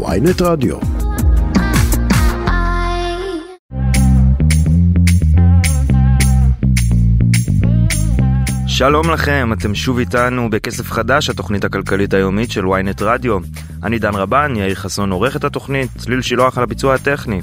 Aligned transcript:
ויינט 0.00 0.42
רדיו. 0.42 0.76
שלום 8.66 9.10
לכם, 9.10 9.50
אתם 9.52 9.74
שוב 9.74 9.98
איתנו 9.98 10.50
בכסף 10.50 10.90
חדש, 10.90 11.30
התוכנית 11.30 11.64
הכלכלית 11.64 12.14
היומית 12.14 12.50
של 12.50 12.64
ynet 12.64 13.02
רדיו. 13.04 13.38
אני 13.82 13.98
דן 13.98 14.14
רבן, 14.14 14.52
יאיר 14.56 14.74
חסון 14.74 15.10
עורך 15.10 15.36
את 15.36 15.44
התוכנית, 15.44 15.90
צליל 15.98 16.22
שילוח 16.22 16.58
על 16.58 16.64
הביצוע 16.64 16.94
הטכני. 16.94 17.40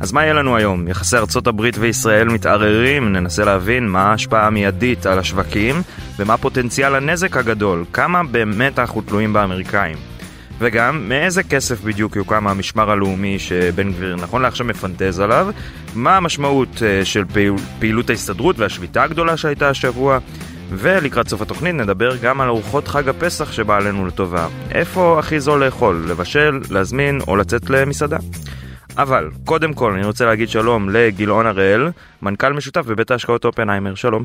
אז 0.00 0.12
מה 0.12 0.22
יהיה 0.22 0.34
לנו 0.34 0.56
היום? 0.56 0.88
יחסי 0.88 1.16
ארצות 1.16 1.46
הברית 1.46 1.76
וישראל 1.78 2.28
מתערערים, 2.28 3.12
ננסה 3.12 3.44
להבין 3.44 3.88
מה 3.88 4.02
ההשפעה 4.02 4.46
המיידית 4.46 5.06
על 5.06 5.18
השווקים 5.18 5.82
ומה 6.18 6.36
פוטנציאל 6.36 6.94
הנזק 6.94 7.36
הגדול, 7.36 7.84
כמה 7.92 8.22
באמת 8.24 8.78
אנחנו 8.78 9.00
תלויים 9.00 9.32
באמריקאים. 9.32 10.15
וגם, 10.58 11.08
מאיזה 11.08 11.42
כסף 11.42 11.80
בדיוק 11.80 12.16
יוקם 12.16 12.48
המשמר 12.48 12.90
הלאומי 12.90 13.38
שבן 13.38 13.92
גביר 13.92 14.16
נכון 14.16 14.42
לעכשיו 14.42 14.66
מפנטז 14.66 15.20
עליו, 15.20 15.46
מה 15.94 16.16
המשמעות 16.16 16.82
אה, 16.82 17.04
של 17.04 17.24
פעיל, 17.24 17.52
פעילות 17.78 18.10
ההסתדרות 18.10 18.58
והשביתה 18.58 19.02
הגדולה 19.02 19.36
שהייתה 19.36 19.68
השבוע, 19.68 20.18
ולקראת 20.70 21.28
סוף 21.28 21.42
התוכנית 21.42 21.74
נדבר 21.74 22.16
גם 22.22 22.40
על 22.40 22.48
ארוחות 22.48 22.88
חג 22.88 23.08
הפסח 23.08 23.52
שבא 23.52 23.76
עלינו 23.76 24.06
לטובה. 24.06 24.46
איפה 24.74 25.18
הכי 25.18 25.40
זול 25.40 25.64
לאכול, 25.64 26.04
לבשל, 26.10 26.60
להזמין 26.70 27.18
או 27.28 27.36
לצאת 27.36 27.70
למסעדה. 27.70 28.18
אבל, 28.98 29.30
קודם 29.44 29.72
כל 29.72 29.92
אני 29.92 30.06
רוצה 30.06 30.24
להגיד 30.24 30.48
שלום 30.48 30.90
לגילאון 30.90 31.46
הראל, 31.46 31.88
מנכ"ל 32.22 32.52
משותף 32.52 32.86
בבית 32.86 33.10
ההשקעות 33.10 33.44
אופנהיימר, 33.44 33.94
שלום. 33.94 34.24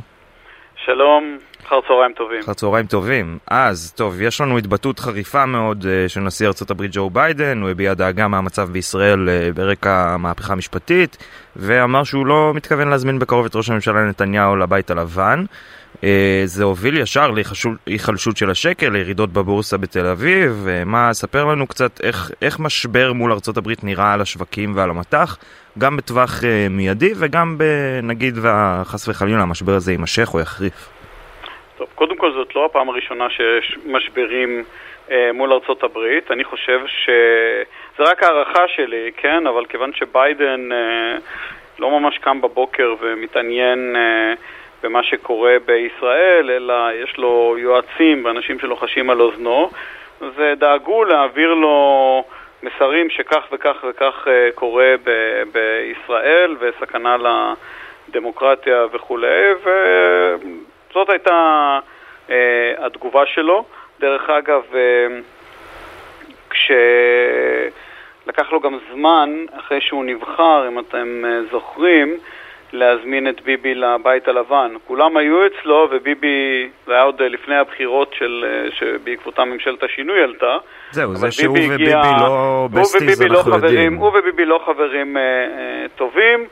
שלום, 0.86 1.38
אחר 1.72 1.88
צהריים 1.88 2.14
טובים. 2.14 2.40
אחר 2.40 2.54
צהריים 2.54 2.86
טובים. 2.86 3.38
אז, 3.48 3.94
טוב, 3.96 4.22
יש 4.22 4.42
לנו 4.42 4.58
התבטאות 4.58 5.00
חריפה 5.00 5.46
מאוד 5.46 5.82
uh, 5.82 6.10
של 6.10 6.20
נשיא 6.20 6.48
הברית 6.70 6.92
ג'ו 6.94 7.10
ביידן, 7.10 7.62
הוא 7.62 7.70
הביע 7.70 7.94
דאגה 7.94 8.28
מהמצב 8.28 8.70
בישראל 8.72 9.30
uh, 9.30 9.56
ברקע 9.56 10.14
המהפכה 10.14 10.54
המשפטית, 10.54 11.18
ואמר 11.56 12.04
שהוא 12.04 12.26
לא 12.26 12.52
מתכוון 12.56 12.88
להזמין 12.88 13.20
בקרוב 13.20 13.46
את 13.46 13.56
ראש 13.56 13.70
הממשלה 13.70 14.10
נתניהו 14.10 14.56
לבית 14.56 14.92
הלבן. 14.92 15.46
Uh, 15.96 16.04
זה 16.46 16.64
הוביל 16.64 16.98
ישר 16.98 17.32
להיחלשות 17.88 18.38
של 18.38 18.50
השקל, 18.50 18.90
לירידות 18.90 19.34
בבורסה 19.34 19.78
בתל 19.78 20.06
אביב. 20.06 20.68
Uh, 20.68 20.86
מה, 20.86 21.14
ספר 21.14 21.46
לנו 21.46 21.68
קצת 21.68 22.02
איך, 22.04 22.32
איך 22.42 22.60
משבר 22.60 23.14
מול 23.14 23.32
הברית 23.58 23.84
נראה 23.84 24.14
על 24.14 24.22
השווקים 24.22 24.76
ועל 24.76 24.90
המטח, 24.90 25.38
גם 25.78 25.98
בטווח 25.98 26.40
uh, 26.40 26.44
מיידי 26.70 27.14
וגם 27.16 27.58
נגיד, 28.04 28.38
חס 28.84 29.08
וחלילה, 29.08 29.42
המשבר 29.42 29.76
הזה 29.76 29.92
יימשך 29.92 30.34
או 30.34 30.40
יחריף. 30.40 30.90
טוב, 31.82 31.90
קודם 31.96 32.16
כל 32.16 32.32
זאת 32.32 32.56
לא 32.56 32.66
הפעם 32.66 32.90
הראשונה 32.90 33.30
שיש 33.30 33.78
משברים 33.86 34.64
אה, 35.12 35.30
מול 35.34 35.54
ארצות 35.54 35.84
הברית. 35.84 36.32
אני 36.32 36.44
חושב 36.44 36.82
שזה 36.88 38.04
רק 38.04 38.24
הערכה 38.24 38.68
שלי, 38.68 39.12
כן? 39.18 39.48
אבל 39.48 39.66
כיוון 39.66 39.94
שביידן 39.94 40.72
אה, 40.72 41.18
לא 41.80 42.00
ממש 42.00 42.18
קם 42.18 42.42
בבוקר 42.42 42.96
ומתעניין 43.00 43.96
אה, 43.96 44.34
במה 44.84 45.04
שקורה 45.04 45.56
בישראל, 45.66 46.52
אלא 46.52 46.74
יש 47.04 47.18
לו 47.18 47.56
יועצים 47.58 48.26
ואנשים 48.26 48.60
שלוחשים 48.60 49.10
על 49.10 49.22
אוזנו, 49.22 49.70
אז 50.22 50.34
דאגו 50.58 51.04
להעביר 51.04 51.54
לו 51.54 52.24
מסרים 52.64 53.10
שכך 53.10 53.44
וכך 53.52 53.76
וכך 53.90 54.28
אה, 54.28 54.50
קורה 54.56 54.94
ב- 55.04 55.44
בישראל 55.52 56.56
וסכנה 56.60 57.16
לדמוקרטיה 58.10 58.86
וכולי, 58.94 59.54
ו... 59.64 59.70
זאת 60.94 61.10
הייתה 61.10 61.80
אה, 62.30 62.86
התגובה 62.86 63.26
שלו. 63.26 63.66
דרך 64.00 64.30
אגב, 64.30 64.62
אה, 64.76 65.08
כשלקח 66.50 68.52
לו 68.52 68.60
גם 68.60 68.78
זמן, 68.94 69.46
אחרי 69.60 69.82
שהוא 69.82 70.06
נבחר, 70.06 70.68
אם 70.68 70.80
אתם 70.80 71.26
אה, 71.26 71.40
זוכרים, 71.52 72.18
להזמין 72.74 73.28
את 73.28 73.42
ביבי 73.42 73.76
לבית 73.76 74.28
הלבן. 74.28 74.72
כולם 74.88 75.18
היו 75.18 75.46
אצלו, 75.46 75.88
וביבי, 75.92 76.70
זה 76.86 76.94
היה 76.94 77.02
עוד 77.02 77.22
לפני 77.22 77.56
הבחירות 77.56 78.14
של, 78.14 78.46
אה, 78.48 78.72
שבעקבותם 78.72 79.50
ממשלת 79.50 79.84
השינוי 79.84 80.24
עלתה. 80.24 80.58
זהו, 80.92 81.16
זה 81.16 81.32
שהוא 81.32 81.58
הגיע, 81.58 81.76
וביבי 81.76 81.92
לא 82.20 82.68
בסטיז, 82.72 83.22
לא 83.22 83.38
אנחנו 83.38 83.52
לא 83.52 83.56
יודעים. 83.56 83.96
הוא 83.96 84.08
וביבי 84.08 84.46
לא 84.46 84.62
חברים 84.66 85.18
אה, 85.18 85.22
אה, 85.22 85.86
טובים. 85.96 86.48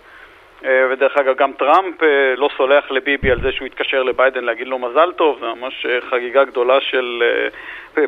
אה, 0.65 0.85
ודרך 0.91 1.17
אגב, 1.17 1.35
גם 1.35 1.51
טראמפ 1.53 2.03
אה, 2.03 2.07
לא 2.37 2.49
סולח 2.57 2.91
לביבי 2.91 3.31
על 3.31 3.41
זה 3.41 3.51
שהוא 3.51 3.65
התקשר 3.65 4.03
לביידן 4.03 4.43
להגיד 4.43 4.67
לו 4.67 4.79
מזל 4.79 5.11
טוב, 5.11 5.37
זה 5.39 5.45
ממש 5.45 5.85
אה, 5.85 5.99
חגיגה 6.09 6.43
גדולה 6.43 6.81
של 6.81 7.23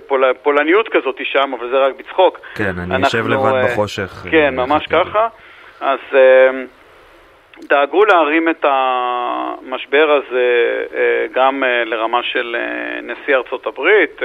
פול, 0.08 0.34
פולניות 0.44 0.90
כזאת 0.90 1.22
שם, 1.24 1.54
אבל 1.60 1.70
זה 1.70 1.78
רק 1.78 1.94
בצחוק. 1.96 2.40
כן, 2.56 2.74
אני 2.80 3.04
יושב 3.04 3.28
לבד 3.28 3.52
בחושך. 3.64 4.26
כן, 4.32 4.56
ממש 4.56 4.88
ככה. 4.88 5.28
אז 5.82 6.00
דאגו 7.70 8.06
להרים 8.06 8.50
את 8.50 8.66
המשבר 8.68 10.12
הזה 10.12 10.46
גם 11.34 11.64
לרמה 11.86 12.24
של 12.24 12.56
נשיא 13.04 13.36
ארצות 13.36 13.68
הברית. 13.68 14.22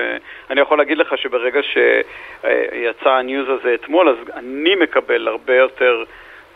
אני 0.50 0.60
יכול 0.60 0.78
להגיד 0.78 0.98
לך 0.98 1.18
שברגע 1.18 1.60
שיצא 1.62 3.10
הניוז 3.10 3.48
הזה 3.48 3.74
אתמול, 3.74 4.08
אז 4.08 4.16
אני 4.36 4.74
מקבל 4.74 5.28
הרבה 5.28 5.54
יותר... 5.56 6.04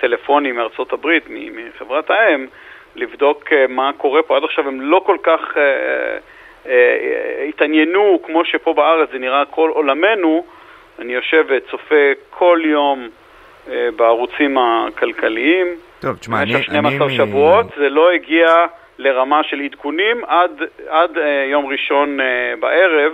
טלפונים 0.01 0.57
מארצות 0.57 0.93
הברית, 0.93 1.25
מחברת 1.29 2.11
האם, 2.11 2.47
לבדוק 2.97 3.53
אה, 3.53 3.67
מה 3.69 3.91
קורה 3.97 4.23
פה. 4.23 4.37
עד 4.37 4.45
עכשיו 4.45 4.69
הם 4.69 4.81
לא 4.81 5.03
כל 5.07 5.17
כך 5.23 5.41
אה, 5.57 5.63
אה, 6.67 7.45
התעניינו 7.49 8.21
כמו 8.27 8.45
שפה 8.45 8.73
בארץ 8.73 9.09
זה 9.13 9.19
נראה 9.19 9.45
כל 9.45 9.71
עולמנו. 9.71 10.45
אני 10.99 11.13
יושב 11.13 11.45
וצופה 11.49 12.13
כל 12.31 12.61
יום 12.65 13.09
אה, 13.71 13.89
בערוצים 13.97 14.59
הכלכליים. 14.59 15.67
טוב, 16.01 16.17
תשמע, 16.17 16.43
אני... 16.43 16.55
במשך 16.55 16.65
12 16.65 17.07
אני... 17.07 17.17
שבועות, 17.17 17.67
זה 17.77 17.89
לא 17.89 18.11
הגיע 18.11 18.67
לרמה 18.99 19.41
של 19.45 19.61
עדכונים 19.61 20.25
עד, 20.27 20.63
עד 20.89 21.19
אה, 21.19 21.47
יום 21.51 21.67
ראשון 21.67 22.21
אה, 22.21 22.55
בערב. 22.61 23.13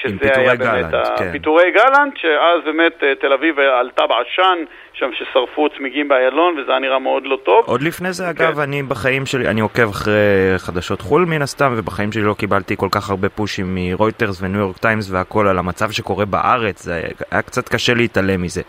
שזה 0.00 0.36
היה 0.36 0.54
באמת 0.54 0.58
גלנט, 0.58 0.94
כן. 1.18 1.32
פיטורי 1.32 1.70
גלנט, 1.70 2.16
שאז 2.16 2.60
באמת 2.64 3.04
אה, 3.04 3.14
תל 3.14 3.32
אביב 3.32 3.58
עלתה 3.58 4.06
בעשן, 4.06 4.64
שם 4.94 5.10
ששרפו 5.12 5.68
צמיגים 5.76 6.08
באיילון, 6.08 6.58
וזה 6.58 6.70
היה 6.70 6.80
נראה 6.80 6.98
מאוד 6.98 7.22
לא 7.26 7.38
טוב. 7.44 7.64
עוד 7.66 7.82
לפני 7.82 8.12
זה, 8.12 8.30
אגב, 8.30 8.54
כן. 8.54 8.60
אני 8.60 8.82
בחיים 8.82 9.26
שלי, 9.26 9.48
אני 9.48 9.60
עוקב 9.60 9.88
אחרי 9.88 10.12
חדשות 10.56 11.00
חו"ל 11.00 11.24
מן 11.24 11.42
הסתם, 11.42 11.74
ובחיים 11.76 12.12
שלי 12.12 12.22
לא 12.22 12.34
קיבלתי 12.34 12.76
כל 12.76 12.88
כך 12.90 13.10
הרבה 13.10 13.28
פושים 13.28 13.74
מרויטרס 13.74 14.42
וניו 14.42 14.60
יורק 14.60 14.78
טיימס 14.78 15.10
והכל 15.10 15.48
על 15.48 15.58
המצב 15.58 15.90
שקורה 15.90 16.24
בארץ, 16.24 16.82
זה 16.82 17.02
היה 17.30 17.42
קצת 17.42 17.68
קשה 17.68 17.94
להתעלם 17.94 18.42
מזה. 18.42 18.62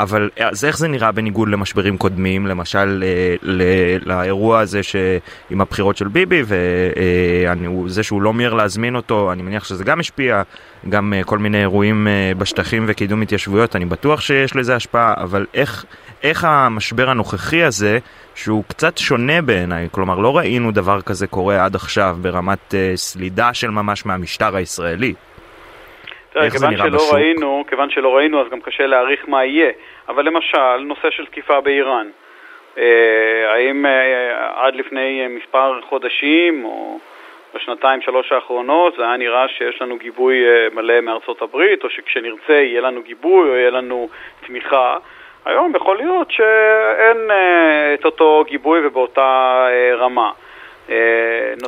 אבל 0.00 0.30
אז 0.40 0.64
איך 0.64 0.78
זה 0.78 0.88
נראה 0.88 1.12
בניגוד 1.12 1.48
למשברים 1.48 1.96
קודמים, 1.96 2.46
למשל 2.46 3.04
אה, 3.06 3.56
לאירוע 4.06 4.60
הזה 4.60 4.80
עם 5.50 5.60
הבחירות 5.60 5.96
של 5.96 6.08
ביבי 6.08 6.42
וזה 6.42 8.00
אה, 8.00 8.04
שהוא 8.04 8.22
לא 8.22 8.32
מיהר 8.32 8.54
להזמין 8.54 8.96
אותו, 8.96 9.32
אני 9.32 9.42
מניח 9.42 9.64
שזה 9.64 9.84
גם 9.84 10.00
השפיע, 10.00 10.42
גם 10.88 11.12
אה, 11.12 11.24
כל 11.24 11.38
מיני 11.38 11.60
אירועים 11.60 12.06
בשטחים 12.38 12.84
וקידום 12.88 13.22
התיישבויות, 13.22 13.76
אני 13.76 13.84
בטוח 13.84 14.20
שיש 14.20 14.56
לזה 14.56 14.76
השפעה, 14.76 15.14
אבל 15.16 15.46
איך, 15.54 15.84
איך 16.22 16.44
המשבר 16.44 17.10
הנוכחי 17.10 17.62
הזה, 17.62 17.98
שהוא 18.34 18.64
קצת 18.68 18.98
שונה 18.98 19.42
בעיניי, 19.42 19.88
כלומר 19.90 20.18
לא 20.18 20.36
ראינו 20.36 20.70
דבר 20.70 21.00
כזה 21.00 21.26
קורה 21.26 21.64
עד 21.64 21.74
עכשיו 21.74 22.16
ברמת 22.22 22.74
סלידה 22.94 23.54
של 23.54 23.70
ממש 23.70 24.06
מהמשטר 24.06 24.56
הישראלי. 24.56 25.14
איך 26.36 26.56
זה 26.56 26.68
נראה 26.68 26.90
בשוק? 26.90 27.14
ראינו, 27.14 27.64
כיוון 27.68 27.90
שלא 27.90 28.16
ראינו, 28.16 28.40
אז 28.40 28.46
גם 28.52 28.60
קשה 28.60 28.86
להעריך 28.86 29.28
מה 29.28 29.44
יהיה. 29.44 29.70
אבל 30.08 30.24
למשל, 30.24 30.76
נושא 30.86 31.10
של 31.10 31.26
תקיפה 31.26 31.60
באיראן. 31.60 32.06
אה, 32.78 33.52
האם 33.54 33.86
אה, 33.86 34.66
עד 34.66 34.74
לפני 34.74 35.26
מספר 35.28 35.80
חודשים, 35.88 36.64
או 36.64 36.98
בשנתיים, 37.54 38.00
שלוש 38.02 38.32
האחרונות, 38.32 38.94
זה 38.96 39.02
היה 39.02 39.16
נראה 39.16 39.48
שיש 39.48 39.82
לנו 39.82 39.98
גיבוי 39.98 40.36
אה, 40.46 40.68
מלא 40.72 41.00
מארצות 41.00 41.42
הברית, 41.42 41.84
או 41.84 41.90
שכשנרצה 41.90 42.52
יהיה 42.52 42.80
לנו 42.80 43.02
גיבוי, 43.02 43.50
או 43.50 43.56
יהיה 43.56 43.70
לנו 43.70 44.08
תמיכה. 44.46 44.96
היום 45.44 45.72
יכול 45.76 45.96
להיות 45.96 46.30
שאין 46.30 47.30
את 47.94 48.04
אותו 48.04 48.44
גיבוי 48.48 48.86
ובאותה 48.86 49.66
רמה. 49.98 50.30
אה, 50.90 50.96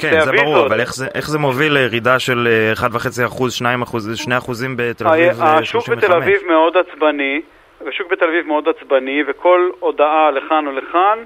כן, 0.00 0.20
זה 0.20 0.32
ברור, 0.32 0.66
אבל 0.66 0.80
איך 0.80 0.94
זה, 0.94 1.06
איך 1.14 1.28
זה 1.28 1.38
מוביל 1.38 1.72
לירידה 1.72 2.18
של 2.18 2.48
1.5%, 2.76 2.82
2%, 2.82 2.86
2% 2.86 4.50
בתל 4.76 5.08
אביב 5.08 5.32
35? 5.32 5.62
השוק 5.62 5.88
בתל 5.88 6.12
אביב 6.12 6.40
מאוד 6.46 6.76
עצבני, 6.76 7.40
השוק 7.88 8.12
בתל 8.12 8.24
אביב 8.24 8.46
מאוד 8.46 8.68
עצבני, 8.68 9.22
וכל 9.26 9.70
הודעה 9.80 10.30
לכאן 10.30 10.66
או 10.66 10.72
לכאן, 10.72 11.18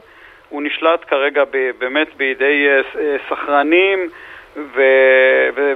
הוא 0.49 0.63
נשלט 0.63 1.05
כרגע 1.09 1.43
באמת 1.79 2.09
בידי 2.17 2.67
אה, 2.69 3.01
אה, 3.01 3.17
סחרנים 3.29 4.09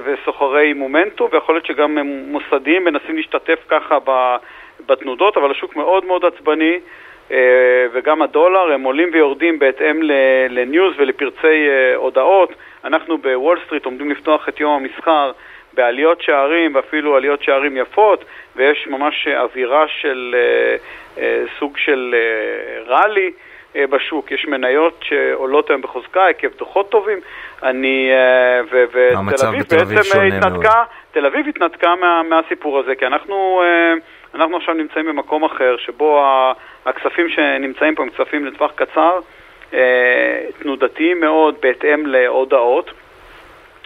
וסוחרי 0.05 0.73
מומנטום, 0.73 1.29
ויכול 1.31 1.55
להיות 1.55 1.65
שגם 1.65 1.97
מוסדיים 2.27 2.83
מנסים 2.83 3.15
להשתתף 3.15 3.59
ככה 3.67 3.97
בתנודות, 4.85 5.37
אבל 5.37 5.51
השוק 5.51 5.75
מאוד 5.75 6.05
מאוד 6.05 6.25
עצבני. 6.25 6.79
אה, 7.31 7.85
וגם 7.93 8.21
הדולר, 8.21 8.71
הם 8.73 8.83
עולים 8.83 9.09
ויורדים 9.13 9.59
בהתאם 9.59 10.01
לניוז 10.49 10.93
ולפרצי 10.97 11.69
אה, 11.69 11.95
הודעות. 11.95 12.53
אנחנו 12.83 13.17
בוול 13.17 13.59
סטריט 13.65 13.85
עומדים 13.85 14.11
לפתוח 14.11 14.49
את 14.49 14.59
יום 14.59 14.83
המסחר 14.83 15.31
בעליות 15.73 16.21
שערים, 16.21 16.75
ואפילו 16.75 17.15
עליות 17.15 17.43
שערים 17.43 17.77
יפות, 17.77 18.25
ויש 18.55 18.87
ממש 18.87 19.27
אווירה 19.27 19.85
של 19.87 20.35
אה, 21.17 21.43
סוג 21.59 21.77
של 21.77 22.15
ראלי. 22.87 23.31
אה, 23.75 23.87
בשוק, 23.87 24.31
יש 24.31 24.45
מניות 24.45 24.99
שעולות 25.01 25.69
היום 25.69 25.81
בחוזקה 25.81 26.27
עקב 26.27 26.47
דוחות 26.57 26.89
טובים, 26.89 27.19
אני, 27.63 28.09
אה, 28.11 28.61
ותל 28.67 29.47
אביב 29.47 29.95
בעצם 29.95 30.21
התנתקה, 30.21 30.83
תל 31.11 31.25
אביב 31.25 31.47
התנתקה 31.47 31.95
מה, 31.95 32.23
מהסיפור 32.23 32.79
הזה, 32.79 32.95
כי 32.95 33.05
אנחנו, 33.05 33.61
אה, 33.63 33.93
אנחנו 34.35 34.57
עכשיו 34.57 34.73
נמצאים 34.73 35.05
במקום 35.05 35.43
אחר, 35.43 35.77
שבו 35.77 36.23
הכספים 36.85 37.29
שנמצאים 37.29 37.95
פה 37.95 38.03
הם 38.03 38.09
כספים 38.09 38.45
לטווח 38.45 38.71
קצר, 38.75 39.19
תנודתיים 40.59 41.19
מאוד 41.19 41.55
בהתאם 41.61 42.05
להודעות. 42.05 42.91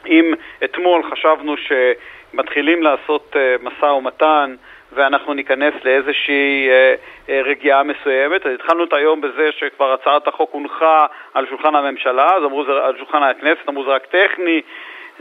אם 0.07 0.33
אתמול 0.63 1.03
חשבנו 1.11 1.55
שמתחילים 1.57 2.83
לעשות 2.83 3.35
משא 3.63 3.85
ומתן 3.85 4.55
ואנחנו 4.95 5.33
ניכנס 5.33 5.73
לאיזושהי 5.83 6.69
אה, 6.69 6.95
אה, 7.29 7.41
רגיעה 7.41 7.83
מסוימת. 7.83 8.45
אז 8.45 8.53
התחלנו 8.53 8.83
את 8.83 8.93
היום 8.93 9.21
בזה 9.21 9.49
שכבר 9.51 9.93
הצעת 9.93 10.27
החוק 10.27 10.49
הונחה 10.53 11.05
על 11.33 11.45
שולחן 11.49 11.75
הממשלה, 11.75 12.35
אז 12.35 12.43
אמרו 12.43 12.65
זה 12.65 12.71
על 12.71 12.97
שולחן 12.97 13.23
הכנסת, 13.23 13.69
אמרו 13.69 13.83
זה 13.83 13.91
רק 13.91 14.05
טכני. 14.05 14.61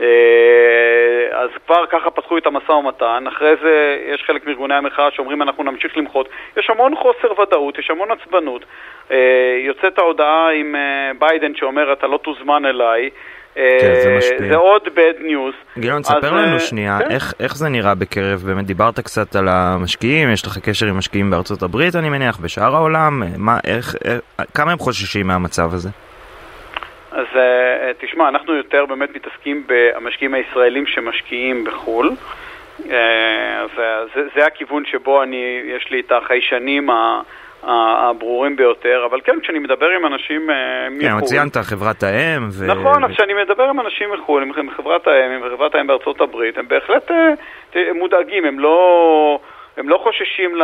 אה, 0.01 0.07
אז 1.31 1.49
כבר 1.65 1.85
ככה 1.85 2.11
פתחו 2.11 2.37
את 2.37 2.45
המשא 2.45 2.71
ומתן, 2.71 3.23
אחרי 3.27 3.55
זה 3.61 3.97
יש 4.07 4.23
חלק 4.23 4.45
מארגוני 4.45 4.75
המחאה 4.75 5.11
שאומרים 5.11 5.41
אנחנו 5.41 5.63
נמשיך 5.63 5.97
למחות. 5.97 6.29
יש 6.57 6.69
המון 6.69 6.95
חוסר 6.95 7.41
ודאות, 7.41 7.79
יש 7.79 7.89
המון 7.89 8.11
עצבנות. 8.11 8.65
יוצאת 9.57 9.99
ההודעה 9.99 10.49
עם 10.51 10.75
ביידן 11.19 11.55
שאומר 11.55 11.93
אתה 11.93 12.07
לא 12.07 12.17
תוזמן 12.17 12.65
אליי, 12.65 13.09
כן, 13.55 13.93
זה 14.03 14.15
משפיע. 14.17 14.47
זה 14.47 14.55
עוד 14.55 14.81
bad 14.87 15.21
news. 15.21 15.79
גילון, 15.79 16.01
תספר 16.01 16.31
לנו 16.31 16.59
שנייה, 16.59 16.99
כן? 16.99 17.11
איך, 17.11 17.33
איך 17.39 17.55
זה 17.55 17.69
נראה 17.69 17.95
בקרב, 17.95 18.43
באמת 18.45 18.65
דיברת 18.65 18.99
קצת 18.99 19.35
על 19.35 19.47
המשקיעים, 19.47 20.31
יש 20.31 20.45
לך 20.45 20.57
קשר 20.57 20.85
עם 20.85 20.97
משקיעים 20.97 21.31
בארצות 21.31 21.63
הברית 21.63 21.95
אני 21.95 22.09
מניח, 22.09 22.37
בשאר 22.37 22.75
העולם, 22.75 23.23
מה, 23.37 23.57
איך, 23.67 23.95
איך, 24.05 24.19
כמה 24.53 24.71
הם 24.71 24.77
חוששים 24.77 25.27
מהמצב 25.27 25.73
הזה? 25.73 25.89
אז 27.11 27.27
תשמע, 27.99 28.29
אנחנו 28.29 28.55
יותר 28.55 28.85
באמת 28.85 29.09
מתעסקים 29.15 29.63
במשקיעים 29.67 30.33
הישראלים 30.33 30.85
שמשקיעים 30.87 31.63
בחו"ל. 31.63 32.11
אז 33.63 33.69
זה, 34.15 34.21
זה 34.35 34.45
הכיוון 34.45 34.83
שבו 34.85 35.23
אני, 35.23 35.61
יש 35.77 35.91
לי 35.91 35.99
את 35.99 36.11
החיישנים 36.11 36.89
הברורים 37.65 38.55
ביותר, 38.55 39.05
אבל 39.05 39.21
כן, 39.21 39.39
כשאני 39.41 39.59
מדבר 39.59 39.89
עם 39.89 40.05
אנשים 40.05 40.49
אה, 40.49 40.55
מחו"ל... 40.91 41.19
כן, 41.19 41.25
ציינת 41.25 41.57
חברת 41.57 42.03
האם 42.03 42.49
ו... 42.51 42.67
נכון, 42.67 43.13
כשאני 43.13 43.33
מדבר 43.33 43.63
עם 43.63 43.79
אנשים 43.79 44.11
מחו"ל, 44.11 44.43
עם 44.43 44.69
חברת 44.69 45.07
האם, 45.07 45.31
עם 45.31 45.41
חברת 45.55 45.75
האם 45.75 45.87
בארצות 45.87 46.21
הברית, 46.21 46.57
הם 46.57 46.67
בהחלט 46.67 47.11
אה, 47.11 47.93
מודאגים, 47.95 48.45
הם 48.45 48.59
לא, 48.59 49.39
הם 49.77 49.89
לא 49.89 49.97
חוששים, 49.97 50.61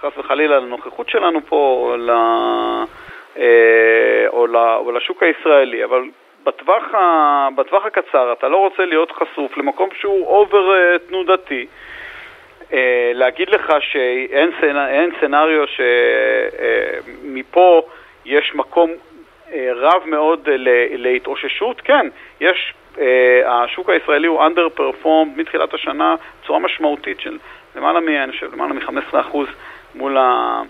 חס 0.00 0.18
וחלילה, 0.18 0.60
לנוכחות 0.60 1.08
שלנו 1.08 1.40
פה, 1.46 1.94
ל... 1.98 2.10
אה, 3.38 4.24
או, 4.28 4.46
ל... 4.46 4.56
או 4.56 4.92
לשוק 4.92 5.22
הישראלי, 5.22 5.84
אבל 5.84 6.02
בטווח, 6.44 6.94
ה... 6.94 7.48
בטווח 7.56 7.86
הקצר 7.86 8.32
אתה 8.32 8.48
לא 8.48 8.56
רוצה 8.56 8.84
להיות 8.84 9.12
חשוף 9.12 9.56
למקום 9.56 9.88
שהוא 10.00 10.26
אובר 10.26 10.96
תנודתי. 11.08 11.66
אה, 12.74 13.10
להגיד 13.14 13.50
לך 13.50 13.72
שאין 13.80 14.50
סנ... 14.60 15.10
סנאריו 15.20 15.64
שמפה 17.26 17.82
אה, 17.86 17.92
יש 18.24 18.54
מקום 18.54 18.90
אה, 19.52 19.68
רב 19.74 20.02
מאוד 20.06 20.48
להתאוששות, 20.90 21.80
כן, 21.80 22.06
יש, 22.40 22.74
השוק 23.46 23.90
הישראלי 23.90 24.26
הוא 24.26 24.42
under 24.42 24.78
performed 24.78 25.36
מתחילת 25.36 25.74
השנה 25.74 26.14
בצורה 26.42 26.58
משמעותית 26.58 27.20
של 27.20 27.38
למעלה 27.76 28.00
מ-15% 28.00 29.36
מול 29.94 30.18
ה... 30.18 30.62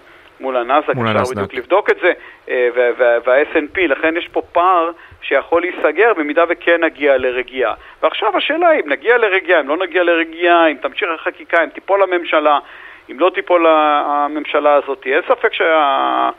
מול 0.44 0.56
הנסדק, 0.56 0.90
אפשר 0.90 1.32
בדיוק 1.32 1.54
לבדוק 1.54 1.90
את 1.90 1.96
זה, 2.02 2.12
וה-S&P, 3.24 3.80
לכן 3.88 4.16
יש 4.16 4.28
פה 4.32 4.42
פער 4.52 4.90
שיכול 5.22 5.62
להיסגר 5.62 6.12
במידה 6.16 6.44
וכן 6.48 6.84
נגיע 6.84 7.18
לרגיעה. 7.18 7.74
ועכשיו 8.02 8.36
השאלה 8.36 8.68
היא 8.68 8.82
אם 8.84 8.90
נגיע 8.90 9.18
לרגיעה, 9.18 9.60
אם 9.60 9.68
לא 9.68 9.76
נגיע 9.76 10.02
לרגיעה, 10.02 10.68
אם 10.70 10.76
תמשיך 10.82 11.08
החקיקה, 11.14 11.64
אם 11.64 11.68
תיפול 11.68 12.02
הממשלה, 12.02 12.58
אם 13.10 13.20
לא 13.20 13.30
תיפול 13.34 13.66
הממשלה 13.68 14.74
הזאת, 14.74 15.06
אין 15.06 15.20
ספק 15.28 15.52
שה... 15.52 16.30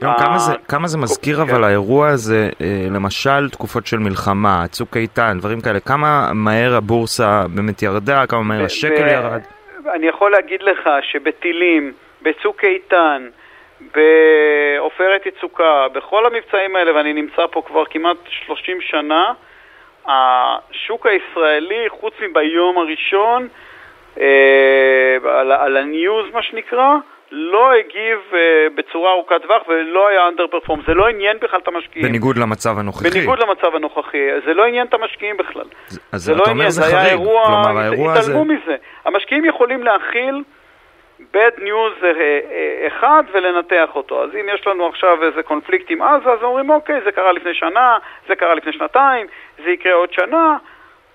יום. 0.00 0.14
כמה, 0.18 0.38
זה, 0.38 0.52
כמה 0.68 0.88
זה 0.88 0.98
מזכיר 0.98 1.42
אבל 1.42 1.64
האירוע 1.64 2.08
הזה, 2.08 2.48
אה, 2.60 2.86
למשל 2.90 3.50
תקופות 3.50 3.86
של 3.86 3.98
מלחמה, 3.98 4.64
צוק 4.70 4.96
איתן, 4.96 5.38
דברים 5.38 5.60
כאלה, 5.60 5.80
כמה 5.80 6.30
מהר 6.34 6.74
הבורסה 6.74 7.44
באמת 7.54 7.82
ירדה, 7.82 8.26
כמה 8.26 8.42
מהר 8.42 8.64
השקל 8.64 9.08
ירד? 9.08 9.40
אני 9.94 10.06
יכול 10.06 10.30
להגיד 10.30 10.62
לך 10.62 10.88
שבטילים, 11.02 11.92
בצוק 12.22 12.64
איתן, 12.64 13.28
בעופרת 13.80 15.26
יצוקה, 15.26 15.86
בכל 15.92 16.26
המבצעים 16.26 16.76
האלה, 16.76 16.94
ואני 16.94 17.12
נמצא 17.12 17.46
פה 17.50 17.62
כבר 17.66 17.84
כמעט 17.84 18.16
30 18.46 18.80
שנה, 18.80 19.32
השוק 20.06 21.06
הישראלי, 21.06 21.88
חוץ 21.88 22.14
מביום 22.20 22.78
הראשון, 22.78 23.48
אה, 24.20 25.16
על, 25.24 25.52
על 25.52 25.76
הניוז 25.76 26.26
מה 26.32 26.42
שנקרא, 26.42 26.96
לא 27.30 27.72
הגיב 27.72 28.18
uh, 28.30 28.36
בצורה 28.76 29.12
ארוכת 29.12 29.42
טווח 29.42 29.62
ולא 29.68 30.08
היה 30.08 30.28
אנדר 30.28 30.46
פרפורם, 30.46 30.80
זה 30.86 30.94
לא 30.94 31.08
עניין 31.08 31.36
בכלל 31.42 31.60
את 31.60 31.68
המשקיעים. 31.68 32.08
בניגוד 32.08 32.36
למצב 32.38 32.78
הנוכחי. 32.78 33.10
בניגוד 33.10 33.38
למצב 33.38 33.74
הנוכחי, 33.74 34.18
זה 34.46 34.54
לא 34.54 34.64
עניין 34.64 34.86
את 34.86 34.94
המשקיעים 34.94 35.36
בכלל. 35.36 35.64
אז 36.12 36.22
זה 36.22 36.32
לא 36.32 36.36
אתה 36.36 36.44
לא 36.44 36.50
אומר 36.50 36.60
עניין, 36.60 36.70
זה 36.70 36.82
חריג, 36.82 36.94
היה 36.94 37.10
אירוע, 37.10 37.44
כלומר 37.44 37.78
האירוע 37.78 38.12
הזה... 38.12 38.32
התעלמו 38.32 38.44
מזה. 38.44 38.76
המשקיעים 39.04 39.44
יכולים 39.44 39.82
להכיל 39.82 40.42
bad 41.20 41.58
news 41.58 42.04
אה, 42.04 42.10
אה, 42.10 42.86
אחד 42.86 43.22
ולנתח 43.32 43.88
אותו. 43.94 44.24
אז 44.24 44.30
אם 44.34 44.46
יש 44.54 44.66
לנו 44.66 44.86
עכשיו 44.86 45.24
איזה 45.24 45.42
קונפליקט 45.42 45.90
עם 45.90 46.02
עזה, 46.02 46.30
אז 46.30 46.42
אומרים 46.42 46.70
אוקיי, 46.70 47.00
זה 47.04 47.12
קרה 47.12 47.32
לפני 47.32 47.54
שנה, 47.54 47.98
זה 48.28 48.36
קרה 48.36 48.54
לפני 48.54 48.72
שנתיים, 48.72 49.26
זה 49.64 49.70
יקרה 49.70 49.94
עוד 49.94 50.12
שנה. 50.12 50.56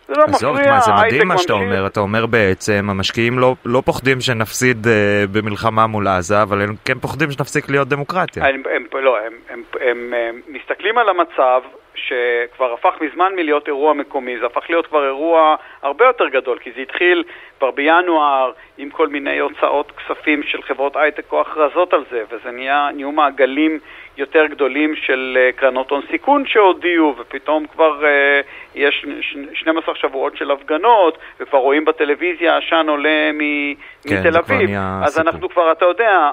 זה 0.08 0.14
לא 0.18 0.24
עזוב, 0.24 0.56
מפריע, 0.56 0.72
מה, 0.72 0.80
זה 0.80 0.92
מדהים 0.92 1.28
מה 1.28 1.38
שאתה 1.38 1.54
אומר, 1.54 1.88
אתה 1.88 2.00
אומר 2.00 2.26
בעצם, 2.26 2.88
המשקיעים 2.90 3.40
לא, 3.40 3.56
לא 3.66 3.82
פוחדים 3.86 4.22
שנפסיד 4.22 4.86
uh, 4.86 4.90
במלחמה 5.32 5.88
מול 5.88 6.08
עזה, 6.08 6.42
אבל 6.42 6.62
הם 6.62 6.76
כן 6.86 7.00
פוחדים 7.00 7.32
שנפסיק 7.32 7.70
להיות 7.70 7.88
דמוקרטיה. 7.88 8.46
הם, 8.46 8.64
הם, 8.76 8.86
לא, 8.94 9.18
הם, 9.18 9.34
הם, 9.50 9.64
הם, 9.82 9.82
הם, 9.82 10.14
הם 10.14 10.42
מסתכלים 10.48 10.98
על 10.98 11.10
המצב, 11.10 11.62
שכבר 11.96 12.74
הפך 12.74 12.94
מזמן 13.02 13.34
מלהיות 13.36 13.68
אירוע 13.68 13.94
מקומי, 13.94 14.40
זה 14.40 14.46
הפך 14.46 14.70
להיות 14.70 14.88
כבר 14.88 15.06
אירוע 15.06 15.56
הרבה 15.82 16.06
יותר 16.06 16.28
גדול, 16.28 16.60
כי 16.60 16.72
זה 16.76 16.82
התחיל 16.82 17.24
כבר 17.60 17.72
בינואר 17.72 18.52
עם 18.78 18.90
כל 18.90 19.08
מיני 19.08 19.40
הוצאות 19.40 19.92
כספים 19.92 20.44
של 20.44 20.62
חברות 20.62 20.96
הייטק 20.96 21.32
או 21.32 21.42
הכרזות 21.42 21.94
על 21.94 22.04
זה, 22.12 22.24
וזה 22.32 22.52
נהיה, 22.52 22.90
נהיו 22.94 23.12
מעגלים 23.12 23.80
יותר 24.18 24.46
גדולים 24.46 24.96
של 24.96 25.38
uh, 25.38 25.60
קרנות 25.60 25.90
הון 25.92 26.02
סיכון 26.12 26.46
שהודיעו, 26.46 27.16
ופתאום 27.18 27.66
כבר 27.68 28.02
uh, 28.02 28.76
יש 28.76 29.06
12 29.54 29.96
שבועות 29.96 30.38
של 30.38 30.52
הפגנות, 30.52 31.18
וכבר 31.40 31.60
רואים 31.60 31.86
בטלוויזיה 31.86 32.58
עשן 32.58 32.86
עולה 32.90 33.32
מ- 33.34 33.74
כן, 34.10 34.20
מתל 34.20 34.38
אביב. 34.38 34.70
אז 35.04 35.14
סיפור. 35.14 35.30
אנחנו 35.30 35.50
כבר, 35.50 35.72
אתה 35.72 35.86
יודע, 35.86 36.32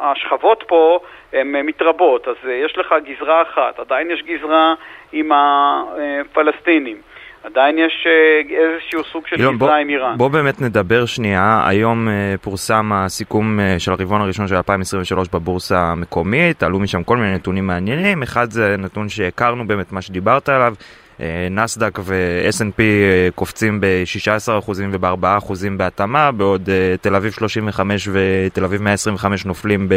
השכבות 0.00 0.64
פה 0.66 1.00
הן 1.32 1.56
מתרבות, 1.66 2.28
אז 2.28 2.36
uh, 2.44 2.48
יש 2.48 2.78
לך 2.78 2.94
גזרה 3.04 3.42
אחת, 3.42 3.78
עדיין 3.78 4.10
יש 4.10 4.22
גזרה 4.22 4.74
עם 5.12 5.30
הפלסטינים. 5.32 6.96
עדיין 7.44 7.78
יש 7.78 8.06
אה, 8.06 8.56
איזשהו 8.56 9.02
סוג 9.12 9.26
של 9.26 9.36
גזרה 9.36 9.76
עם 9.76 9.88
איראן. 9.88 10.18
בוא 10.18 10.28
באמת 10.28 10.60
נדבר 10.60 11.06
שנייה, 11.06 11.62
היום 11.66 12.08
אה, 12.08 12.34
פורסם 12.40 12.90
הסיכום 12.92 13.60
אה, 13.60 13.78
של 13.78 13.92
הרבעון 13.92 14.20
הראשון 14.20 14.48
של 14.48 14.54
2023 14.54 15.28
בבורסה 15.28 15.78
המקומית, 15.78 16.62
עלו 16.62 16.78
משם 16.78 17.02
כל 17.02 17.16
מיני 17.16 17.34
נתונים 17.34 17.66
מעניינים, 17.66 18.22
אחד 18.22 18.50
זה 18.50 18.76
נתון 18.78 19.08
שהכרנו 19.08 19.66
באמת 19.66 19.92
מה 19.92 20.02
שדיברת 20.02 20.48
עליו, 20.48 20.74
נסדק 21.50 21.98
ו-S&P 21.98 22.82
קופצים 23.34 23.80
ב-16% 23.80 24.70
וב-4% 24.90 25.52
בהתאמה, 25.76 26.32
בעוד 26.32 26.68
תל 27.00 27.14
אביב 27.14 27.32
35 27.32 28.08
ותל 28.12 28.64
אביב 28.64 28.82
125 28.82 29.46
נופלים 29.46 29.88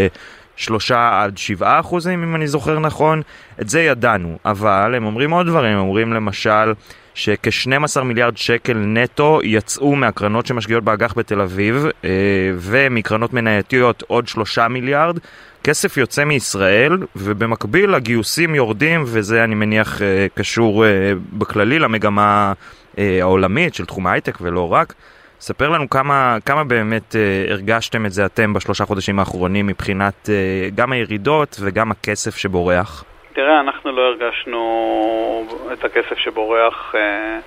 ב-3 0.70 0.96
עד 0.96 1.38
7 1.38 1.80
אחוזים 1.80 2.24
אם 2.24 2.36
אני 2.36 2.48
זוכר 2.48 2.80
נכון, 2.80 3.22
את 3.62 3.70
זה 3.70 3.82
ידענו, 3.82 4.38
אבל 4.46 4.96
הם 4.96 5.06
אומרים 5.06 5.32
עוד 5.32 5.48
דברים, 5.48 5.74
הם 5.74 5.80
אומרים 5.80 6.14
למשל 6.14 6.74
שכ-12 7.14 8.02
מיליארד 8.04 8.38
שקל 8.38 8.78
נטו 8.78 9.40
יצאו 9.44 9.96
מהקרנות 9.96 10.46
שמשקיעות 10.46 10.84
באג"ח 10.84 11.14
בתל 11.18 11.42
אביב 11.42 11.86
אה, 12.04 12.10
ומקרנות 12.58 13.34
מנייתיות 13.34 14.04
עוד 14.08 14.28
3 14.28 14.60
מיליארד. 14.60 15.20
כסף 15.64 15.98
יוצא 15.98 16.24
מישראל 16.24 16.98
ובמקביל 17.16 17.96
הגיוסים 17.96 18.56
יורדים 18.56 19.04
וזה 19.06 19.44
אני 19.44 19.56
מניח 19.56 20.02
אה, 20.02 20.28
קשור 20.36 20.86
אה, 20.86 20.90
בכללי 21.34 21.80
למגמה 21.80 22.54
העולמית 22.98 23.74
של 23.76 23.86
תחום 23.86 24.08
ההייטק 24.08 24.38
ולא 24.42 24.74
רק. 24.74 24.94
ספר 25.42 25.70
לנו 25.70 25.90
כמה, 25.90 26.38
כמה 26.46 26.64
באמת 26.64 27.16
הרגשתם 27.50 28.06
את 28.06 28.12
זה 28.12 28.26
אתם 28.26 28.54
בשלושה 28.54 28.86
חודשים 28.86 29.20
האחרונים 29.20 29.68
מבחינת 29.68 30.30
גם 30.76 30.92
הירידות 30.92 31.56
וגם 31.62 31.92
הכסף 31.92 32.38
שבורח. 32.38 33.04
תראה, 33.34 33.60
אנחנו 33.60 33.92
לא 33.92 34.02
הרגשנו 34.02 35.48
את 35.74 35.86
הכסף 35.86 36.18
שבורח 36.18 36.96
אה, 36.96 37.40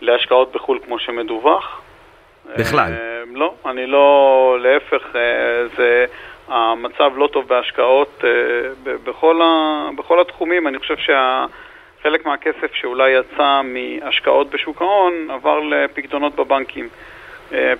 להשקעות 0.00 0.52
בחו"ל 0.52 0.78
כמו 0.84 0.98
שמדווח. 0.98 1.80
בכלל? 2.58 2.92
לא, 3.34 3.54
אני 3.66 3.86
לא, 3.86 4.56
להפך, 4.60 5.02
זה... 5.76 6.06
המצב 6.48 7.12
לא 7.16 7.28
טוב 7.32 7.48
בהשקעות 7.48 8.24
בכל, 8.84 9.42
ה, 9.42 9.88
בכל 9.96 10.20
התחומים. 10.20 10.68
אני 10.68 10.78
חושב 10.78 10.96
שחלק 12.02 12.26
מהכסף 12.26 12.74
שאולי 12.74 13.10
יצא 13.10 13.60
מהשקעות 13.64 14.50
בשוק 14.50 14.82
ההון 14.82 15.30
עבר 15.30 15.60
לפקדונות 15.60 16.34
בבנקים. 16.34 16.88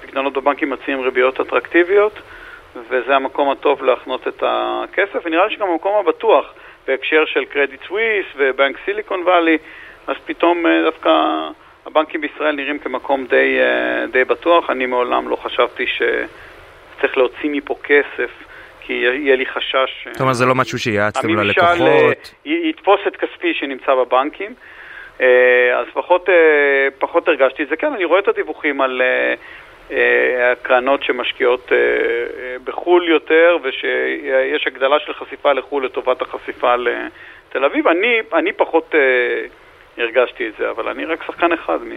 פקדונות 0.00 0.32
בבנקים 0.32 0.70
מציעים 0.70 1.00
ריביות 1.00 1.40
אטרקטיביות, 1.40 2.18
וזה 2.88 3.16
המקום 3.16 3.50
הטוב 3.50 3.82
להחנות 3.82 4.28
את 4.28 4.42
הכסף, 4.46 5.18
ונראה 5.24 5.46
לי 5.46 5.54
שגם 5.54 5.68
המקום 5.68 5.94
הבטוח 5.98 6.54
בהקשר 6.86 7.24
של 7.26 7.44
קרדיט 7.44 7.80
סוויס 7.88 8.26
ובנק 8.36 8.76
סיליקון 8.84 9.22
וואלי, 9.22 9.58
אז 10.06 10.16
פתאום 10.24 10.64
דווקא 10.84 11.10
הבנקים 11.86 12.20
בישראל 12.20 12.54
נראים 12.54 12.78
כמקום 12.78 13.26
די, 13.26 13.58
די 14.10 14.24
בטוח. 14.24 14.70
אני 14.70 14.86
מעולם 14.86 15.28
לא 15.28 15.36
חשבתי 15.36 15.86
שצריך 15.86 17.16
להוציא 17.16 17.50
מפה 17.50 17.74
כסף. 17.82 18.30
כי 18.86 18.92
יהיה 18.92 19.36
לי 19.36 19.46
חשש... 19.46 20.08
זאת 20.12 20.20
אומרת, 20.20 20.34
זה 20.34 20.46
לא 20.46 20.54
משהו 20.54 20.78
שיעצתם 20.78 21.28
ללקוחות? 21.28 21.70
הממשל 21.70 22.12
יתפוס 22.44 23.00
את 23.06 23.16
כספי 23.16 23.54
שנמצא 23.54 23.94
בבנקים, 23.94 24.54
אז 25.74 25.86
פחות, 25.92 26.28
פחות 26.98 27.28
הרגשתי 27.28 27.62
את 27.62 27.68
זה. 27.68 27.76
כן, 27.76 27.92
אני 27.92 28.04
רואה 28.04 28.20
את 28.20 28.28
הדיווחים 28.28 28.80
על 28.80 29.02
הקרנות 30.52 31.02
שמשקיעות 31.04 31.72
בחו"ל 32.64 33.08
יותר, 33.08 33.56
ושיש 33.62 34.66
הגדלה 34.66 34.98
של 34.98 35.14
חשיפה 35.14 35.52
לחו"ל 35.52 35.84
לטובת 35.84 36.22
החשיפה 36.22 36.74
לתל 36.76 37.64
אביב. 37.64 37.88
אני, 37.88 38.20
אני 38.34 38.52
פחות 38.52 38.94
הרגשתי 39.98 40.48
את 40.48 40.52
זה, 40.58 40.70
אבל 40.70 40.88
אני 40.88 41.04
רק 41.04 41.22
שחקן 41.26 41.52
אחד 41.52 41.78
מ... 41.84 41.96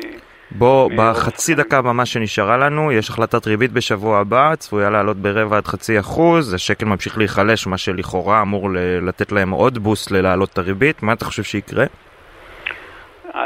בוא, 0.57 0.89
בחצי 0.97 1.55
דקה 1.55 1.81
ממש 1.81 2.13
שנשארה 2.13 2.57
לנו, 2.57 2.91
יש 2.91 3.09
החלטת 3.09 3.47
ריבית 3.47 3.71
בשבוע 3.71 4.19
הבא, 4.19 4.55
צפויה 4.55 4.89
לעלות 4.89 5.17
ברבע 5.17 5.57
עד 5.57 5.67
חצי 5.67 5.99
אחוז, 5.99 6.53
השקל 6.53 6.85
ממשיך 6.85 7.17
להיחלש, 7.17 7.67
מה 7.67 7.77
שלכאורה 7.77 8.41
אמור 8.41 8.69
לתת 9.01 9.31
להם 9.31 9.51
עוד 9.51 9.77
בוסט 9.77 10.11
ללהעלות 10.11 10.49
את 10.53 10.57
הריבית, 10.57 11.03
מה 11.03 11.13
אתה 11.13 11.25
חושב 11.25 11.43
שיקרה? 11.43 11.85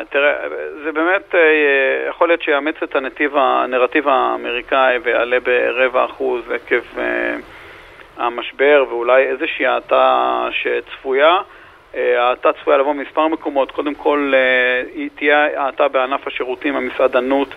תראה, 0.09 0.33
זה 0.83 0.91
באמת 0.91 1.35
יכול 2.09 2.27
להיות 2.27 2.41
שיאמץ 2.41 2.75
את 2.83 2.95
הנתיב, 2.95 3.35
הנרטיב 3.35 4.07
האמריקאי 4.07 4.97
ויעלה 5.03 5.37
ברבע 5.39 6.05
אחוז 6.05 6.43
עקב 6.51 6.99
המשבר 8.17 8.85
ואולי 8.89 9.23
איזושהי 9.23 9.65
האטה 9.65 10.47
שצפויה. 10.51 11.37
ההאטה 11.93 12.53
צפויה 12.53 12.77
לבוא 12.77 12.93
ממספר 12.93 13.27
מקומות, 13.27 13.71
קודם 13.71 13.95
כל 13.95 14.33
היא 14.95 15.09
תהיה 15.15 15.65
האטה 15.65 15.87
בענף 15.87 16.27
השירותים, 16.27 16.75
המסעדנות, 16.75 17.55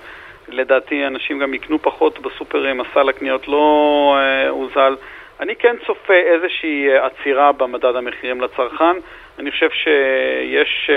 לדעתי 0.48 1.06
אנשים 1.06 1.38
גם 1.38 1.54
יקנו 1.54 1.78
פחות 1.78 2.18
בסופרים, 2.18 2.80
הסל 2.80 3.08
הקניות 3.08 3.48
לא 3.48 4.16
הוזל. 4.48 4.96
אני 5.40 5.56
כן 5.56 5.76
צופה 5.86 6.14
איזושהי 6.14 6.96
עצירה 6.96 7.52
במדד 7.52 7.96
המחירים 7.96 8.40
לצרכן, 8.40 8.96
אני 9.38 9.50
חושב 9.50 9.70
שיש 9.70 10.90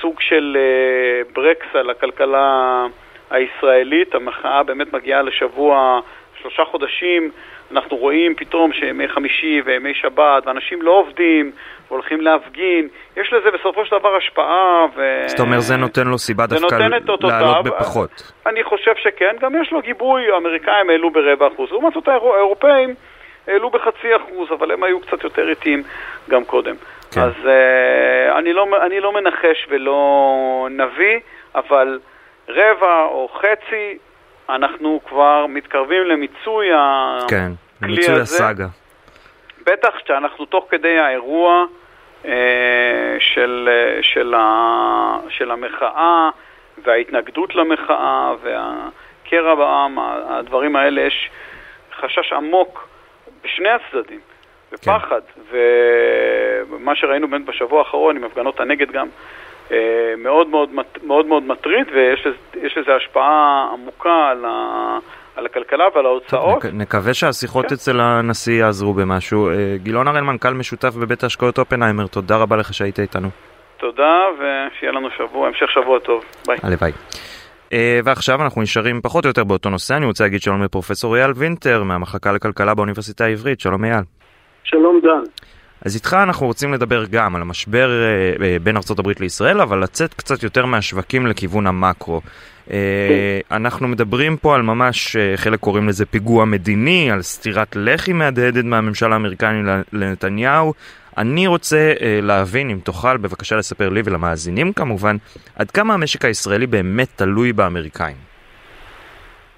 סוג 0.00 0.20
של 0.20 0.58
ברקס 1.32 1.66
על 1.74 1.90
הכלכלה 1.90 2.86
הישראלית, 3.30 4.14
המחאה 4.14 4.62
באמת 4.62 4.92
מגיעה 4.92 5.22
לשבוע, 5.22 6.00
שלושה 6.40 6.64
חודשים, 6.64 7.30
אנחנו 7.72 7.96
רואים 7.96 8.34
פתאום 8.34 8.72
שימי 8.72 9.08
חמישי 9.08 9.62
וימי 9.64 9.94
שבת, 9.94 10.46
ואנשים 10.46 10.82
לא 10.82 10.90
עובדים, 10.90 11.52
והולכים 11.88 12.20
להפגין, 12.20 12.88
יש 13.16 13.32
לזה 13.32 13.50
בסופו 13.50 13.86
של 13.86 13.98
דבר 13.98 14.16
השפעה 14.16 14.86
ו... 14.96 15.22
זאת 15.26 15.40
אומרת, 15.40 15.62
זה 15.62 15.76
נותן 15.76 16.06
לו 16.06 16.18
סיבה 16.18 16.46
דווקא 16.46 16.74
לעלות 16.74 17.64
בפחות. 17.64 18.32
אני 18.46 18.64
חושב 18.64 18.92
שכן, 18.96 19.36
גם 19.40 19.62
יש 19.62 19.72
לו 19.72 19.80
גיבוי, 19.80 20.30
האמריקאים 20.30 20.90
העלו 20.90 21.10
ברבע 21.10 21.48
אחוז, 21.54 21.70
לעומת 21.70 21.92
זאת 21.92 22.08
האירופאים 22.08 22.94
העלו 23.46 23.70
בחצי 23.70 24.16
אחוז, 24.16 24.48
אבל 24.52 24.70
הם 24.70 24.82
היו 24.82 25.00
קצת 25.00 25.24
יותר 25.24 25.48
איטיים 25.48 25.82
גם 26.30 26.44
קודם. 26.44 26.74
כן. 27.10 27.20
אז 27.20 27.32
uh, 27.44 28.38
אני, 28.38 28.52
לא, 28.52 28.66
אני 28.86 29.00
לא 29.00 29.12
מנחש 29.12 29.66
ולא 29.70 30.68
נביא, 30.70 31.18
אבל 31.54 31.98
רבע 32.48 33.02
או 33.04 33.28
חצי, 33.34 33.98
אנחנו 34.48 35.00
כבר 35.08 35.46
מתקרבים 35.48 36.02
למיצוי 36.04 36.66
כן, 37.28 37.52
הכלי 37.80 37.92
למיצוי 37.94 38.14
הזה. 38.14 38.22
הסאגה. 38.22 38.66
בטח 39.66 39.90
שאנחנו 40.06 40.44
תוך 40.44 40.66
כדי 40.70 40.98
האירוע 40.98 41.64
אה, 42.24 43.16
של, 43.18 43.68
של, 44.02 44.34
ה, 44.34 45.16
של 45.28 45.50
המחאה 45.50 46.30
וההתנגדות 46.84 47.54
למחאה 47.54 48.32
והקרע 48.42 49.54
בעם, 49.54 49.98
הדברים 50.28 50.76
האלה, 50.76 51.00
יש 51.00 51.30
חשש 52.00 52.32
עמוק 52.32 52.88
בשני 53.44 53.68
הצדדים, 53.68 54.20
ופחד. 54.72 55.20
כן. 55.50 55.58
ומה 56.70 56.96
שראינו 56.96 57.28
באמת 57.28 57.44
בשבוע 57.44 57.78
האחרון 57.78 58.16
עם 58.16 58.24
הפגנות 58.24 58.60
הנגד 58.60 58.90
גם, 58.90 59.06
אה, 59.06 59.43
מאוד 60.18 60.48
מאוד, 60.48 60.68
מאוד 61.02 61.26
מאוד 61.26 61.42
מטריד, 61.42 61.86
ויש 61.94 62.76
לזה 62.76 62.96
השפעה 62.96 63.68
עמוקה 63.72 64.28
על 64.30 64.44
ה... 64.44 64.98
על 65.36 65.46
הכלכלה 65.46 65.84
ועל 65.94 66.06
ההוצאות. 66.06 66.64
נקווה 66.72 67.14
שהשיחות 67.14 67.66
כן. 67.66 67.74
אצל 67.74 68.00
הנשיא 68.00 68.60
יעזרו 68.60 68.94
במשהו. 68.94 69.48
אה, 69.48 69.54
גילון 69.76 70.08
הראל, 70.08 70.20
מנכ"ל 70.20 70.50
משותף 70.50 70.94
בבית 70.94 71.22
ההשקעות 71.22 71.58
אופנהיימר, 71.58 72.06
תודה 72.06 72.36
רבה 72.36 72.56
לך 72.56 72.74
שהיית 72.74 73.00
איתנו. 73.00 73.28
תודה, 73.76 74.14
ושיהיה 74.34 74.92
לנו 74.92 75.08
שבוע, 75.16 75.48
המשך 75.48 75.70
שבוע 75.70 75.98
טוב. 75.98 76.24
ביי. 76.46 76.58
הלוואי. 76.62 76.92
Uh, 77.70 77.76
ועכשיו 78.04 78.42
אנחנו 78.42 78.62
נשארים 78.62 79.00
פחות 79.02 79.24
או 79.24 79.28
יותר 79.28 79.44
באותו 79.44 79.70
נושא, 79.70 79.96
אני 79.96 80.06
רוצה 80.06 80.24
להגיד 80.24 80.40
שלום 80.42 80.62
לפרופסור 80.62 81.16
אייל 81.16 81.30
וינטר 81.36 81.82
מהמחלקה 81.82 82.32
לכלכלה 82.32 82.74
באוניברסיטה 82.74 83.24
העברית, 83.24 83.60
שלום 83.60 83.84
אייל. 83.84 84.02
שלום 84.64 85.00
דן. 85.02 85.22
אז 85.84 85.94
איתך 85.96 86.16
אנחנו 86.22 86.46
רוצים 86.46 86.72
לדבר 86.72 87.04
גם 87.10 87.36
על 87.36 87.42
המשבר 87.42 87.90
uh, 88.36 88.42
בין 88.62 88.76
ארה"ב 88.76 89.20
לישראל, 89.20 89.60
אבל 89.60 89.82
לצאת 89.82 90.14
קצת 90.14 90.42
יותר 90.42 90.66
מהשווקים 90.66 91.26
לכיוון 91.26 91.66
המקרו. 91.66 92.20
אה, 92.70 93.40
אנחנו 93.50 93.88
מדברים 93.88 94.36
פה 94.36 94.54
על 94.54 94.62
ממש, 94.62 95.16
אה, 95.16 95.32
חלק 95.36 95.58
קוראים 95.60 95.88
לזה 95.88 96.06
פיגוע 96.06 96.44
מדיני, 96.44 97.10
על 97.10 97.22
סטירת 97.22 97.76
לחי 97.76 98.12
מהדהדת 98.12 98.64
מהממשל 98.64 99.12
האמריקני 99.12 99.58
לנתניהו. 99.92 100.72
אני 101.18 101.46
רוצה 101.46 101.92
אה, 102.00 102.18
להבין, 102.22 102.70
אם 102.70 102.78
תוכל 102.84 103.16
בבקשה 103.16 103.56
לספר 103.56 103.88
לי 103.88 104.00
ולמאזינים 104.04 104.72
כמובן, 104.72 105.16
עד 105.58 105.70
כמה 105.70 105.94
המשק 105.94 106.24
הישראלי 106.24 106.66
באמת 106.66 107.08
תלוי 107.16 107.52
באמריקאים. 107.52 108.16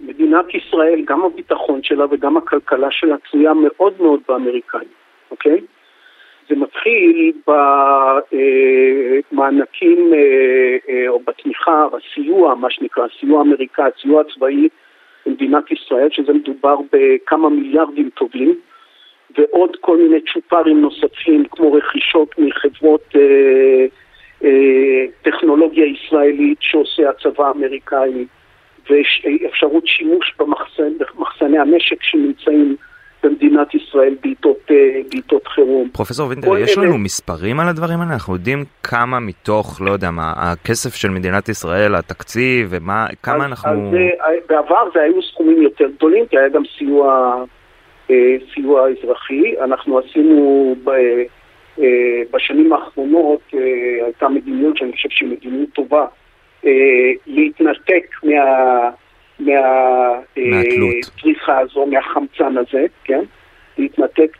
מדינת 0.00 0.54
ישראל, 0.54 1.04
גם 1.06 1.24
הביטחון 1.24 1.80
שלה 1.82 2.04
וגם 2.10 2.36
הכלכלה 2.36 2.88
שלה 2.90 3.16
תלויה 3.30 3.52
מאוד 3.54 3.92
מאוד 4.00 4.20
באמריקאים, 4.28 4.88
אוקיי? 5.30 5.60
זה 6.48 6.56
מתחיל 6.56 7.32
במענקים 9.32 10.14
אה, 10.14 10.76
אה, 10.88 11.08
או 11.08 11.20
בתמיכה, 11.20 11.86
בסיוע, 11.92 12.54
מה 12.54 12.70
שנקרא, 12.70 13.06
סיוע 13.20 13.42
אמריקאי, 13.42 13.90
סיוע 14.02 14.22
צבאי 14.34 14.68
במדינת 15.26 15.70
ישראל, 15.70 16.08
שזה 16.10 16.32
מדובר 16.32 16.76
בכמה 16.92 17.48
מיליארדים 17.48 18.10
טובים, 18.10 18.54
ועוד 19.38 19.76
כל 19.80 19.96
מיני 19.96 20.20
צ'ופרים 20.32 20.80
נוספים, 20.80 21.44
כמו 21.50 21.72
רכישות 21.72 22.38
מחברות 22.38 23.04
אה, 23.16 23.86
אה, 24.44 25.04
טכנולוגיה 25.22 25.86
ישראלית 25.86 26.58
שעושה 26.60 27.10
הצבא 27.10 27.48
האמריקאי, 27.48 28.26
ואפשרות 28.90 29.86
שימוש 29.86 30.34
במחסני 30.38 31.58
הנשק 31.58 32.02
שנמצאים 32.02 32.76
במדינת 33.26 33.74
ישראל 33.74 34.14
בעיתות, 34.22 34.58
אה, 34.70 35.00
בעיתות 35.10 35.46
חירום. 35.46 35.88
פרופסור 35.88 36.28
וינטר, 36.28 36.58
יש 36.58 36.78
לנו 36.78 36.98
מספרים 36.98 37.60
על 37.60 37.68
הדברים 37.68 38.00
האלה? 38.00 38.12
אנחנו 38.12 38.34
יודעים 38.34 38.64
כמה 38.82 39.20
מתוך, 39.20 39.80
לא 39.80 39.90
יודע 39.90 40.10
מה, 40.10 40.32
הכסף 40.36 40.94
של 40.94 41.10
מדינת 41.10 41.48
ישראל, 41.48 41.94
התקציב, 41.94 42.68
ומה, 42.70 43.06
כמה 43.22 43.44
אז, 43.44 43.50
אנחנו... 43.50 43.88
אז 43.88 43.94
אה, 43.94 44.34
בעבר 44.48 44.88
זה 44.94 45.00
היו 45.00 45.22
סכומים 45.22 45.62
יותר 45.62 45.84
גדולים, 45.96 46.26
כי 46.26 46.38
היה 46.38 46.48
גם 46.48 46.62
סיוע, 46.78 47.34
אה, 48.10 48.36
סיוע 48.54 48.88
אזרחי. 48.88 49.54
אנחנו 49.64 49.98
עשינו 49.98 50.76
ב, 50.84 50.90
בשנים 52.32 52.72
האחרונות, 52.72 53.40
הייתה 54.04 54.28
מדיניות 54.28 54.76
שאני 54.76 54.92
חושב 54.92 55.08
שהיא 55.10 55.28
מדיניות 55.28 55.68
טובה, 55.74 56.06
להתנתק 57.26 58.06
מה... 58.22 58.90
מהצריכה 60.36 61.58
הזו, 61.58 61.86
מהחמצן 61.86 62.56
הזה, 62.58 62.86
כן? 63.04 63.24
להתנתק 63.78 64.36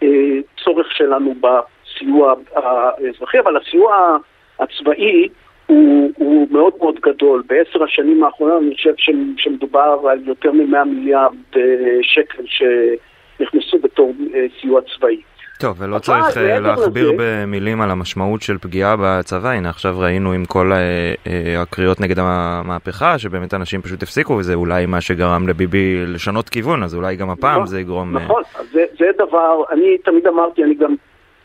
מהצורך 0.00 0.92
שלנו 0.92 1.34
בסיוע 1.40 2.34
האזרחי, 2.54 3.38
אבל 3.38 3.56
הסיוע 3.56 4.16
הצבאי 4.60 5.28
הוא, 5.66 6.12
הוא 6.16 6.48
מאוד 6.50 6.72
מאוד 6.78 7.00
גדול. 7.00 7.42
בעשר 7.46 7.84
השנים 7.84 8.24
האחרונות 8.24 8.62
אני 8.62 8.74
חושב 8.74 8.94
שמדובר 9.36 9.98
על 10.10 10.20
יותר 10.24 10.52
מ-100 10.52 10.84
מיליארד 10.84 11.34
אה, 11.56 11.62
שקל 12.02 12.42
שנכנסו 12.46 13.78
בתור 13.78 14.12
אה, 14.34 14.46
סיוע 14.60 14.80
צבאי. 14.96 15.20
טוב, 15.56 15.76
ולא 15.80 15.98
צריך 15.98 16.36
uh, 16.36 16.40
להכביר. 16.40 17.12
במילים 17.18 17.80
על 17.80 17.90
המשמעות 17.90 18.42
של 18.42 18.58
פגיעה 18.58 18.96
בצבא, 19.00 19.48
הנה 19.48 19.68
עכשיו 19.68 19.98
ראינו 19.98 20.32
עם 20.32 20.44
כל 20.44 20.72
uh, 20.72 21.28
uh, 21.28 21.30
הקריאות 21.58 22.00
נגד 22.00 22.18
המהפכה, 22.18 23.18
שבאמת 23.18 23.54
אנשים 23.54 23.82
פשוט 23.82 24.02
הפסיקו, 24.02 24.32
וזה 24.32 24.54
אולי 24.54 24.86
מה 24.86 25.00
שגרם 25.00 25.48
לביבי 25.48 26.06
לשנות 26.06 26.48
כיוון, 26.48 26.82
אז 26.82 26.94
אולי 26.94 27.16
גם 27.16 27.30
הפעם 27.30 27.54
נכון, 27.54 27.66
זה 27.66 27.80
יגרום... 27.80 28.16
נכון. 28.16 28.42
זה, 28.72 28.84
זה 28.98 29.06
דבר, 29.18 29.62
אני 29.72 29.98
תמיד 29.98 30.26
אמרתי, 30.26 30.64
אני 30.64 30.74
גם, 30.74 30.94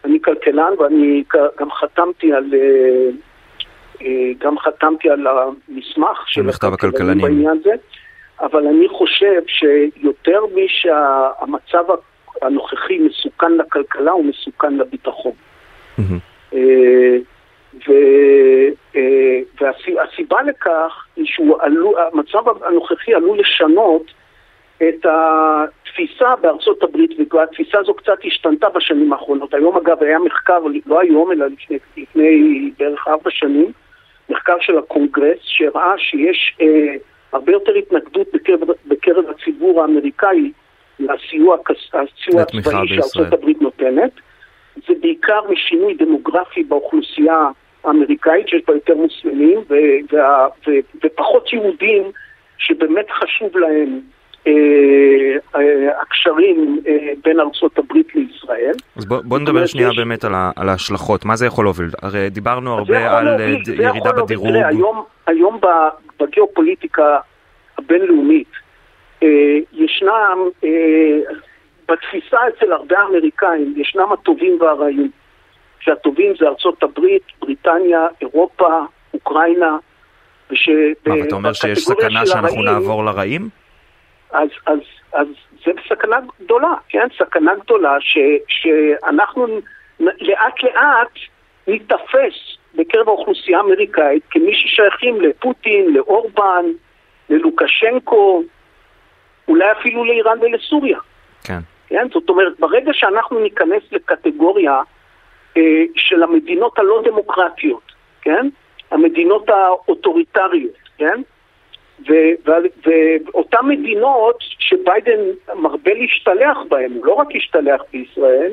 אני 0.06 0.18
כלכלן 0.22 0.74
ואני 0.80 1.24
גם 1.60 1.72
חתמתי 1.72 2.34
על... 2.34 2.46
גם 4.40 4.60
חתמתי 4.60 5.10
על 5.10 5.28
המסמך 5.28 6.24
של 6.28 6.42
מכתב 6.42 6.74
הכלכלנים 6.74 7.22
בעניין 7.22 7.62
זה, 7.64 7.72
אבל 8.42 8.68
אני 8.68 8.88
חושב 8.90 9.42
שיותר 9.48 10.40
משהמצב 10.56 11.84
הנוכחי 12.42 13.00
מסוכן 13.42 13.58
לכלכלה, 13.58 14.12
הוא 14.12 14.26
מסוכן 14.26 14.78
לביטחון. 14.78 15.32
אה, 16.54 17.18
והסיבה 19.62 20.38
אה, 20.38 20.44
לכך 20.44 21.06
היא 21.16 21.26
שהמצב 21.26 22.64
הנוכחי 22.66 23.14
עלול 23.14 23.40
לשנות 23.40 24.04
את 24.78 25.06
התפיסה 25.06 26.36
בארצות 26.42 26.84
הברית, 26.84 27.34
והתפיסה 27.34 27.80
הזו 27.80 27.94
קצת 27.94 28.18
השתנתה 28.26 28.70
בשנים 28.70 29.14
האחרונות. 29.14 29.54
היום 29.54 29.78
אגב 29.78 30.04
היה 30.04 30.20
מחקר, 30.20 30.60
לא 30.86 31.02
היום 31.02 31.32
אלא 31.32 31.46
לפני, 31.46 31.78
לפני 31.98 32.72
בערך 32.80 33.08
ארבע 33.08 33.30
שנים, 33.30 33.72
מחקר 34.30 34.56
של 34.60 34.78
הקונגרס 34.78 35.40
שהראה 35.42 35.98
שיש 35.98 36.58
אה, 36.62 36.96
הרבה 37.34 37.52
יותר 37.52 37.72
התנגדות 37.76 38.28
בקרב, 38.34 38.60
בקרב 38.88 39.26
הציבור 39.30 39.82
האמריקאי 39.82 40.52
לסיוע 41.02 41.56
הצבאי 41.56 42.88
שארצות 42.88 43.34
הברית 43.34 43.62
נותנת. 43.62 44.12
זה 44.88 44.94
בעיקר 45.02 45.40
משינוי 45.50 45.94
דמוגרפי 45.94 46.64
באוכלוסייה 46.64 47.48
האמריקאית, 47.84 48.48
שיש 48.48 48.62
בה 48.68 48.74
יותר 48.74 48.96
מוסלמים 48.96 49.60
ופחות 51.04 51.54
יהודים 51.54 52.04
שבאמת 52.58 53.06
חשוב 53.12 53.58
להם 53.58 54.00
אה, 54.48 54.52
אה, 55.56 56.02
הקשרים 56.02 56.80
אה, 56.88 57.14
בין 57.24 57.40
ארצות 57.40 57.78
הברית 57.78 58.16
לישראל. 58.16 58.74
אז 58.96 59.06
בוא, 59.06 59.18
בוא 59.24 59.40
נדבר 59.40 59.66
שנייה 59.66 59.90
יש... 59.90 59.98
באמת 59.98 60.24
על, 60.24 60.34
ה, 60.36 60.52
על 60.56 60.70
ההשלכות, 60.70 61.26
מה 61.26 61.36
זה 61.36 61.46
יכול 61.46 61.66
להוביל? 61.66 61.90
הרי 62.02 62.30
דיברנו 62.30 62.74
הרבה 62.74 63.18
על 63.18 63.26
להוביל, 63.26 63.82
ירידה 63.82 64.12
בדירוג. 64.12 64.56
היום, 64.56 65.04
היום 65.28 65.60
בגיאופוליטיקה 66.20 67.20
הבינלאומית, 67.78 68.48
אה, 68.54 68.61
ישנם, 69.74 70.50
אה, 70.64 71.20
בתפיסה 71.90 72.38
אצל 72.48 72.72
הרבה 72.72 72.96
אמריקאים, 73.10 73.74
ישנם 73.78 74.12
הטובים 74.12 74.58
והרעים. 74.62 75.12
שהטובים 75.80 76.34
זה 76.40 76.48
ארצות 76.48 76.84
הברית, 76.84 77.24
בריטניה, 77.42 78.08
אירופה, 78.22 78.86
אוקראינה, 79.14 79.78
וש... 80.52 80.70
מה, 81.08 81.16
ואתה 81.16 81.36
אומר 81.36 81.54
שיש 81.54 81.80
סכנה 81.80 82.26
שאנחנו 82.26 82.48
הרעים, 82.48 82.66
נעבור 82.66 83.06
לרעים? 83.06 83.50
אז, 84.32 84.50
אז, 84.66 84.80
אז 85.14 85.28
זה 85.66 85.72
סכנה 85.90 86.18
גדולה, 86.42 86.74
כן? 86.90 87.08
סכנה 87.18 87.52
גדולה 87.56 87.98
ש, 88.00 88.18
שאנחנו 88.48 89.48
לאט 90.00 90.64
לאט 90.64 91.20
ניתפס 91.68 92.58
בקרב 92.76 93.08
האוכלוסייה 93.08 93.58
האמריקאית 93.58 94.24
כמי 94.30 94.56
ששייכים 94.56 95.22
לפוטין, 95.22 95.94
לאורבן, 95.94 96.66
ללוקשנקו, 97.30 98.44
אולי 99.52 99.72
אפילו 99.72 100.06
לאיראן 100.06 100.38
ולסוריה. 100.42 101.00
כן. 101.44 101.60
כן? 101.88 102.08
זאת 102.14 102.30
אומרת, 102.30 102.60
ברגע 102.60 102.92
שאנחנו 102.94 103.40
ניכנס 103.40 103.84
לקטגוריה 103.92 104.82
אה, 105.58 105.84
של 105.96 106.24
המדינות 106.24 106.80
הלא 106.80 107.02
דמוקרטיות, 107.06 107.92
כן? 108.22 108.50
המדינות 108.92 109.50
האוטוריטריות, 109.50 110.78
כן? 110.98 111.22
ואותן 112.08 113.66
מדינות 113.68 114.38
שביידן 114.60 115.20
מרבה 115.56 115.94
להשתלח 115.94 116.58
בהן, 116.70 116.92
הוא 116.92 117.06
לא 117.06 117.14
רק 117.14 117.28
השתלח 117.36 117.82
בישראל, 117.92 118.52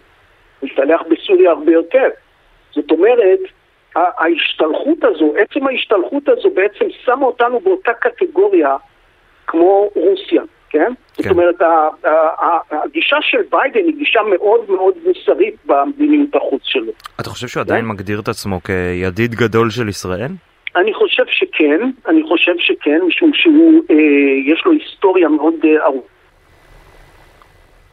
הוא 0.61 0.71
השתלח 0.71 1.03
בסוריה 1.11 1.51
הרבה 1.51 1.73
יותר. 1.73 2.09
זאת 2.73 2.91
אומרת, 2.91 3.39
ההשתלחות 3.97 5.05
הזו, 5.05 5.35
עצם 5.37 5.67
ההשתלחות 5.67 6.29
הזו 6.29 6.51
בעצם 6.51 6.85
שמה 7.05 7.27
אותנו 7.27 7.61
באותה 7.61 7.93
קטגוריה 7.93 8.77
כמו 9.47 9.91
רוסיה. 9.95 10.43
כן? 10.71 10.93
כן. 11.15 11.23
זאת 11.23 11.31
אומרת, 11.31 11.55
הגישה 12.71 13.17
של 13.21 13.39
ביידן 13.51 13.87
היא 13.87 13.97
גישה 13.99 14.21
מאוד 14.31 14.61
מאוד 14.69 14.95
מוסרית 15.07 15.55
במדיניות 15.67 16.35
החוץ 16.35 16.63
שלו. 16.65 16.93
אתה 17.21 17.31
חושב 17.31 17.49
שהוא 17.49 17.61
עדיין 17.61 17.85
כן? 17.85 17.91
מגדיר 17.91 18.21
את 18.21 18.29
עצמו 18.29 18.61
כידיד 18.63 19.35
גדול 19.35 19.71
של 19.71 19.89
ישראל? 19.89 20.31
אני 20.77 20.95
חושב 20.95 21.23
שכן, 21.27 21.91
אני 22.09 22.23
חושב 22.29 22.53
שכן, 22.59 23.01
משום 23.09 23.31
שהוא, 23.35 23.83
אה, 23.91 23.97
יש 24.53 24.63
לו 24.67 24.73
היסטוריה 24.73 25.29
מאוד 25.29 25.55
אה, 25.65 25.85
ארוכה. 25.85 26.09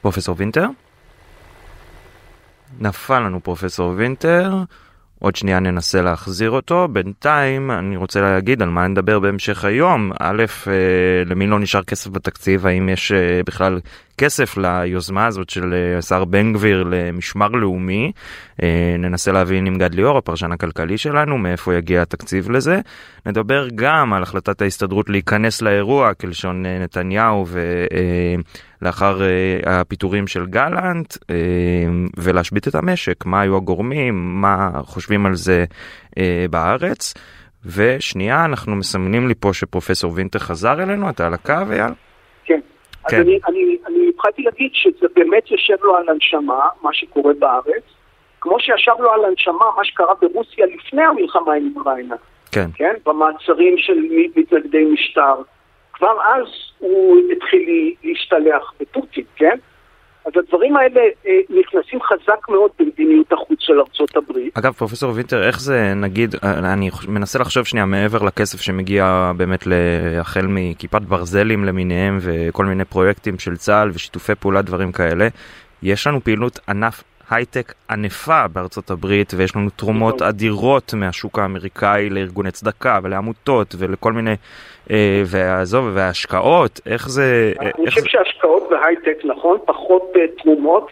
פרופסור 0.01 0.35
וינטר? 0.37 0.65
נפל 2.79 3.19
לנו 3.19 3.39
פרופסור 3.43 3.93
וינטר. 3.95 4.49
עוד 5.25 5.35
שנייה 5.35 5.59
ננסה 5.59 6.01
להחזיר 6.01 6.51
אותו. 6.51 6.87
בינתיים 6.87 7.71
אני 7.71 7.95
רוצה 7.97 8.21
להגיד 8.21 8.61
על 8.61 8.69
מה 8.69 8.87
נדבר 8.87 9.19
בהמשך 9.19 9.65
היום. 9.65 10.11
א', 10.19 10.45
אה, 10.67 10.73
למי 11.25 11.47
לא 11.47 11.59
נשאר 11.59 11.83
כסף 11.83 12.09
בתקציב? 12.09 12.67
האם 12.67 12.89
יש 12.89 13.11
אה, 13.11 13.41
בכלל 13.45 13.79
כסף 14.17 14.57
ליוזמה 14.57 15.25
הזאת 15.25 15.49
של 15.49 15.73
אה, 15.73 15.97
השר 15.97 16.25
בן 16.25 16.53
גביר 16.53 16.83
למשמר 16.89 17.47
לאומי? 17.47 18.11
ננסה 18.99 19.31
להבין 19.31 19.65
עם 19.65 19.77
גד 19.77 19.95
ליאור, 19.95 20.17
הפרשן 20.17 20.51
הכלכלי 20.51 20.97
שלנו, 20.97 21.37
מאיפה 21.37 21.75
יגיע 21.75 22.01
התקציב 22.01 22.51
לזה. 22.51 22.79
נדבר 23.25 23.67
גם 23.75 24.13
על 24.13 24.23
החלטת 24.23 24.61
ההסתדרות 24.61 25.09
להיכנס 25.09 25.61
לאירוע 25.61 26.13
כלשון 26.13 26.65
נתניהו 26.65 27.45
ולאחר 28.81 29.21
הפיטורים 29.65 30.27
של 30.27 30.45
גלנט 30.45 31.17
ולהשבית 32.17 32.67
את 32.67 32.75
המשק, 32.75 33.25
מה 33.25 33.41
היו 33.41 33.57
הגורמים, 33.57 34.41
מה 34.41 34.69
חושבים 34.83 35.25
על 35.25 35.35
זה 35.35 35.65
בארץ. 36.49 37.13
ושנייה, 37.65 38.45
אנחנו 38.45 38.75
מסמנים 38.75 39.27
לי 39.27 39.33
פה 39.39 39.53
שפרופסור 39.53 40.11
וינטר 40.15 40.39
חזר 40.39 40.83
אלינו, 40.83 41.09
אתה 41.09 41.27
על 41.27 41.33
הקו, 41.33 41.53
אייל? 41.71 41.93
כן. 42.45 42.59
כן. 43.07 43.17
אז 43.17 43.27
אני, 43.27 43.39
אני, 43.47 43.77
אני 43.87 44.04
התחלתי 44.27 44.41
להגיד 44.41 44.71
שזה 44.73 45.07
באמת 45.15 45.51
יושב 45.51 45.75
לו 45.81 45.95
על 45.95 46.09
הנשמה, 46.09 46.67
מה 46.81 46.93
שקורה 46.93 47.33
בארץ, 47.39 47.83
כמו 48.41 48.59
שישב 48.59 48.91
לו 48.99 49.11
על 49.11 49.25
הנשמה 49.25 49.65
מה 49.77 49.85
שקרה 49.85 50.13
ברוסיה 50.21 50.65
לפני 50.65 51.03
המלחמה 51.03 51.53
עם 51.53 51.73
אוקראינה. 51.75 52.15
כן. 52.51 52.69
כן? 52.75 52.93
במעצרים 53.05 53.77
של 53.77 53.99
מתנגדי 54.35 54.85
משטר. 54.85 55.35
כבר 55.93 56.17
אז 56.25 56.47
הוא 56.79 57.17
התחיל 57.31 57.93
להשתלח 58.03 58.73
בפוטין, 58.79 59.23
כן? 59.35 59.57
אז 60.25 60.31
הדברים 60.35 60.77
האלה 60.77 61.01
אה, 61.27 61.31
נכנסים 61.49 61.99
חזק 62.01 62.49
מאוד 62.49 62.71
במדיניות 62.79 63.33
החוץ 63.33 63.59
של 63.59 63.79
ארצות 63.79 64.15
הברית. 64.15 64.57
אגב, 64.57 64.73
פרופסור 64.73 65.11
וינטר, 65.15 65.47
איך 65.47 65.59
זה, 65.59 65.93
נגיד, 65.95 66.35
אה, 66.43 66.73
אני 66.73 66.89
מנסה 67.07 67.39
לחשוב 67.39 67.65
שנייה 67.65 67.85
מעבר 67.85 68.23
לכסף 68.23 68.61
שמגיע 68.61 69.31
באמת 69.37 69.67
החל 70.19 70.45
מכיפת 70.49 71.01
ברזלים 71.01 71.65
למיניהם 71.65 72.17
וכל 72.21 72.65
מיני 72.65 72.85
פרויקטים 72.85 73.39
של 73.39 73.57
צה"ל 73.57 73.89
ושיתופי 73.93 74.35
פעולה, 74.35 74.61
דברים 74.61 74.91
כאלה. 74.91 75.27
יש 75.83 76.07
לנו 76.07 76.23
פעילות 76.23 76.59
ענף 76.69 77.03
הייטק 77.29 77.73
ענפה 77.89 78.47
בארצות 78.47 78.89
הברית 78.91 79.33
ויש 79.37 79.55
לנו 79.55 79.69
תרומות 79.69 80.15
נכון. 80.15 80.27
אדירות 80.27 80.93
מהשוק 80.93 81.39
האמריקאי 81.39 82.09
לארגוני 82.09 82.51
צדקה 82.51 82.99
ולעמותות 83.03 83.75
ולכל 83.77 84.13
מיני, 84.13 84.35
אה, 84.91 85.23
ועזוב, 85.25 85.89
וההשקעות, 85.93 86.79
איך 86.85 87.09
זה... 87.09 87.53
אני 87.59 87.69
איך 87.85 87.93
חושב. 87.93 88.05
שהשקעות 88.05 88.63
בהייטק, 88.69 89.17
נכון, 89.25 89.57
פחות 89.65 90.13
אה, 90.15 90.21
תרומות. 90.43 90.91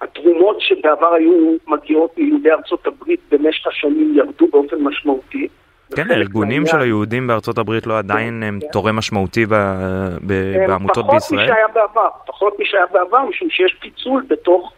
התרומות 0.00 0.60
שבעבר 0.60 1.14
היו 1.14 1.56
מגיעות 1.66 2.18
מיהודי 2.18 2.50
ארצות 2.50 2.86
הברית 2.86 3.20
במשך 3.30 3.66
השנים 3.66 4.14
ירדו 4.16 4.46
באופן 4.52 4.76
משמעותי. 4.76 5.48
כן, 5.96 6.10
הארגונים 6.10 6.66
של 6.66 6.80
היהודים 6.80 7.26
בארצות 7.26 7.58
הברית 7.58 7.86
לא 7.86 7.98
עדיין 7.98 8.42
הם 8.42 8.58
כן. 8.60 8.66
תורם 8.72 8.96
משמעותי 8.96 9.46
בעמותות 10.66 11.06
בישראל? 11.10 11.46
פחות 11.46 11.54
משהיה 11.54 11.68
בעבר, 11.74 12.08
פחות 12.26 12.60
משהיה 12.60 12.86
בעבר, 12.92 13.18
משום 13.28 13.50
שיש 13.50 13.76
פיצול 13.80 14.22
בתוך 14.28 14.72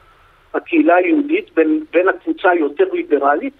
הקהילה 0.54 0.94
היהודית 0.94 1.54
בין, 1.54 1.84
בין 1.92 2.08
הקבוצה 2.08 2.50
היותר 2.50 2.84
ליברלית 2.92 3.54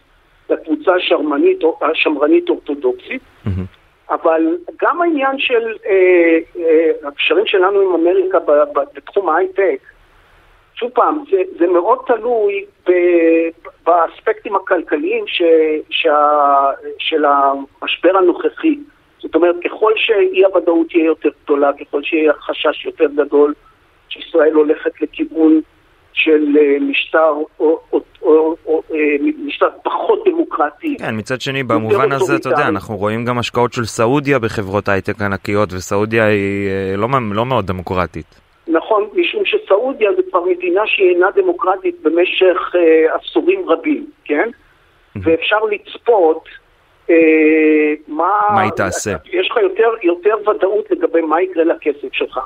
לקבוצה 0.50 0.94
השמרנית, 0.94 1.60
השמרנית 1.82 2.48
אורתודוקסית. 2.48 3.22
Mm-hmm. 3.46 3.80
אבל 4.10 4.56
גם 4.82 5.02
העניין 5.02 5.38
של 5.38 5.74
אה, 5.86 6.38
אה, 6.58 7.08
הקשרים 7.08 7.46
שלנו 7.46 7.80
עם 7.80 7.94
אמריקה 7.94 8.38
ב, 8.38 8.50
ב, 8.50 8.80
בתחום 8.94 9.28
ההייטק, 9.28 9.80
שוב 10.74 10.90
פעם, 10.90 11.24
זה, 11.30 11.42
זה 11.58 11.66
מאוד 11.66 11.98
תלוי 12.06 12.64
ב, 12.88 12.92
באספקטים 13.86 14.56
הכלכליים 14.56 15.24
ש, 15.26 15.42
שה, 15.90 16.70
של 16.98 17.24
המשבר 17.24 18.16
הנוכחי. 18.16 18.78
זאת 19.18 19.34
אומרת, 19.34 19.56
ככל 19.64 19.92
שאי 19.96 20.44
הוודאות 20.44 20.88
תהיה 20.88 21.04
יותר 21.04 21.28
גדולה, 21.44 21.70
ככל 21.80 22.02
שיהיה 22.02 22.32
חשש 22.32 22.84
יותר 22.84 23.06
גדול 23.16 23.54
שישראל 24.08 24.52
הולכת 24.52 25.00
לכיוון 25.00 25.60
של 26.24 26.56
משטר, 26.80 27.32
או, 27.60 27.80
או, 27.92 28.00
או, 28.22 28.56
או, 28.66 28.82
משטר 29.46 29.68
פחות 29.82 30.22
דמוקרטי. 30.26 30.96
כן, 30.98 31.18
מצד 31.18 31.40
שני, 31.40 31.62
במובן 31.62 32.12
הזה, 32.12 32.36
אתה 32.36 32.48
יודע, 32.48 32.68
אנחנו 32.68 32.96
רואים 32.96 33.24
גם 33.24 33.38
השקעות 33.38 33.72
של 33.72 33.84
סעודיה 33.84 34.38
בחברות 34.38 34.88
הייטק 34.88 35.22
ענקיות, 35.22 35.72
וסעודיה 35.72 36.26
היא 36.26 36.96
לא, 36.96 37.08
לא 37.32 37.46
מאוד 37.46 37.66
דמוקרטית. 37.66 38.40
נכון, 38.68 39.08
משום 39.14 39.42
שסעודיה 39.44 40.10
זה 40.16 40.22
כבר 40.30 40.44
מדינה 40.44 40.82
שהיא 40.86 41.14
אינה 41.14 41.26
דמוקרטית 41.34 42.02
במשך 42.02 42.74
אה, 42.74 43.16
עשורים 43.16 43.68
רבים, 43.68 44.06
כן? 44.24 44.48
ואפשר 45.16 45.58
לצפות 45.70 46.44
אה, 47.10 47.94
מה... 48.08 48.30
מה 48.54 48.60
היא 48.60 48.70
תעשה? 48.70 49.16
יש 49.32 49.50
לך 49.50 49.56
יותר, 49.56 49.90
יותר 50.02 50.50
ודאות 50.50 50.90
לגבי 50.90 51.20
מה 51.20 51.42
יקרה 51.42 51.64
לכסף 51.64 52.12
שלך. 52.12 52.40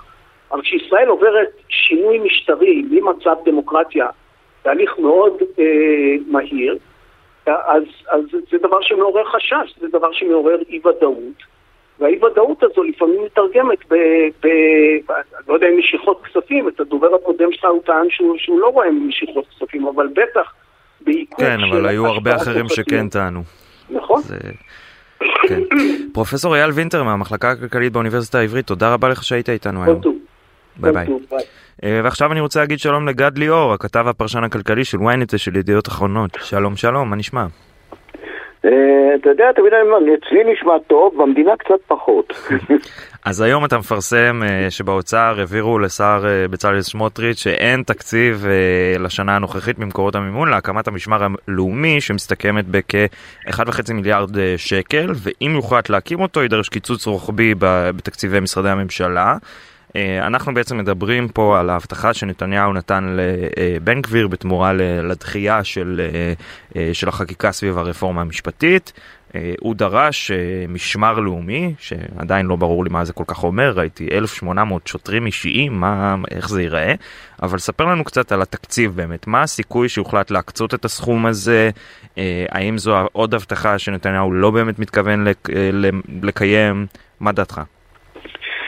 אבל 0.52 0.62
כשישראל 0.62 1.08
עוברת 1.08 1.50
שינוי 1.68 2.18
משטרי 2.18 2.82
ממצב 2.90 3.36
דמוקרטיה, 3.44 4.06
תהליך 4.62 4.98
מאוד 4.98 5.32
אה, 5.58 5.64
מהיר, 6.26 6.78
אז, 7.46 7.82
אז 8.08 8.20
זה 8.50 8.58
דבר 8.58 8.80
שמעורר 8.80 9.24
חשש, 9.24 9.78
זה 9.80 9.88
דבר 9.88 10.12
שמעורר 10.12 10.58
אי 10.68 10.78
ודאות. 10.78 11.54
והאי 11.98 12.24
ודאות 12.24 12.62
הזו 12.62 12.82
לפעמים 12.82 13.24
מתרגמת 13.24 13.78
ב... 13.90 13.94
ב 14.42 14.48
לא 15.48 15.54
יודע 15.54 15.68
אם 15.68 15.78
משיכות 15.78 16.22
כספים, 16.24 16.68
את 16.68 16.80
הדובר 16.80 17.14
הקודם 17.14 17.52
שלך 17.52 17.64
הוא 17.64 17.82
טען 17.82 18.06
שהוא, 18.10 18.38
שהוא 18.38 18.60
לא 18.60 18.68
רואה 18.68 18.90
משיכות 18.90 19.44
כספים, 19.48 19.86
אבל 19.86 20.06
בטח 20.06 20.52
בעיכוב 21.00 21.44
כן, 21.44 21.58
אבל 21.70 21.86
היו 21.86 22.06
הרבה 22.06 22.36
אחרים 22.36 22.68
שכן 22.68 23.08
טענו. 23.08 23.40
נכון. 23.90 24.22
זה... 24.22 24.36
כן. 25.48 25.60
פרופסור 26.14 26.56
אייל 26.56 26.70
וינטר 26.70 27.02
מהמחלקה 27.02 27.50
הכלכלית 27.50 27.92
באוניברסיטה 27.92 28.38
העברית, 28.38 28.66
תודה 28.66 28.94
רבה 28.94 29.08
לך 29.08 29.24
שהיית 29.24 29.48
איתנו 29.48 29.84
היום. 29.84 30.23
ביי 30.76 30.92
ביי. 30.92 31.06
אה, 31.84 32.00
ועכשיו 32.04 32.32
אני 32.32 32.40
רוצה 32.40 32.60
להגיד 32.60 32.78
שלום 32.78 33.08
לגד 33.08 33.38
ליאור, 33.38 33.72
הכתב 33.72 34.04
הפרשן 34.08 34.44
הכלכלי 34.44 34.84
של 34.84 34.98
ynet 34.98 35.36
של 35.36 35.56
ידיעות 35.56 35.88
אחרונות. 35.88 36.30
שלום 36.40 36.76
שלום, 36.76 37.10
מה 37.10 37.16
נשמע? 37.16 37.46
אה, 38.64 38.70
אתה 39.20 39.30
יודע, 39.30 39.52
תמיד 39.52 39.72
אני 39.72 39.82
אומר, 39.82 40.14
אצלי 40.14 40.52
נשמע 40.52 40.72
טוב, 40.86 41.14
במדינה 41.22 41.52
קצת 41.56 41.80
פחות. 41.86 42.32
אז 43.26 43.40
היום 43.40 43.64
אתה 43.64 43.78
מפרסם 43.78 44.40
אה, 44.42 44.70
שבאוצר 44.70 45.34
העבירו 45.38 45.78
לשר 45.78 46.24
בצלאל 46.50 46.80
סמוטריץ' 46.80 47.38
שאין 47.38 47.82
תקציב 47.82 48.46
לשנה 48.98 49.36
הנוכחית 49.36 49.78
ממקורות 49.78 50.14
המימון 50.14 50.48
להקמת 50.48 50.88
המשמר 50.88 51.26
הלאומי 51.48 52.00
שמסתכמת 52.00 52.64
בכ-1.5 52.68 53.92
מיליארד 53.94 54.56
שקל, 54.56 55.10
ואם 55.14 55.52
יוחלט 55.54 55.90
להקים 55.90 56.20
אותו 56.20 56.42
יידרש 56.42 56.68
קיצוץ 56.68 57.06
רוחבי 57.06 57.54
בתקציבי 57.58 58.40
משרדי 58.40 58.68
הממשלה. 58.68 59.36
אה, 59.96 60.26
אנחנו 60.26 60.54
בעצם 60.54 60.78
מדברים 60.78 61.28
פה 61.28 61.60
על 61.60 61.70
ההבטחה 61.70 62.14
שנתניהו 62.14 62.72
נתן 62.72 63.16
לבן 63.16 64.00
גביר 64.00 64.28
בתמורה 64.28 64.72
לדחייה 65.02 65.64
של, 65.64 66.00
אה, 66.04 66.32
אה, 66.76 66.94
של 66.94 67.08
החקיקה 67.08 67.52
סביב 67.52 67.78
הרפורמה 67.78 68.20
המשפטית. 68.20 68.92
הוא 69.60 69.74
דרש 69.74 70.30
משמר 70.68 71.20
לאומי, 71.20 71.74
שעדיין 71.78 72.46
לא 72.46 72.56
ברור 72.56 72.84
לי 72.84 72.90
מה 72.90 73.04
זה 73.04 73.12
כל 73.12 73.24
כך 73.26 73.44
אומר, 73.44 73.72
ראיתי 73.76 74.08
1,800 74.12 74.86
שוטרים 74.86 75.26
אישיים, 75.26 75.80
מה, 75.80 76.16
איך 76.30 76.48
זה 76.48 76.62
ייראה, 76.62 76.94
אבל 77.42 77.58
ספר 77.58 77.84
לנו 77.84 78.04
קצת 78.04 78.32
על 78.32 78.42
התקציב 78.42 78.96
באמת, 78.96 79.26
מה 79.26 79.42
הסיכוי 79.42 79.88
שהוחלט 79.88 80.30
להקצות 80.30 80.74
את 80.74 80.84
הסכום 80.84 81.26
הזה, 81.26 81.70
האם 82.50 82.78
זו 82.78 82.96
עוד 83.12 83.34
הבטחה 83.34 83.78
שנתניהו 83.78 84.32
לא 84.32 84.50
באמת 84.50 84.78
מתכוון 84.78 85.26
לקיים, 86.22 86.86
מה 87.20 87.32
דעתך? 87.32 87.60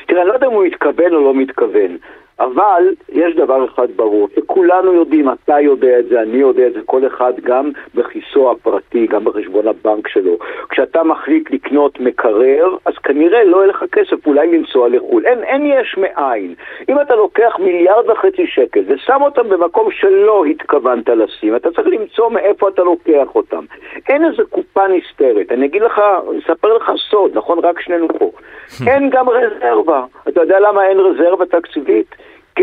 תראה, 0.06 0.20
אני 0.22 0.28
לא 0.28 0.34
יודע 0.34 0.46
אם 0.46 0.52
הוא 0.52 0.64
מתכוון 0.64 1.14
או 1.14 1.24
לא 1.24 1.34
מתכוון, 1.34 1.96
אבל 2.40 2.94
יש 3.08 3.34
דבר 3.36 3.64
אחד 3.64 3.86
ברור, 3.96 4.28
שכולנו 4.36 4.92
יודעים, 4.92 5.28
אתה 5.30 5.60
יודע 5.60 5.98
את 5.98 6.08
זה, 6.08 6.22
אני 6.22 6.36
יודע 6.36 6.66
את 6.66 6.72
זה, 6.72 6.80
כל 6.86 7.06
אחד 7.06 7.32
גם 7.42 7.70
בכיסו 7.94 8.50
הפרטי, 8.50 9.06
גם 9.06 9.24
בחשבון 9.24 9.68
הבנק 9.68 10.08
שלו. 10.08 10.38
כשאתה 10.68 11.02
מחליט 11.02 11.50
לקנות 11.50 12.00
מקרר, 12.00 12.76
אז 12.86 12.94
כנראה 12.94 13.44
לא 13.44 13.56
יהיה 13.56 13.66
לך 13.66 13.84
כסף 13.92 14.26
אולי 14.26 14.58
לנסוע 14.58 14.88
לחו"ל. 14.88 15.26
אין, 15.26 15.44
אין 15.44 15.66
יש 15.66 15.96
מאין. 15.98 16.54
אם 16.88 17.00
אתה 17.00 17.14
לוקח 17.14 17.56
מיליארד 17.58 18.10
וחצי 18.10 18.46
שקל 18.46 18.80
ושם 18.86 19.22
אותם 19.22 19.48
במקום 19.48 19.90
שלא 19.90 20.44
התכוונת 20.44 21.08
לשים, 21.08 21.56
אתה 21.56 21.70
צריך 21.70 21.86
למצוא 21.86 22.30
מאיפה 22.30 22.68
אתה 22.68 22.82
לוקח 22.82 23.34
אותם. 23.34 23.64
אין 24.08 24.24
איזה 24.24 24.42
קופה 24.50 24.82
נסתרת. 24.88 25.52
אני 25.52 25.66
אגיד 25.66 25.82
לך, 25.82 26.00
אספר 26.44 26.76
לך 26.76 26.92
סוד, 27.10 27.30
נכון? 27.34 27.58
רק 27.58 27.80
שנינו 27.80 28.08
פה. 28.18 28.30
אין 28.88 29.10
גם 29.10 29.28
רזרבה. 29.28 30.04
אתה 30.28 30.40
יודע 30.40 30.60
למה 30.60 30.86
אין 30.86 30.98
רזרבה 31.00 31.46
תקציבית? 31.46 32.15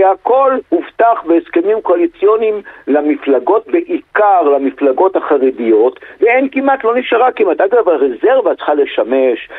כי 0.04 0.08
הכל 0.08 0.58
הובטח 0.70 1.24
בהסכמים 1.26 1.82
קואליציוניים 1.82 2.62
למפלגות, 2.88 3.68
בעיקר 3.68 4.42
למפלגות 4.42 5.16
החרדיות, 5.16 6.00
ואין 6.22 6.50
כמעט, 6.52 6.84
לא 6.84 6.96
נשארה 6.96 7.32
כמעט. 7.32 7.62
אגב, 7.62 7.89
הרזרבה 7.89 8.56
צריכה 8.56 8.74
לשמש, 8.74 9.50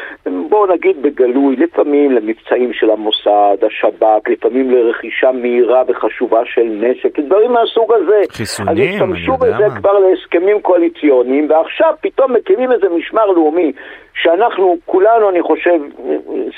בואו 0.48 0.66
נגיד 0.66 1.02
בגלוי, 1.02 1.56
לפעמים 1.56 2.12
למבצעים 2.12 2.72
של 2.72 2.90
המוסד, 2.90 3.56
השב"כ, 3.66 4.28
לפעמים 4.28 4.70
לרכישה 4.70 5.32
מהירה 5.32 5.82
וחשובה 5.88 6.40
של 6.44 6.64
נשק, 6.80 7.18
דברים 7.18 7.52
מהסוג 7.52 7.92
הזה. 7.92 8.20
חיסונים, 8.30 8.72
אני 8.72 8.80
יודע 8.84 9.06
מה. 9.06 9.12
אז 9.12 9.18
השתמשו 9.18 9.36
בזה 9.36 9.80
כבר 9.80 9.98
להסכמים 9.98 10.60
קואליציוניים, 10.60 11.50
ועכשיו 11.50 11.94
פתאום 12.00 12.32
מקימים 12.32 12.72
איזה 12.72 12.86
משמר 12.88 13.26
לאומי 13.26 13.72
שאנחנו 14.14 14.76
כולנו, 14.84 15.30
אני 15.30 15.42
חושב, 15.42 15.80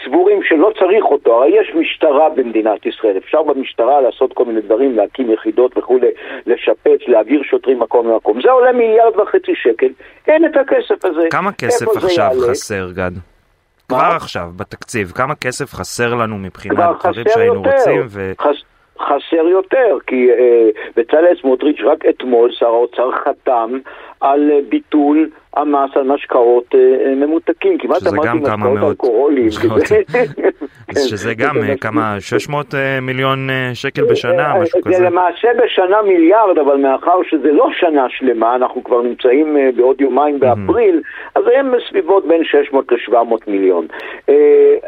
סבורים 0.04 0.42
שלא 0.42 0.72
צריך 0.78 1.04
אותו. 1.04 1.34
הרי 1.34 1.60
יש 1.60 1.74
משטרה 1.74 2.28
במדינת 2.28 2.86
ישראל, 2.86 3.16
אפשר 3.18 3.42
במשטרה 3.42 4.00
לעשות 4.00 4.32
כל 4.32 4.44
מיני 4.44 4.60
דברים, 4.60 4.96
להקים 4.96 5.32
יחידות 5.32 5.78
וכולי, 5.78 6.08
לשפץ, 6.46 7.00
להעביר 7.06 7.42
שוטרים 7.42 7.78
מקום 7.78 8.08
למקום. 8.08 8.42
זה 8.42 8.50
עולה 8.50 8.72
מיליארד 8.72 9.16
וחצי 9.16 9.52
שקל, 9.54 9.88
אין 10.28 10.44
את 10.44 10.56
הכסף 10.56 11.04
הזה. 11.04 11.28
כמה 11.30 11.52
כסף 11.52 11.86
עכשיו 11.96 12.30
חסר, 12.50 12.88
גד? 12.92 13.12
כבר 13.88 14.12
עכשיו, 14.16 14.46
בתקציב, 14.56 15.08
כמה 15.08 15.34
כסף 15.34 15.74
חסר 15.74 16.14
לנו 16.14 16.36
מבחינת 16.38 16.76
דברים 16.76 17.24
שהיינו 17.28 17.54
יותר. 17.54 17.70
רוצים? 17.70 18.00
ו... 18.08 18.32
חס... 18.40 18.56
חסר 19.00 19.46
יותר, 19.50 19.98
כי 20.06 20.30
אה, 20.30 20.68
בצלאל 20.96 21.36
סמוטריץ' 21.40 21.80
רק 21.84 22.06
אתמול 22.06 22.50
שר 22.52 22.66
האוצר 22.66 23.10
חתם 23.24 23.78
על 24.20 24.50
אה, 24.50 24.58
ביטול 24.68 25.28
המס 25.56 25.90
על 25.96 26.02
משקאות 26.02 26.74
אה, 26.74 26.80
אה, 26.80 27.14
ממותקים, 27.14 27.78
כמעט 27.78 28.02
אמרתי 28.06 28.38
משקאות 28.38 28.90
אלכוהוליים. 28.90 29.50
שזה 31.08 31.34
גם 31.34 31.56
כמה, 31.80 32.16
600 32.20 32.74
מיליון 33.02 33.48
שקל 33.74 34.04
בשנה, 34.04 34.54
משהו 34.62 34.80
כזה. 34.82 34.96
זה 34.96 35.02
למעשה 35.04 35.48
בשנה 35.64 36.02
מיליארד, 36.02 36.58
אבל 36.58 36.76
מאחר 36.76 37.22
שזה 37.30 37.52
לא 37.52 37.68
שנה 37.72 38.06
שלמה, 38.08 38.54
אנחנו 38.54 38.84
כבר 38.84 39.02
נמצאים 39.02 39.56
בעוד 39.76 40.00
יומיים 40.00 40.40
באפריל, 40.40 41.00
אז 41.34 41.42
הם 41.54 41.72
בסביבות 41.72 42.26
בין 42.26 42.44
600 42.44 42.92
ל-700 42.92 43.16
מיליון. 43.46 43.86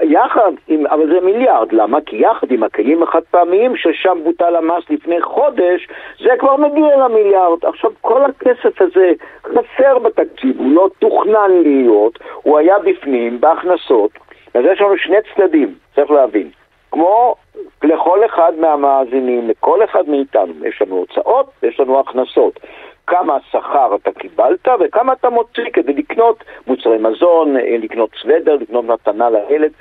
יחד, 0.02 0.52
אבל 0.90 1.06
זה 1.12 1.20
מיליארד, 1.22 1.72
למה? 1.72 1.98
כי 2.06 2.16
יחד 2.16 2.50
עם 2.50 2.62
הכלים 2.62 3.02
החד 3.02 3.22
פעמיים, 3.30 3.76
ששם 3.76 4.18
בוטל 4.24 4.56
המס 4.56 4.84
לפני 4.90 5.22
חודש, 5.22 5.88
זה 6.20 6.30
כבר 6.38 6.56
מגיע 6.56 6.96
למיליארד. 6.96 7.64
עכשיו, 7.64 7.90
כל 8.00 8.20
הכסף 8.24 8.82
הזה 8.82 9.12
חסר 9.44 9.98
בתקציב. 9.98 10.58
הוא 10.58 10.72
לא 10.72 10.88
תוכנן 10.98 11.50
להיות, 11.62 12.18
הוא 12.42 12.58
היה 12.58 12.78
בפנים, 12.78 13.40
בהכנסות. 13.40 14.10
אז 14.54 14.64
יש 14.72 14.80
לנו 14.80 14.98
שני 14.98 15.16
צדדים, 15.34 15.74
צריך 15.94 16.10
להבין. 16.10 16.50
כמו 16.90 17.34
לכל 17.82 18.24
אחד 18.26 18.52
מהמאזינים, 18.58 19.48
לכל 19.48 19.84
אחד 19.84 20.08
מאיתנו, 20.08 20.66
יש 20.66 20.82
לנו 20.82 20.96
הוצאות 20.96 21.50
ויש 21.62 21.80
לנו 21.80 22.00
הכנסות. 22.00 22.60
כמה 23.06 23.38
שכר 23.50 23.94
אתה 23.94 24.12
קיבלת 24.12 24.68
וכמה 24.80 25.12
אתה 25.12 25.30
מוציא 25.30 25.70
כדי 25.72 25.92
לקנות 25.92 26.44
מוצרי 26.66 26.98
מזון, 26.98 27.56
לקנות 27.56 28.10
סוודר, 28.22 28.56
לקנות 28.60 28.84
מתנה 28.84 29.30
לילד. 29.30 29.72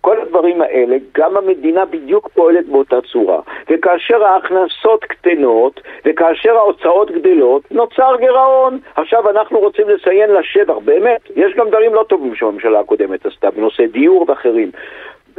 כל 0.00 0.20
הדברים 0.20 0.62
האלה, 0.62 0.96
גם 1.14 1.36
המדינה 1.36 1.84
בדיוק 1.84 2.28
פועלת 2.34 2.66
באותה 2.66 2.96
צורה. 3.12 3.40
וכאשר 3.70 4.24
ההכנסות 4.24 5.04
קטנות, 5.04 5.80
וכאשר 6.04 6.56
ההוצאות 6.56 7.10
גדלות, 7.10 7.62
נוצר 7.70 8.16
גירעון. 8.18 8.78
עכשיו 8.96 9.30
אנחנו 9.30 9.58
רוצים 9.58 9.88
לציין 9.88 10.30
לשבח, 10.30 10.74
באמת, 10.84 11.20
יש 11.36 11.54
גם 11.54 11.68
דברים 11.68 11.94
לא 11.94 12.04
טובים 12.08 12.34
שהממשלה 12.34 12.80
הקודמת 12.80 13.26
עשתה, 13.26 13.50
בנושא 13.50 13.86
דיור 13.86 14.24
ואחרים. 14.28 14.70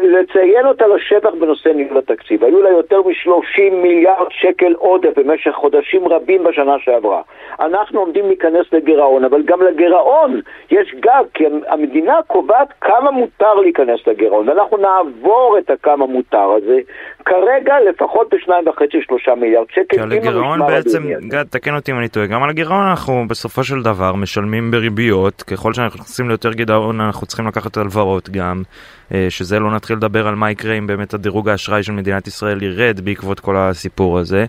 לציין 0.03 0.65
אותה 0.65 0.87
לשטח 0.87 1.29
בנושא 1.39 1.69
ניהול 1.69 1.97
התקציב. 1.97 2.43
היו 2.43 2.61
לה 2.61 2.69
יותר 2.69 3.01
מ-30 3.01 3.73
מיליארד 3.73 4.27
שקל 4.29 4.73
עודף 4.77 5.09
במשך 5.15 5.51
חודשים 5.51 6.07
רבים 6.07 6.43
בשנה 6.43 6.75
שעברה. 6.79 7.21
אנחנו 7.59 7.99
עומדים 7.99 8.27
להיכנס 8.27 8.65
לגירעון, 8.71 9.23
אבל 9.25 9.41
גם 9.45 9.61
לגירעון 9.61 10.41
יש 10.71 10.95
גג, 10.99 11.23
כי 11.33 11.43
המדינה 11.67 12.13
קובעת 12.27 12.67
כמה 12.81 13.11
מותר 13.11 13.53
להיכנס 13.53 13.99
לגירעון. 14.07 14.49
אנחנו 14.49 14.77
נעבור 14.77 15.57
את 15.59 15.69
הכמה 15.69 16.05
מותר 16.05 16.51
הזה, 16.57 16.79
כרגע 17.25 17.75
לפחות 17.89 18.33
בשניים 18.33 18.67
וחצי, 18.67 19.01
שלושה 19.01 19.35
מיליארד 19.35 19.67
שקל. 19.71 19.97
כי 19.97 19.99
על 19.99 20.11
הגירעון 20.11 20.59
בעצם, 20.67 21.03
גד, 21.27 21.43
תקן 21.49 21.75
אותי 21.75 21.91
אם 21.91 21.97
אני 21.97 22.07
טועה, 22.07 22.25
גם 22.25 22.43
על 22.43 22.49
הגירעון 22.49 22.85
אנחנו 22.89 23.25
בסופו 23.29 23.63
של 23.63 23.81
דבר 23.81 24.15
משלמים 24.15 24.71
בריביות, 24.71 25.41
ככל 25.41 25.73
שאנחנו 25.73 25.99
נכנסים 25.99 26.27
ליותר 26.27 26.53
גירעון 26.53 27.01
אנחנו 27.01 27.27
צריכים 27.27 27.47
לקחת 27.47 27.77
הלוואות 27.77 28.29
גם. 28.29 28.63
אה, 29.13 29.27
שזה 29.29 29.59
לא 29.59 29.71
נתחיל 29.71 29.95
לדבר 29.95 30.27
על 30.27 30.35
מה 30.35 30.51
יקרה 30.51 30.77
אם 30.77 30.87
באמת 30.87 31.13
הדירוג 31.13 31.49
האשראי 31.49 31.83
של 31.83 31.91
מדינת 31.91 32.27
ישראל 32.27 32.63
ירד 32.63 32.99
בעקבות 32.99 33.39
כל 33.39 33.57
הסיפור 33.57 34.19
הזה. 34.19 34.45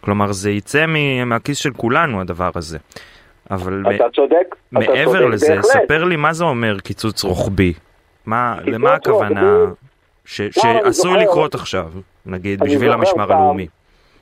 כלומר, 0.00 0.32
זה 0.32 0.50
יצא 0.50 0.84
מהכיס 1.26 1.58
של 1.58 1.72
כולנו 1.72 2.20
הדבר 2.20 2.50
הזה. 2.54 2.78
אבל 3.50 3.84
אתה 3.94 4.04
צודק, 4.14 4.56
מעבר 4.72 5.02
אתה 5.02 5.04
צודק 5.04 5.32
לזה, 5.32 5.56
בהחלט. 5.56 5.64
ספר 5.64 6.04
לי 6.04 6.16
מה 6.16 6.32
זה 6.32 6.44
אומר 6.44 6.80
קיצוץ 6.80 7.24
רוחבי. 7.24 7.72
מה, 8.26 8.54
קיצוץ 8.58 8.74
למה 8.74 8.94
הכוונה? 8.94 9.56
ש, 10.24 10.42
שעשוי 10.50 11.18
לקרות 11.22 11.54
עכשיו, 11.54 11.88
נגיד, 12.26 12.60
בשביל 12.60 12.92
המשמר 12.92 13.32
הלאומי? 13.32 13.66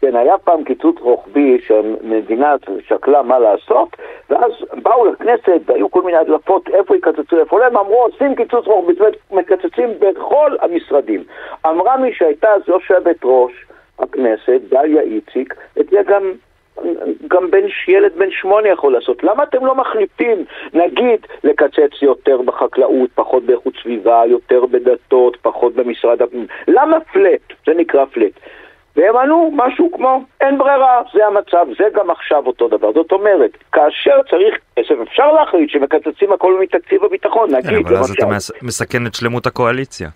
כן, 0.05 0.17
היה 0.17 0.39
פעם 0.39 0.65
קיצוץ 0.65 0.97
רוחבי 1.01 1.59
שהמדינה 1.67 2.55
שקלה 2.89 3.23
מה 3.23 3.39
לעשות, 3.39 3.89
ואז 4.31 4.53
באו 4.83 5.07
לכנסת 5.07 5.61
והיו 5.67 5.91
כל 5.91 6.03
מיני 6.03 6.19
הדלפות 6.19 6.69
איפה 6.69 6.97
יקצצו, 6.97 7.39
איפה 7.39 7.59
לא, 7.59 7.65
הם 7.65 7.77
אמרו 7.77 8.03
עושים 8.03 8.35
קיצוץ 8.35 8.67
רוחבי, 8.67 8.93
זאת 8.93 9.01
אומרת 9.01 9.17
מקצצים 9.31 9.89
בכל 9.99 10.57
המשרדים. 10.61 11.25
אמרה 11.67 11.97
מי 11.97 12.13
שהייתה 12.13 12.49
אז 12.53 12.63
יושבת 12.69 13.17
ראש 13.25 13.53
הכנסת, 13.99 14.61
דליה 14.69 15.03
איציק, 15.03 15.55
את 15.81 15.87
זה 15.91 16.03
גם... 16.07 16.33
גם 17.29 17.51
בן, 17.51 17.67
ילד 17.89 18.13
בן 18.17 18.31
שמונה 18.31 18.69
יכול 18.69 18.93
לעשות. 18.93 19.25
למה 19.25 19.43
אתם 19.43 19.67
לא 19.67 19.75
מחליטים, 19.75 20.45
נגיד, 20.73 21.27
לקצץ 21.45 22.03
יותר 22.03 22.43
בחקלאות, 22.43 23.11
פחות 23.15 23.43
באיכות 23.43 23.75
סביבה, 23.83 24.23
יותר 24.27 24.67
בדתות, 24.67 25.37
פחות 25.43 25.75
במשרד 25.75 26.23
הפנים? 26.23 26.47
למה 26.69 27.01
פלט? 27.01 27.41
זה 27.67 27.75
נקרא 27.75 28.05
פלט. 28.05 28.33
והם 28.97 29.17
ענו 29.17 29.51
משהו 29.55 29.91
כמו, 29.93 30.21
אין 30.41 30.59
ברירה, 30.59 31.03
זה 31.15 31.27
המצב, 31.27 31.67
זה 31.79 31.85
גם 31.95 32.11
עכשיו 32.11 32.47
אותו 32.47 32.69
דבר. 32.69 32.93
זאת 32.93 33.13
אומרת, 33.13 33.51
כאשר 33.73 34.17
צריך 34.31 34.55
כסף, 34.79 34.95
אפשר 35.03 35.33
להחליט 35.33 35.71
שמקצצים 35.71 36.33
הכל 36.33 36.61
מתקציב 36.61 37.05
הביטחון, 37.05 37.51
נגיד, 37.55 37.71
כן, 37.71 37.77
אבל 37.77 37.97
אז 37.97 38.11
למשל. 38.11 38.15
אתה 38.25 38.27
מס- 38.27 38.63
מסכן 38.63 39.07
את 39.07 39.15
שלמות 39.15 39.47
הקואליציה. 39.47 40.09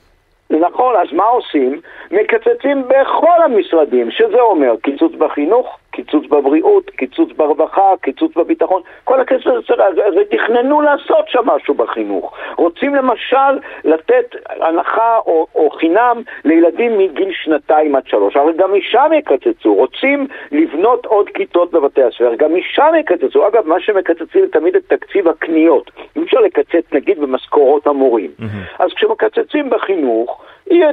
נכון, 0.51 0.95
אז 0.97 1.13
מה 1.13 1.25
עושים? 1.25 1.81
מקצצים 2.11 2.83
בכל 2.89 3.43
המשרדים, 3.45 4.11
שזה 4.11 4.41
אומר 4.41 4.75
קיצוץ 4.83 5.13
בחינוך, 5.19 5.79
קיצוץ 5.99 6.27
בבריאות, 6.27 6.91
קיצוץ 6.91 7.29
ברווחה, 7.37 7.93
קיצוץ 8.01 8.37
בביטחון, 8.37 8.83
כל 9.05 9.21
הכסף 9.21 9.47
הזה, 9.47 10.07
הרי 10.07 10.25
תכננו 10.25 10.81
לעשות 10.81 11.29
שם 11.29 11.43
משהו 11.45 11.75
בחינוך. 11.75 12.35
רוצים 12.57 12.95
למשל 12.95 13.59
לתת 13.85 14.37
הנחה 14.61 15.19
או, 15.27 15.47
או 15.55 15.71
חינם 15.71 16.23
לילדים 16.45 16.99
מגיל 16.99 17.29
שנתיים 17.33 17.97
עד 17.97 18.07
שלוש, 18.07 18.37
הרי 18.37 18.53
גם 18.57 18.75
משם 18.75 19.11
יקצצו. 19.19 19.75
רוצים 19.75 20.27
לבנות 20.53 21.07
עוד 21.07 21.29
כיתות 21.29 21.73
בבתי 21.73 22.03
הספר, 22.03 22.35
גם 22.37 22.55
משם 22.55 22.93
יקצצו. 23.01 23.49
אגב, 23.49 23.67
מה 23.67 23.81
שמקצצים 23.81 24.41
זה 24.45 24.53
תמיד 24.53 24.77
את 24.77 24.83
תקציב 24.89 25.29
הקניות. 25.29 25.91
אי 26.17 26.23
אפשר 26.23 26.41
לקצץ 26.41 26.93
נגיד 26.93 27.19
במשכורות 27.19 27.87
המורים. 27.87 28.31
אז 28.79 28.91
כשמקצצים 28.93 29.71
בחינוך, 29.71 30.45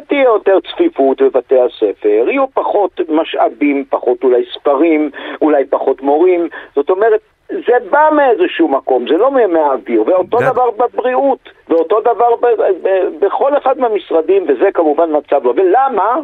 תהיה 0.08 0.24
יותר 0.24 0.58
צפיפות 0.60 1.22
בבתי 1.22 1.56
הספר, 1.60 2.26
יהיו 2.30 2.46
פחות 2.54 3.02
משאבים, 3.10 3.86
פחות 3.90 4.24
אולי 4.24 4.44
ספרים, 4.54 4.95
אולי 5.42 5.66
פחות 5.66 6.02
מורים, 6.02 6.48
זאת 6.76 6.90
אומרת, 6.90 7.20
זה 7.50 7.74
בא 7.90 8.10
מאיזשהו 8.16 8.68
מקום, 8.68 9.06
זה 9.08 9.18
לא 9.18 9.32
מה- 9.32 9.48
מהאוויר, 9.48 10.04
ואותו 10.08 10.38
גד- 10.38 10.46
דבר 10.52 10.70
בבריאות, 10.72 11.40
ואותו 11.70 12.02
דבר 12.02 12.36
ב- 12.36 12.62
ב- 12.88 13.26
בכל 13.26 13.58
אחד 13.58 13.80
מהמשרדים, 13.80 14.46
וזה 14.48 14.70
כמובן 14.74 15.10
מצב 15.18 15.46
לא. 15.46 15.54
ולמה? 15.56 16.16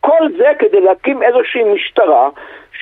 כל 0.00 0.28
זה 0.38 0.50
כדי 0.58 0.80
להקים 0.80 1.22
איזושהי 1.22 1.64
משטרה, 1.74 2.28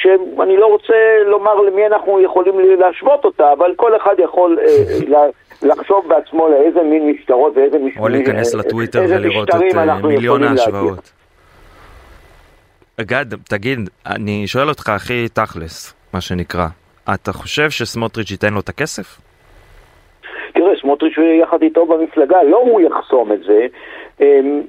שאני 0.00 0.56
לא 0.56 0.66
רוצה 0.66 0.94
לומר 1.26 1.54
למי 1.54 1.86
אנחנו 1.86 2.20
יכולים 2.20 2.54
להשוות 2.80 3.24
אותה, 3.24 3.52
אבל 3.52 3.74
כל 3.76 3.96
אחד 3.96 4.14
יכול 4.18 4.58
אה, 4.60 5.26
לחשוב 5.62 6.08
בעצמו 6.08 6.48
לאיזה 6.48 6.82
מין 6.82 7.10
משטרות 7.10 7.52
ואיזה 7.56 7.78
מש... 7.78 7.98
או 7.98 8.08
להיכנס 8.08 8.54
אה, 8.54 8.60
לטוויטר 8.60 9.02
ולראות 9.08 9.48
את 9.50 9.54
משטרים 9.54 9.88
אה, 9.88 9.98
מיליון. 10.02 10.42
ההשוואות. 10.42 11.12
גד, 13.00 13.26
תגיד, 13.48 13.78
אני 14.06 14.46
שואל 14.46 14.68
אותך 14.68 14.88
הכי 14.88 15.28
תכלס, 15.28 15.94
מה 16.14 16.20
שנקרא. 16.20 16.66
אתה 17.14 17.32
חושב 17.32 17.70
שסמוטריץ' 17.70 18.30
ייתן 18.30 18.54
לו 18.54 18.60
את 18.60 18.68
הכסף? 18.68 19.20
תראה, 20.54 20.72
סמוטריץ' 20.80 21.14
יחד 21.42 21.62
איתו 21.62 21.86
במפלגה, 21.86 22.42
לא 22.42 22.56
הוא 22.56 22.80
יחסום 22.80 23.32
את 23.32 23.40
זה. 23.40 23.66
אמ, 24.20 24.62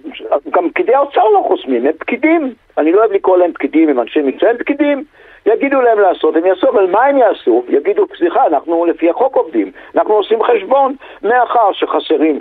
גם 0.49 0.69
פקידי 0.69 0.93
האוצר 0.93 1.23
לא 1.23 1.43
חוסמים, 1.47 1.85
הם 1.85 1.91
פקידים. 1.99 2.53
אני 2.77 2.91
לא 2.91 2.99
אוהב 2.99 3.11
לקרוא 3.11 3.37
להם 3.37 3.53
פקידים, 3.53 3.89
הם 3.89 3.99
אנשי 3.99 4.19
מקצוע, 4.21 4.49
הם 4.49 4.57
פקידים. 4.57 5.03
יגידו 5.47 5.81
להם 5.81 5.99
לעשות, 5.99 6.35
הם 6.35 6.45
יעשו, 6.45 6.69
אבל 6.69 6.85
מה 6.85 7.05
הם 7.05 7.17
יעשו? 7.17 7.63
יגידו, 7.69 8.05
סליחה, 8.17 8.47
אנחנו 8.47 8.85
לפי 8.85 9.09
החוק 9.09 9.35
עובדים, 9.35 9.71
אנחנו 9.95 10.13
עושים 10.13 10.43
חשבון, 10.43 10.95
מאחר 11.23 11.71
שחסרים 11.71 12.39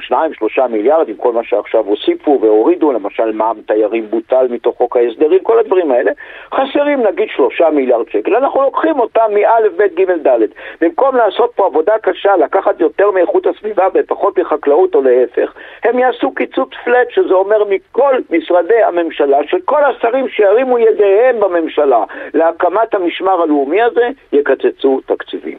2-3 0.59 0.67
מיליארד 0.69 1.09
עם 1.09 1.15
כל 1.17 1.33
מה 1.33 1.45
שעכשיו 1.45 1.85
הוסיפו 1.87 2.39
והורידו, 2.43 2.93
למשל 2.93 3.33
מע"מ 3.33 3.57
תיירים 3.67 4.07
בוטל 4.11 4.47
מתוך 4.51 4.77
חוק 4.77 4.97
ההסדרים, 4.97 5.39
כל 5.43 5.59
הדברים 5.59 5.91
האלה, 5.91 6.13
חסרים 6.55 7.03
נגיד 7.03 7.29
3 7.29 7.61
מיליארד 7.61 8.09
שקל, 8.09 8.37
אנחנו 8.37 8.63
לוקחים 8.63 9.01
אותם 9.01 9.31
מא', 9.31 9.69
ב', 9.77 9.83
ג', 9.83 10.29
ד'. 10.29 10.41
במקום 10.81 11.17
לעשות 11.17 11.53
פה 11.57 11.67
עבודה 11.67 11.99
קשה, 12.03 12.37
לקחת 12.37 12.81
יותר 12.81 13.11
מאיכות 13.11 13.47
הסביבה 13.47 13.87
ופחות 13.95 14.39
מחקלאות 14.39 14.95
או 14.95 15.03
להפך, 15.03 15.53
הם 15.85 15.99
יעשו 15.99 16.35
קיצוץ 16.35 16.71
פלט, 16.85 17.11
שזה 17.11 17.35
אומר 17.35 17.65
מכל 17.69 18.15
משרדי 18.31 18.83
הממשלה, 18.83 19.39
שכל 19.47 19.85
השרים 19.85 20.29
שירימו 20.29 20.79
ידיהם 20.79 21.41
בממשלה 21.41 22.05
להקמת 22.35 22.96
המשמר 22.97 23.43
הלאומי 23.43 23.83
הזה, 23.83 24.09
יקצצו 24.33 25.01
תקציבים. 25.07 25.59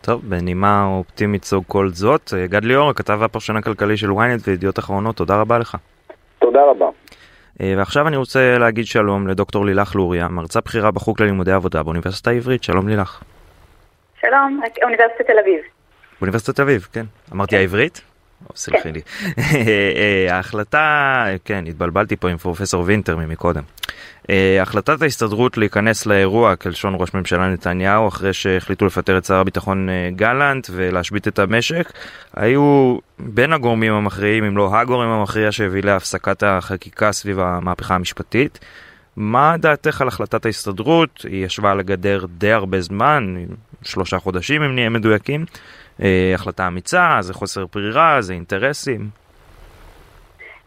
טוב, 0.00 0.20
בנימה 0.24 0.86
אופטימית 0.86 1.44
סוג 1.44 1.64
כל 1.68 1.88
זאת, 1.88 2.34
אה, 2.36 2.46
גד 2.46 2.64
ליאור, 2.64 2.90
הכתב 2.90 3.16
והפרשן 3.20 3.56
הכלכלי 3.56 3.96
של 3.96 4.10
ynet 4.10 4.42
וידיעות 4.46 4.78
אחרונות, 4.78 5.16
תודה 5.16 5.40
רבה 5.40 5.58
לך. 5.58 5.76
תודה 6.38 6.60
רבה. 6.70 6.86
אה, 7.60 7.74
ועכשיו 7.76 8.08
אני 8.08 8.16
רוצה 8.16 8.58
להגיד 8.58 8.86
שלום 8.86 9.28
לדוקטור 9.28 9.66
לילך 9.66 9.94
לוריה, 9.94 10.28
מרצה 10.28 10.60
בכירה 10.60 10.90
בחוג 10.90 11.22
ללימודי 11.22 11.52
עבודה 11.52 11.82
באוניברסיטה 11.82 12.30
העברית, 12.30 12.62
שלום 12.62 12.88
לילך. 12.88 13.22
שלום, 14.20 14.60
אוניברסיטת 14.82 15.26
תל 15.26 15.38
אביב. 15.38 15.60
באוניברסיטת 16.20 16.56
תל 16.56 16.62
אביב, 16.62 16.88
כן. 16.92 17.04
אמרתי 17.32 17.56
העברית? 17.56 18.00
או, 18.50 18.56
סלחי 18.56 18.92
לי. 18.92 19.00
אה, 19.38 20.34
ההחלטה, 20.34 21.26
כן, 21.44 21.64
התבלבלתי 21.66 22.16
פה 22.16 22.28
עם 22.28 22.36
פרופסור 22.36 22.82
וינטר 22.86 23.16
ממקודם. 23.16 23.62
אה, 24.30 24.62
החלטת 24.62 25.02
ההסתדרות 25.02 25.56
להיכנס 25.56 26.06
לאירוע 26.06 26.56
כלשון 26.56 26.94
ראש 26.98 27.14
ממשלה 27.14 27.52
נתניהו 27.52 28.08
אחרי 28.08 28.32
שהחליטו 28.32 28.86
לפטר 28.86 29.18
את 29.18 29.24
שר 29.24 29.34
הביטחון 29.34 29.88
אה, 29.88 30.10
גלנט 30.16 30.68
ולהשבית 30.72 31.28
את 31.28 31.38
המשק 31.38 31.92
היו 32.36 32.96
בין 33.18 33.52
הגורמים 33.52 33.92
המכריעים 33.92 34.44
אם 34.44 34.56
לא 34.56 34.76
הגורם 34.76 35.08
המכריע 35.08 35.52
שהביא 35.52 35.82
להפסקת 35.82 36.42
החקיקה 36.42 37.12
סביב 37.12 37.40
המהפכה 37.40 37.94
המשפטית. 37.94 38.58
מה 39.16 39.56
דעתך 39.56 40.00
על 40.00 40.08
החלטת 40.08 40.46
ההסתדרות? 40.46 41.24
היא 41.28 41.44
ישבה 41.44 41.70
על 41.70 41.80
הגדר 41.80 42.26
די 42.38 42.52
הרבה 42.52 42.80
זמן, 42.80 43.34
שלושה 43.82 44.18
חודשים 44.18 44.62
אם 44.62 44.74
נהיה 44.74 44.88
מדויקים. 44.88 45.44
אה, 46.02 46.32
החלטה 46.34 46.66
אמיצה, 46.66 47.18
זה 47.20 47.34
חוסר 47.34 47.66
ברירה, 47.74 48.22
זה 48.22 48.32
אינטרסים. 48.32 49.21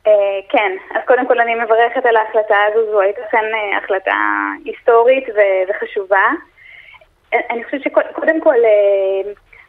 אה, 0.07 0.39
כן, 0.49 0.71
אז 0.95 1.01
קודם 1.05 1.27
כל 1.27 1.39
אני 1.39 1.55
מברכת 1.55 2.05
על 2.05 2.15
ההחלטה 2.15 2.57
הזו, 2.67 2.91
זו 2.91 3.01
הייתה 3.01 3.21
כאן 3.31 3.45
אה, 3.53 3.77
החלטה 3.77 4.15
היסטורית 4.65 5.23
וחשובה. 5.69 6.27
אה, 7.33 7.39
אני 7.49 7.63
חושבת 7.63 7.81
שקודם 7.81 8.41
כל, 8.41 8.55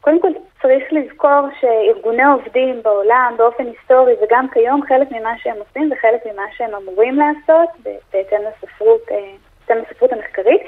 קודם 0.01 0.23
כל 0.23 0.29
צריך 0.63 0.85
לזכור 0.91 1.49
שארגוני 1.61 2.25
עובדים 2.25 2.83
בעולם 2.83 3.35
באופן 3.37 3.67
היסטורי 3.67 4.15
וגם 4.23 4.47
כיום 4.49 4.83
חלק 4.89 5.11
ממה 5.11 5.33
שהם 5.43 5.57
עושים 5.59 5.93
וחלק 5.93 6.27
ממה 6.27 6.43
שהם 6.57 6.75
אמורים 6.75 7.19
לעשות 7.19 7.69
בהתאם 8.13 8.39
לספרות, 8.41 9.01
בהתאם 9.67 9.83
לספרות 9.83 10.13
המחקרית 10.13 10.63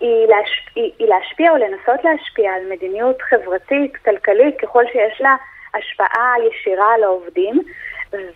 היא, 0.00 0.26
להש... 0.26 0.68
היא, 0.74 0.92
היא 0.98 1.08
להשפיע 1.08 1.50
או 1.50 1.56
לנסות 1.56 2.04
להשפיע 2.04 2.52
על 2.52 2.62
מדיניות 2.70 3.22
חברתית, 3.22 3.96
כלכלית, 3.96 4.60
ככל 4.60 4.84
שיש 4.92 5.20
לה 5.20 5.36
השפעה 5.74 6.34
ישירה 6.48 6.94
על 6.94 7.02
העובדים. 7.02 7.62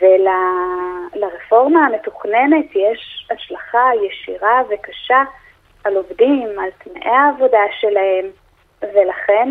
ולרפורמה 0.00 1.86
המתוכננת 1.86 2.66
יש 2.74 3.28
השלכה 3.30 3.90
ישירה 4.02 4.62
וקשה 4.70 5.22
על 5.84 5.96
עובדים, 5.96 6.58
על 6.58 6.70
תנאי 6.84 7.10
העבודה 7.10 7.62
שלהם, 7.80 8.26
ולכן 8.82 9.48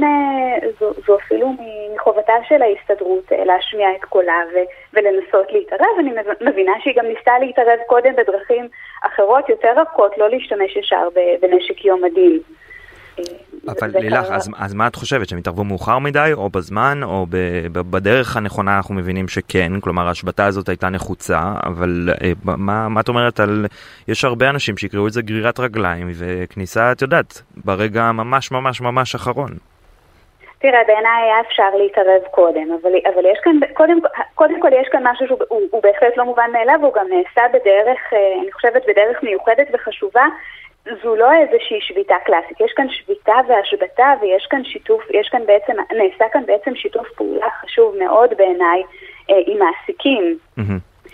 זו, 0.79 0.93
זו 1.07 1.17
אפילו 1.17 1.53
מחובתה 1.95 2.33
של 2.47 2.61
ההסתדרות 2.61 3.31
להשמיע 3.31 3.89
את 3.95 4.05
קולה 4.05 4.43
ו, 4.53 4.57
ולנסות 4.93 5.51
להתערב. 5.51 5.99
אני 5.99 6.11
מבינה 6.41 6.71
שהיא 6.79 6.95
גם 6.97 7.05
ניסתה 7.05 7.39
להתערב 7.39 7.79
קודם 7.87 8.15
בדרכים 8.15 8.67
אחרות 9.05 9.49
יותר 9.49 9.73
רכות, 9.81 10.17
לא 10.17 10.29
להשתמש 10.29 10.75
ישר 10.75 11.07
בנשק 11.41 11.85
יום 11.85 12.03
הדין. 12.03 12.39
אבל 13.67 13.91
לילך, 13.99 14.31
אז, 14.31 14.49
אז 14.57 14.73
מה 14.73 14.87
את 14.87 14.95
חושבת, 14.95 15.29
שהם 15.29 15.39
יתערבו 15.39 15.63
מאוחר 15.63 15.99
מדי, 15.99 16.31
או 16.33 16.49
בזמן, 16.49 16.99
או 17.03 17.25
ב, 17.29 17.37
ב, 17.71 17.79
בדרך 17.91 18.37
הנכונה 18.37 18.77
אנחנו 18.77 18.95
מבינים 18.95 19.27
שכן, 19.27 19.79
כלומר 19.79 20.07
ההשבתה 20.07 20.45
הזאת 20.45 20.69
הייתה 20.69 20.89
נחוצה, 20.89 21.39
אבל 21.65 22.09
אה, 22.23 22.31
מה, 22.43 22.89
מה 22.89 23.01
את 23.01 23.09
אומרת 23.09 23.39
על... 23.39 23.65
יש 24.07 24.25
הרבה 24.25 24.49
אנשים 24.49 24.77
שיקראו 24.77 25.07
את 25.07 25.13
זה 25.13 25.21
גרירת 25.21 25.59
רגליים, 25.59 26.11
וכניסה, 26.13 26.91
את 26.91 27.01
יודעת, 27.01 27.41
ברגע 27.65 28.11
ממש 28.11 28.51
ממש 28.51 28.81
ממש 28.81 29.15
אחרון. 29.15 29.51
תראה, 30.59 30.79
בעיניי 30.87 31.23
היה 31.23 31.39
אפשר 31.41 31.69
להתערב 31.77 32.21
קודם, 32.31 32.67
אבל, 32.81 32.91
אבל 33.13 33.25
יש 33.25 33.39
כאן, 33.43 33.59
קודם, 33.73 33.99
קודם 34.35 34.61
כל 34.61 34.69
יש 34.81 34.87
כאן 34.91 35.07
משהו 35.07 35.27
שהוא 35.27 35.39
הוא, 35.47 35.61
הוא 35.71 35.83
בהחלט 35.83 36.17
לא 36.17 36.25
מובן 36.25 36.49
מאליו, 36.53 36.79
הוא 36.81 36.93
גם 36.93 37.05
נעשה 37.09 37.41
בדרך, 37.53 37.99
אני 38.41 38.51
חושבת, 38.51 38.81
בדרך 38.87 39.23
מיוחדת 39.23 39.67
וחשובה, 39.73 40.25
זו 41.03 41.15
לא 41.15 41.33
איזושהי 41.33 41.77
שביתה 41.81 42.15
קלאסית, 42.25 42.61
יש 42.61 42.71
כאן 42.75 42.87
שביתה 42.89 43.35
והשבתה 43.47 44.13
ויש 44.21 44.47
כאן 44.49 44.63
שיתוף, 44.63 45.01
יש 45.13 45.29
כאן 45.31 45.41
בעצם, 45.45 45.73
נעשה 45.73 46.25
כאן 46.33 46.43
בעצם 46.45 46.75
שיתוף 46.75 47.07
פעולה 47.15 47.47
חשוב 47.61 47.95
מאוד 47.99 48.29
בעיניי 48.37 48.83
אה, 49.29 49.35
עם 49.47 49.57
מעסיקים. 49.59 50.37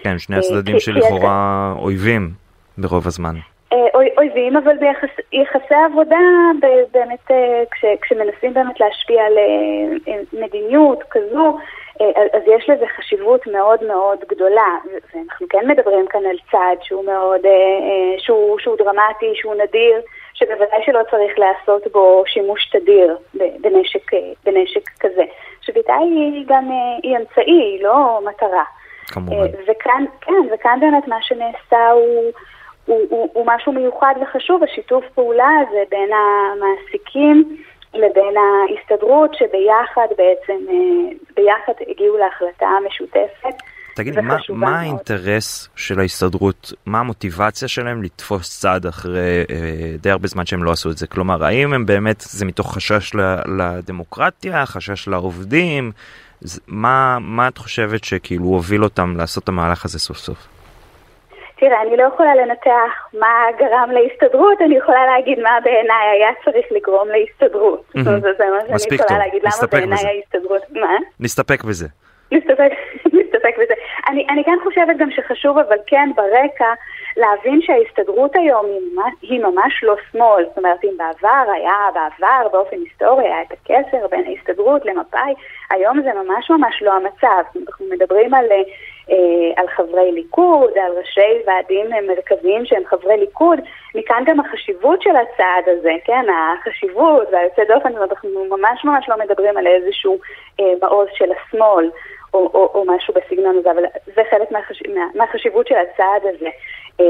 כן, 0.03 0.19
שני 0.19 0.35
הצדדים 0.37 0.79
שלכאורה 0.79 1.73
אויבים 1.79 2.29
ברוב 2.77 3.07
הזמן. 3.07 3.35
אויבים, 4.17 4.57
אבל 4.57 4.77
ביחסי 5.31 5.75
עבודה, 5.85 6.17
באמת, 6.91 7.31
כש, 7.71 7.85
כשמנסים 8.01 8.53
באמת 8.53 8.79
להשפיע 8.79 9.23
על 9.23 9.33
מדיניות 10.33 11.03
כזו, 11.09 11.57
אז 12.33 12.41
יש 12.47 12.69
לזה 12.69 12.85
חשיבות 12.87 13.47
מאוד 13.47 13.83
מאוד 13.83 14.19
גדולה, 14.29 14.77
ואנחנו 15.13 15.47
כן 15.49 15.67
מדברים 15.67 16.07
כאן 16.07 16.25
על 16.25 16.37
צעד 16.51 16.77
שהוא 16.81 17.05
מאוד, 17.05 17.41
שהוא, 18.17 18.59
שהוא 18.59 18.77
דרמטי, 18.77 19.31
שהוא 19.35 19.55
נדיר, 19.55 20.01
שבוודאי 20.33 20.83
שלא 20.85 20.99
צריך 21.11 21.39
לעשות 21.39 21.87
בו 21.91 22.23
שימוש 22.27 22.69
תדיר 22.69 23.17
בנשק, 23.33 24.11
בנשק 24.45 24.89
כזה. 24.99 25.23
שביתה 25.61 25.95
היא 25.95 26.45
גם, 26.47 26.69
היא 27.03 27.17
אמצעי, 27.17 27.61
היא 27.61 27.83
לא 27.83 28.19
מטרה. 28.25 28.63
כמובן. 29.07 29.47
וכאן, 29.67 30.05
כן, 30.21 30.53
וכאן 30.53 30.79
באמת 30.79 31.07
מה 31.07 31.17
שנעשה 31.21 31.91
הוא... 31.91 32.31
הוא, 32.85 33.01
הוא, 33.09 33.29
הוא 33.33 33.45
משהו 33.47 33.71
מיוחד 33.71 34.15
וחשוב, 34.21 34.63
השיתוף 34.63 35.05
פעולה 35.15 35.49
הזה 35.61 35.83
בין 35.89 36.09
המעסיקים 36.13 37.57
לבין 37.93 38.35
ההסתדרות, 38.37 39.33
שביחד 39.33 40.07
בעצם, 40.17 40.65
ביחד 41.35 41.73
הגיעו 41.89 42.17
להחלטה 42.17 42.67
משותפת. 42.87 43.55
תגיד, 43.95 44.19
מה, 44.19 44.37
מה 44.49 44.79
האינטרס 44.79 45.69
של 45.75 45.99
ההסתדרות, 45.99 46.73
מה 46.85 46.99
המוטיבציה 46.99 47.67
שלהם 47.67 48.03
לתפוס 48.03 48.59
צעד 48.59 48.85
אחרי 48.85 49.43
אה, 49.49 49.95
די 49.97 50.09
הרבה 50.09 50.27
זמן 50.27 50.45
שהם 50.45 50.63
לא 50.63 50.71
עשו 50.71 50.91
את 50.91 50.97
זה? 50.97 51.07
כלומר, 51.07 51.43
האם 51.43 51.73
הם 51.73 51.85
באמת, 51.85 52.21
זה 52.21 52.45
מתוך 52.45 52.73
חשש 52.73 53.11
לדמוקרטיה, 53.57 54.65
חשש 54.65 55.07
לעובדים? 55.07 55.91
מה, 56.67 57.17
מה 57.21 57.47
את 57.47 57.57
חושבת 57.57 58.03
שכאילו 58.03 58.45
הוביל 58.45 58.83
אותם 58.83 59.17
לעשות 59.17 59.43
את 59.43 59.49
המהלך 59.49 59.85
הזה 59.85 59.99
סוף 59.99 60.17
סוף? 60.17 60.47
תראה, 61.63 61.81
אני 61.81 61.97
לא 61.97 62.03
יכולה 62.13 62.35
לנתח 62.35 63.09
מה 63.13 63.45
גרם 63.59 63.89
להסתדרות, 63.91 64.61
אני 64.61 64.77
יכולה 64.77 65.05
להגיד 65.05 65.39
מה 65.39 65.57
בעיניי 65.63 66.07
היה 66.13 66.29
צריך 66.45 66.65
לגרום 66.71 67.07
להסתדרות. 67.09 67.83
זה 67.93 68.09
מה 68.71 68.79
שאני 68.79 68.95
יכולה 68.95 69.19
להגיד, 69.19 69.41
למה 69.43 69.67
בעיניי 69.71 70.05
ההסתדרות... 70.05 70.61
מה? 70.71 70.95
נסתפק 71.19 71.63
בזה. 71.63 71.87
נסתפק, 72.31 72.71
נסתפק 73.17 73.55
בזה. 73.61 73.73
אני, 74.07 74.27
אני 74.29 74.43
כן 74.43 74.57
חושבת 74.63 74.97
גם 74.97 75.11
שחשוב, 75.11 75.57
אבל 75.57 75.77
כן 75.87 76.09
ברקע, 76.15 76.73
להבין 77.17 77.61
שההסתדרות 77.61 78.35
היום 78.35 78.65
היא 78.65 78.79
ממש, 78.93 79.13
היא 79.21 79.43
ממש 79.43 79.83
לא 79.83 79.95
שמאל. 80.11 80.45
זאת 80.45 80.57
אומרת, 80.57 80.83
אם 80.83 80.97
בעבר 80.97 81.51
היה, 81.53 81.89
בעבר 81.93 82.47
באופן 82.51 82.77
היסטורי 82.77 83.25
היה 83.25 83.41
את 83.41 83.51
הקשר 83.51 84.07
בין 84.07 84.23
ההסתדרות 84.27 84.85
למפא"י, 84.85 85.33
היום 85.71 86.01
זה 86.01 86.09
ממש 86.13 86.49
ממש 86.49 86.81
לא 86.81 86.93
המצב. 86.93 87.59
אנחנו 87.67 87.85
מדברים 87.85 88.33
על... 88.33 88.45
על 89.55 89.67
חברי 89.67 90.11
ליכוד, 90.11 90.71
על 90.77 90.91
ראשי 90.97 91.43
ועדים 91.47 91.89
מרכזיים 92.07 92.65
שהם 92.65 92.83
חברי 92.85 93.17
ליכוד, 93.17 93.59
מכאן 93.95 94.23
גם 94.25 94.39
החשיבות 94.39 95.01
של 95.01 95.15
הצעד 95.15 95.63
הזה, 95.67 95.91
כן, 96.05 96.25
החשיבות 96.29 97.27
והיוצא 97.31 97.63
דופן, 97.63 97.97
אנחנו 97.97 98.45
ממש 98.49 98.85
ממש 98.85 99.09
לא 99.09 99.15
מדברים 99.17 99.57
על 99.57 99.67
איזשהו 99.67 100.17
אה, 100.59 100.73
מעוז 100.81 101.07
של 101.13 101.31
השמאל 101.31 101.89
או, 102.33 102.39
או, 102.53 102.71
או 102.73 102.85
משהו 102.87 103.13
בסגנון 103.13 103.57
הזה, 103.57 103.71
אבל 103.71 103.83
זה 104.05 104.21
חלק 104.31 104.51
מהחש... 104.51 104.83
מה, 104.95 105.05
מהחשיבות 105.15 105.67
של 105.67 105.75
הצעד 105.75 106.21
הזה. 106.35 106.49
אה, 106.99 107.05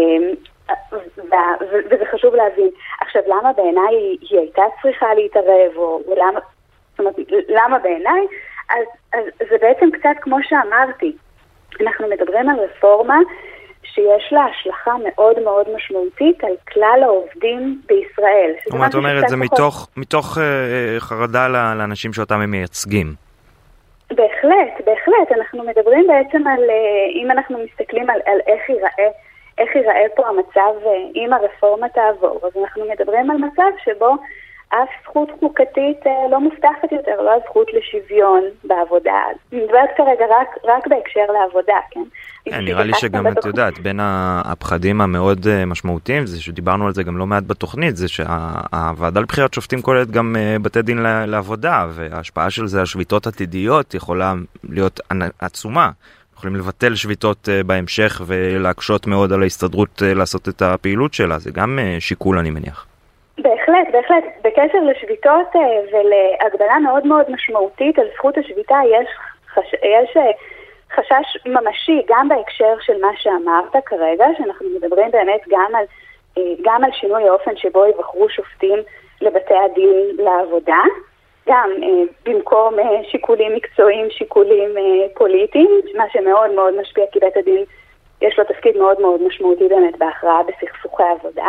וזה 1.90 2.06
חשוב 2.12 2.36
להבין. 2.36 2.70
עכשיו, 3.02 3.22
למה 3.28 3.54
בעיניי 3.54 3.96
היא, 4.22 4.40
הייתה 4.40 4.62
צריכה 4.82 5.14
להתערב, 5.14 5.72
או, 5.76 6.02
למה, 6.18 6.40
זאת 6.92 7.00
אומרת, 7.00 7.16
למה 7.50 7.80
בעיניי? 7.80 8.28
אז, 8.70 8.86
אז 9.14 9.24
זה 9.50 9.56
בעצם 9.62 9.92
קצת 9.92 10.16
כמו 10.22 10.38
שאמרתי, 10.44 11.16
אנחנו 11.82 12.08
מדברים 12.10 12.50
על 12.50 12.56
רפורמה 12.60 13.20
שיש 13.84 14.34
לה 14.34 14.46
השלכה 14.46 14.92
מאוד 15.04 15.40
מאוד 15.40 15.66
משמעותית 15.76 16.44
על 16.44 16.56
כלל 16.74 17.00
העובדים 17.04 17.82
בישראל. 17.86 18.52
כלומר, 18.70 18.88
את 18.88 18.96
אומרת, 18.96 19.30
זה 19.30 19.38
מתוך, 19.38 19.90
מתוך 19.98 20.38
uh, 20.38 21.00
חרדה 21.00 21.48
לאנשים 21.48 22.14
שאותם 22.14 22.42
הם 22.42 22.52
מייצגים. 22.52 23.08
בהחלט, 24.12 24.86
בהחלט. 24.86 25.32
אנחנו 25.38 25.64
מדברים 25.64 26.08
בעצם 26.08 26.48
על, 26.48 26.64
uh, 26.64 27.24
אם 27.24 27.32
אנחנו 27.32 27.58
מסתכלים 27.64 28.10
על, 28.10 28.20
על 28.26 28.40
איך 28.48 28.70
ייראה 28.70 29.10
איך 29.58 29.76
ייראה 29.76 30.06
פה 30.16 30.28
המצב 30.28 30.88
אם 31.16 31.34
הרפורמה 31.34 31.90
תעבור, 31.90 32.40
אז 32.44 32.62
אנחנו 32.64 32.86
מדברים 32.86 33.32
על 33.32 33.38
מצב 33.38 33.72
שבו 33.84 34.16
אף 34.70 34.90
זכות 35.04 35.30
חוקתית 35.40 36.08
אה, 36.08 36.12
לא 36.32 36.40
מובטחת 36.40 36.92
יותר, 36.92 37.22
לא 37.22 37.32
הזכות 37.34 37.68
לשוויון 37.74 38.42
בעבודה. 38.64 39.20
אני 39.52 39.64
מדברת 39.64 39.90
כרגע 39.98 40.26
רק, 40.30 40.48
רק 40.64 40.88
בהקשר 40.88 41.26
לעבודה, 41.34 41.76
כן? 41.92 42.04
כן, 42.46 42.66
נראה 42.66 42.84
לי 42.84 42.94
שגם 42.94 43.28
את 43.28 43.46
יודעת, 43.46 43.80
בין 43.80 44.00
הפחדים 44.02 45.02
המאוד 45.02 45.48
אה, 45.48 45.66
משמעותיים, 45.66 46.26
זה 46.26 46.42
שדיברנו 46.42 46.86
על 46.88 46.94
זה 46.94 47.04
גם 47.04 47.18
לא 47.18 47.28
מעט 47.28 47.44
בתוכנית, 47.48 47.96
זה 47.96 48.08
שהוועדה 48.08 49.20
לבחירת 49.20 49.54
שופטים 49.54 49.82
כוללת 49.82 50.12
גם 50.12 50.36
אה, 50.40 50.56
בתי 50.62 50.82
דין 50.82 50.98
לעבודה, 51.28 51.88
וההשפעה 51.90 52.50
של 52.50 52.68
זה 52.68 52.80
על 52.80 52.86
שביתות 52.86 53.28
עתידיות 53.28 53.94
יכולה 53.94 54.34
להיות 54.70 55.00
עצומה. 55.40 55.90
יכולים 56.44 56.60
לבטל 56.60 56.96
שביתות 56.96 57.50
בהמשך 57.66 58.22
ולהקשות 58.28 59.08
מאוד 59.08 59.34
על 59.34 59.42
ההסתדרות 59.42 60.02
לעשות 60.02 60.50
את 60.50 60.62
הפעילות 60.62 61.14
שלה, 61.14 61.40
זה 61.40 61.52
גם 61.54 61.80
שיקול 62.00 62.38
אני 62.38 62.50
מניח. 62.50 62.88
בהחלט, 63.38 63.88
בהחלט. 63.92 64.24
בקשר 64.44 64.78
לשביתות 64.92 65.48
אה, 65.56 65.62
ולהגבלה 65.92 66.80
מאוד 66.80 67.08
מאוד 67.08 67.32
משמעותית 67.32 68.00
על 68.00 68.08
זכות 68.16 68.38
השביתה, 68.38 68.76
יש, 68.92 69.08
חש... 69.54 69.74
יש 69.74 70.18
אה, 70.18 70.32
חשש 70.96 71.38
ממשי 71.46 72.02
גם 72.08 72.30
בהקשר 72.30 72.76
של 72.82 73.02
מה 73.02 73.12
שאמרת 73.18 73.84
כרגע, 73.86 74.26
שאנחנו 74.38 74.68
מדברים 74.76 75.12
באמת 75.12 75.42
גם 75.50 75.76
על, 75.76 75.86
אה, 76.38 76.54
גם 76.62 76.84
על 76.84 76.92
שינוי 76.94 77.30
האופן 77.30 77.52
שבו 77.56 77.86
יבחרו 77.86 78.30
שופטים 78.30 78.80
לבתי 79.22 79.54
הדין 79.66 80.16
לעבודה. 80.20 80.82
גם 81.48 81.70
במקום 82.26 82.74
שיקולים 83.12 83.56
מקצועיים, 83.56 84.08
שיקולים 84.10 84.70
פוליטיים, 85.14 85.70
מה 85.96 86.04
שמאוד 86.10 86.52
מאוד 86.52 86.74
משפיע 86.82 87.06
כי 87.12 87.20
בית 87.20 87.38
הדין 87.38 87.64
יש 88.22 88.40
לו 88.40 88.44
תפקיד 88.44 88.78
מאוד 88.78 89.02
מאוד 89.02 89.22
משמעותי 89.28 89.68
באמת 89.68 89.98
בהכרעה 89.98 90.42
בסכסוכי 90.44 91.04
עבודה. 91.04 91.48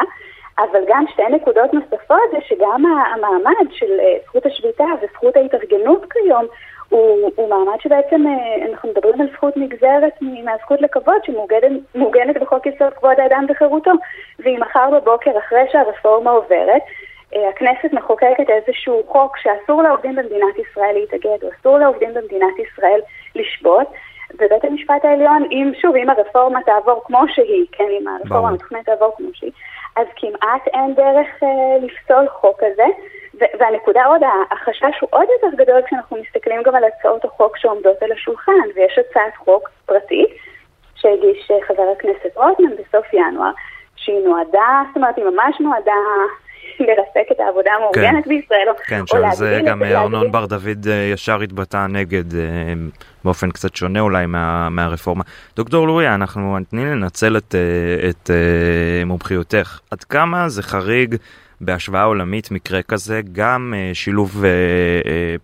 אבל 0.59 0.81
גם 0.89 1.05
שתי 1.13 1.23
נקודות 1.31 1.75
נוספות 1.75 2.31
זה 2.33 2.39
שגם 2.49 2.83
המעמד 3.15 3.67
של 3.71 4.01
אה, 4.01 4.17
זכות 4.25 4.47
השביתה 4.47 4.85
וזכות 5.03 5.37
ההתארגנות 5.37 6.13
כיום 6.13 6.47
הוא, 6.89 7.31
הוא 7.37 7.49
מעמד 7.49 7.81
שבעצם 7.81 8.27
אה, 8.27 8.67
אנחנו 8.71 8.89
מדברים 8.89 9.21
על 9.21 9.27
זכות 9.33 9.57
נגזרת 9.57 10.13
מהזכות 10.21 10.81
לכבוד 10.81 11.25
שמעוגנת 11.25 12.37
בחוק 12.41 12.67
יסוד 12.67 12.93
כבוד 12.93 13.21
האדם 13.21 13.47
וחירותו 13.49 13.91
ואם 14.39 14.61
מחר 14.61 14.91
בבוקר 14.93 15.39
אחרי 15.39 15.65
שהרפורמה 15.73 16.31
עוברת 16.31 16.69
אה, 16.69 17.14
הכנסת 17.49 17.93
מחוקקת 17.93 18.51
איזשהו 18.51 19.03
חוק 19.09 19.37
שאסור 19.37 19.83
לעובדים 19.83 20.15
במדינת 20.15 20.59
ישראל 20.59 20.95
להתאגד 20.95 21.43
או 21.43 21.49
אסור 21.61 21.79
לעובדים 21.79 22.15
במדינת 22.15 22.59
ישראל 22.59 23.01
לשבות 23.35 23.89
ובית 24.35 24.65
המשפט 24.65 25.05
העליון, 25.05 25.45
אם 25.51 25.73
שוב, 25.81 25.97
אם 25.97 26.11
הרפורמה 26.11 26.63
תעבור 26.63 27.03
כמו 27.05 27.21
שהיא, 27.29 27.67
כן, 27.73 27.89
אם 28.01 28.09
הרפורמה 28.09 28.49
המתוכננת 28.49 28.87
תעבור 28.87 29.13
כמו 29.17 29.29
שהיא, 29.33 29.53
אז 29.97 30.07
כמעט 30.17 30.67
אין 30.67 30.95
דרך 30.95 31.43
אה, 31.43 31.79
לפסול 31.83 32.29
חוק 32.29 32.61
כזה. 32.61 32.87
והנקודה 33.59 34.05
עוד, 34.05 34.21
החשש 34.51 35.01
הוא 35.01 35.09
עוד 35.13 35.29
יותר 35.35 35.57
גדול 35.57 35.83
כשאנחנו 35.87 36.17
מסתכלים 36.17 36.63
גם 36.63 36.75
על 36.75 36.85
הצעות 36.85 37.25
החוק 37.25 37.57
שעומדות 37.57 38.03
על 38.03 38.13
השולחן, 38.13 38.53
ויש 38.75 38.99
הצעת 38.99 39.37
חוק 39.37 39.71
פרטית 39.87 40.29
שהגיש 40.95 41.51
אה, 41.51 41.57
חבר 41.67 41.93
הכנסת 41.97 42.37
רוטמן 42.37 42.71
בסוף 42.71 43.15
ינואר, 43.15 43.51
שהיא 43.97 44.25
נועדה, 44.25 44.83
זאת 44.89 44.97
אומרת, 44.97 45.17
היא 45.17 45.25
ממש 45.25 45.61
נועדה 45.61 45.93
לרסק 46.87 47.33
את 47.33 47.41
העבודה 47.41 47.71
המאורגנת 47.77 48.25
כן. 48.25 48.29
בישראל. 48.29 48.67
כן, 48.87 49.07
שעל 49.07 49.35
זה 49.35 49.61
גם 49.67 49.83
ארנון 49.83 50.33
בר 50.33 50.47
דוד 50.47 50.89
אה, 50.89 51.11
ישר 51.13 51.41
התבטא 51.41 51.87
נגד, 51.87 52.35
אה, 52.35 52.41
באופן 53.25 53.51
קצת 53.51 53.77
שונה 53.77 54.01
אולי 54.01 54.27
מה, 54.27 54.69
מהרפורמה. 54.69 55.25
דוקטור 55.57 55.87
לוריה, 55.87 56.15
אנחנו 56.15 56.59
תני 56.71 56.85
לנצל 56.85 57.37
את, 57.37 57.55
אה, 57.55 58.09
את 58.09 58.31
מומחיותך. 59.07 59.81
עד 59.91 60.05
כמה 60.05 60.49
זה 60.49 60.63
חריג 60.63 61.17
בהשוואה 61.61 62.03
עולמית 62.03 62.51
מקרה 62.51 62.83
כזה, 62.83 63.21
גם 63.33 63.75
שילוב 63.93 64.45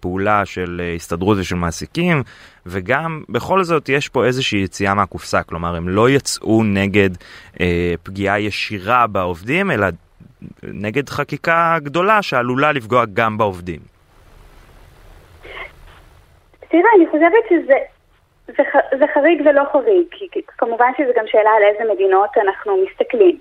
פעולה 0.00 0.46
של 0.46 0.82
הסתדרות 0.96 1.38
ושל 1.40 1.54
מעסיקים, 1.54 2.22
וגם 2.66 3.22
בכל 3.28 3.64
זאת 3.64 3.88
יש 3.88 4.08
פה 4.08 4.24
איזושהי 4.24 4.62
יציאה 4.62 4.94
מהקופסה, 4.94 5.42
כלומר 5.42 5.76
הם 5.76 5.88
לא 5.88 6.10
יצאו 6.10 6.62
נגד 6.64 7.10
פגיעה 8.02 8.40
ישירה 8.40 9.06
בעובדים, 9.06 9.70
אלא 9.70 9.86
נגד 10.62 11.08
חקיקה 11.08 11.76
גדולה 11.82 12.22
שעלולה 12.22 12.72
לפגוע 12.72 13.04
גם 13.12 13.38
בעובדים. 13.38 13.80
תראה, 16.68 16.90
אני 16.96 17.06
חושבת 17.06 17.44
שזה 17.48 17.74
זה, 18.56 18.62
זה 18.98 19.04
חריג 19.14 19.42
ולא 19.44 19.62
חריג, 19.72 20.06
כי 20.10 20.40
כמובן 20.58 20.90
שזו 20.98 21.12
גם 21.16 21.24
שאלה 21.26 21.50
על 21.50 21.62
איזה 21.62 21.92
מדינות 21.92 22.30
אנחנו 22.36 22.84
מסתכלים. 22.84 23.38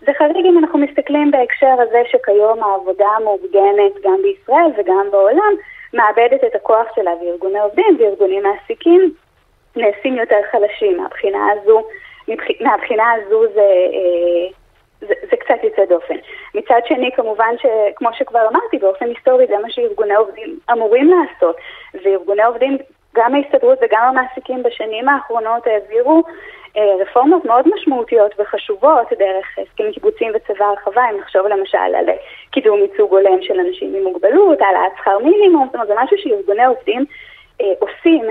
זה 0.00 0.12
חריג 0.18 0.46
אם 0.46 0.58
אנחנו 0.58 0.78
מסתכלים 0.78 1.30
בהקשר 1.30 1.76
הזה 1.88 2.02
שכיום 2.10 2.62
העבודה 2.62 3.06
המאורגנת 3.16 3.92
גם 4.04 4.16
בישראל 4.22 4.70
וגם 4.78 5.06
בעולם 5.10 5.52
מאבדת 5.94 6.44
את 6.46 6.54
הכוח 6.54 6.86
שלה 6.94 7.10
וארגוני 7.10 7.60
עובדים 7.60 7.96
וארגונים 7.98 8.42
מעסיקים 8.42 9.12
נעשים 9.76 10.16
יותר 10.16 10.40
חלשים. 10.50 10.96
מהבחינה 10.96 11.46
הזו, 11.52 11.82
מהבחינה 12.60 13.12
הזו 13.12 13.42
זה, 13.54 13.60
אה, 13.60 14.50
זה, 15.00 15.36
קצת 15.40 15.54
יוצא 15.62 15.84
דופן. 15.84 16.14
מצד 16.54 16.80
שני, 16.88 17.10
כמובן 17.16 17.54
שכמו 17.58 18.08
שכבר 18.12 18.48
אמרתי, 18.48 18.78
באופן 18.78 19.06
היסטורי 19.06 19.46
זה 19.46 19.58
מה 19.62 19.70
שארגוני 19.70 20.14
עובדים 20.14 20.58
אמורים 20.72 21.10
לעשות. 21.10 21.56
וארגוני 22.04 22.42
עובדים, 22.42 22.78
גם 23.14 23.34
ההסתדרות 23.34 23.78
וגם 23.82 24.02
המעסיקים 24.02 24.62
בשנים 24.62 25.08
האחרונות 25.08 25.66
העבירו 25.66 26.22
אה, 26.76 26.94
רפורמות 27.00 27.44
מאוד 27.44 27.68
משמעותיות 27.74 28.34
וחשובות 28.38 29.06
דרך 29.18 29.58
הסכמים 29.58 29.92
קיבוציים 29.92 30.32
וצבא 30.34 30.64
הרחבה, 30.64 31.02
אם 31.10 31.20
נחשוב 31.20 31.46
למשל 31.46 31.78
על 31.78 32.04
קידום 32.50 32.80
ייצוג 32.80 33.12
הולם 33.12 33.42
של 33.42 33.60
אנשים 33.60 33.94
עם 33.94 34.02
מוגבלות, 34.02 34.60
העלאת 34.60 34.92
שכר 34.98 35.18
מינימום, 35.18 35.66
זאת 35.66 35.74
אומרת 35.74 35.88
זה 35.88 35.94
משהו 35.96 36.18
שארגוני 36.18 36.64
עובדים 36.64 37.04
אה, 37.60 37.72
עושים. 37.78 38.24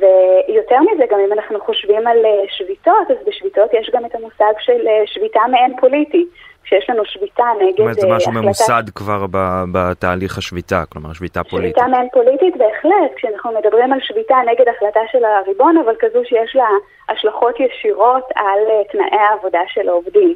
ויותר 0.00 0.80
מזה, 0.80 1.04
גם 1.10 1.18
אם 1.20 1.32
אנחנו 1.32 1.60
חושבים 1.60 2.06
על 2.06 2.18
אה, 2.24 2.44
שביתות, 2.48 3.10
אז 3.10 3.16
בשביתות 3.26 3.70
יש 3.72 3.90
גם 3.94 4.06
את 4.06 4.14
המושג 4.14 4.52
של 4.60 4.88
אה, 4.88 5.02
שביתה 5.06 5.40
מעין 5.50 5.76
פוליטי. 5.80 6.26
כשיש 6.64 6.90
לנו 6.90 7.04
שביתה 7.04 7.44
נגד 7.60 7.80
החלטה... 7.80 7.92
זאת 7.92 8.04
אומרת, 8.04 8.20
זה 8.20 8.26
משהו 8.26 8.30
החלטה... 8.30 8.44
ממוסד 8.46 8.82
כבר 8.94 9.26
בתהליך 9.72 10.38
השביתה, 10.38 10.82
כלומר 10.92 11.12
שביתה 11.12 11.44
פוליטית. 11.44 11.76
שביתה 11.76 11.90
מעין 11.90 12.08
פוליטית 12.12 12.56
בהחלט, 12.56 13.10
כשאנחנו 13.16 13.52
מדברים 13.58 13.92
על 13.92 13.98
שביתה 14.02 14.36
נגד 14.46 14.68
החלטה 14.68 15.00
של 15.12 15.24
הריבון, 15.24 15.76
אבל 15.84 15.94
כזו 15.98 16.20
שיש 16.24 16.56
לה 16.56 16.68
השלכות 17.08 17.60
ישירות 17.60 18.24
על 18.34 18.58
תנאי 18.92 19.18
העבודה 19.20 19.60
של 19.68 19.88
העובדים. 19.88 20.34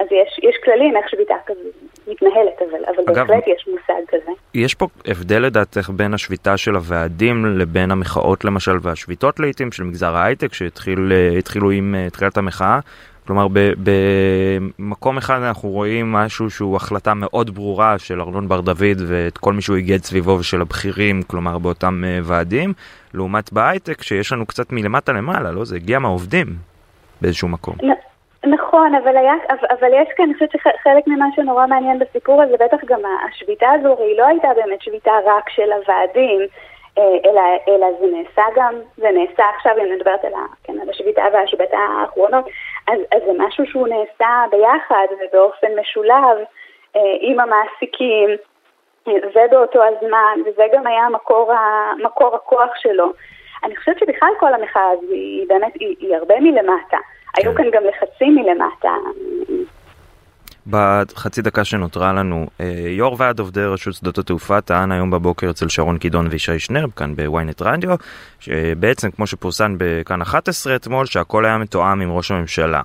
אז 0.00 0.06
יש, 0.10 0.38
יש 0.42 0.56
כללים 0.64 0.96
איך 0.96 1.08
שביתה 1.08 1.34
כזו 1.46 1.68
מתנהלת, 2.08 2.62
אבל, 2.70 2.84
אבל 2.84 3.04
אגב, 3.12 3.26
בהחלט 3.26 3.46
יש 3.46 3.68
מושג 3.68 4.02
כזה. 4.08 4.32
יש 4.54 4.74
פה 4.74 4.86
הבדל 5.06 5.38
לדעתך 5.38 5.90
בין 5.90 6.14
השביתה 6.14 6.56
של 6.56 6.74
הוועדים 6.74 7.46
לבין 7.46 7.90
המחאות 7.90 8.44
למשל 8.44 8.76
והשביתות 8.82 9.40
לעיתים 9.40 9.72
של 9.72 9.84
מגזר 9.84 10.16
ההייטק 10.16 10.54
שהתחילו 10.54 11.70
עם 11.70 11.94
אה, 11.94 12.10
תחילת 12.10 12.36
המחאה. 12.36 12.78
כלומר 13.26 13.46
במקום 14.78 15.16
אחד 15.16 15.42
אנחנו 15.42 15.68
רואים 15.68 16.12
משהו 16.12 16.50
שהוא 16.50 16.76
החלטה 16.76 17.14
מאוד 17.14 17.54
ברורה 17.54 17.98
של 17.98 18.20
ארנון 18.20 18.48
בר 18.48 18.60
דוד 18.60 19.00
ואת 19.06 19.38
כל 19.38 19.52
מי 19.52 19.62
שהוא 19.62 19.76
איגד 19.76 20.04
סביבו 20.04 20.30
ושל 20.30 20.60
הבכירים, 20.60 21.22
כלומר 21.22 21.58
באותם 21.58 22.04
אה, 22.06 22.18
ועדים, 22.22 22.72
לעומת 23.14 23.52
בהייטק 23.52 24.02
שיש 24.02 24.32
לנו 24.32 24.46
קצת 24.46 24.72
מלמטה 24.72 25.12
למעלה, 25.12 25.50
לא? 25.52 25.64
זה 25.64 25.76
הגיע 25.76 25.98
מהעובדים 25.98 26.46
באיזשהו 27.20 27.48
מקום. 27.48 27.76
נכון, 28.46 28.94
אבל, 28.94 29.16
היה, 29.16 29.34
אבל 29.70 29.94
יש 29.94 30.08
כאן, 30.16 30.24
אני 30.24 30.34
חושבת 30.34 30.50
שחלק 30.50 31.06
ממה 31.06 31.26
שנורא 31.36 31.66
מעניין 31.66 31.98
בסיפור 31.98 32.42
הזה, 32.42 32.56
בטח 32.56 32.84
גם 32.84 33.00
השביתה 33.28 33.70
הזו, 33.70 33.96
היא 33.98 34.18
לא 34.18 34.26
הייתה 34.26 34.48
באמת 34.56 34.82
שביתה 34.82 35.12
רק 35.24 35.48
של 35.48 35.72
הוועדים, 35.72 36.40
אה, 36.98 37.16
אלא, 37.30 37.42
אלא 37.68 37.86
זה 38.00 38.06
נעשה 38.06 38.42
גם, 38.56 38.74
זה 38.96 39.10
נעשה 39.10 39.44
עכשיו, 39.56 39.72
אם 39.78 39.92
נדברת 39.92 40.24
על, 40.24 40.32
כן, 40.64 40.80
על 40.80 40.90
השביתה 40.90 41.22
והשביתה 41.32 41.78
האחרונות, 41.78 42.44
אז, 42.88 42.98
אז 43.14 43.22
זה 43.26 43.32
משהו 43.38 43.66
שהוא 43.66 43.88
נעשה 43.88 44.44
ביחד 44.50 45.06
ובאופן 45.10 45.68
משולב 45.80 46.38
אה, 46.96 47.16
עם 47.20 47.40
המעסיקים, 47.40 48.28
ובאותו 49.06 49.80
הזמן, 49.82 50.38
וזה 50.46 50.64
גם 50.72 50.86
היה 50.86 51.08
מקור, 51.08 51.52
ה, 51.52 51.92
מקור 51.98 52.34
הכוח 52.34 52.70
שלו. 52.76 53.12
אני 53.64 53.76
חושבת 53.76 53.98
שבכלל 53.98 54.28
כל 54.40 54.54
המחאה 54.54 54.90
הזו 54.90 55.12
היא 55.12 55.48
באמת, 55.48 55.72
היא, 55.80 55.96
היא 56.00 56.16
הרבה 56.16 56.40
מלמטה. 56.40 56.98
היו 57.36 57.50
כן. 57.50 57.56
כאן 57.56 57.64
גם 57.72 57.82
לחצים 57.88 58.34
מלמטה. 58.34 58.88
בחצי 60.66 61.42
דקה 61.42 61.64
שנותרה 61.64 62.12
לנו, 62.12 62.46
אה, 62.60 62.66
יו"ר 62.88 63.16
ועד 63.18 63.38
עובדי 63.38 63.64
רשות 63.64 63.94
שדות 63.94 64.18
התעופה 64.18 64.60
טען 64.60 64.92
היום 64.92 65.10
בבוקר 65.10 65.50
אצל 65.50 65.68
שרון 65.68 65.98
קידון 65.98 66.26
וישי 66.30 66.58
שנרב 66.58 66.90
כאן 66.90 67.16
בוויינט 67.16 67.62
רדיו, 67.62 67.90
שבעצם 68.40 69.10
כמו 69.10 69.26
שפורסם 69.26 69.74
בכאן 69.78 70.22
11 70.22 70.76
אתמול, 70.76 71.06
שהכל 71.06 71.44
היה 71.44 71.58
מתואם 71.58 72.00
עם 72.00 72.12
ראש 72.12 72.30
הממשלה. 72.30 72.82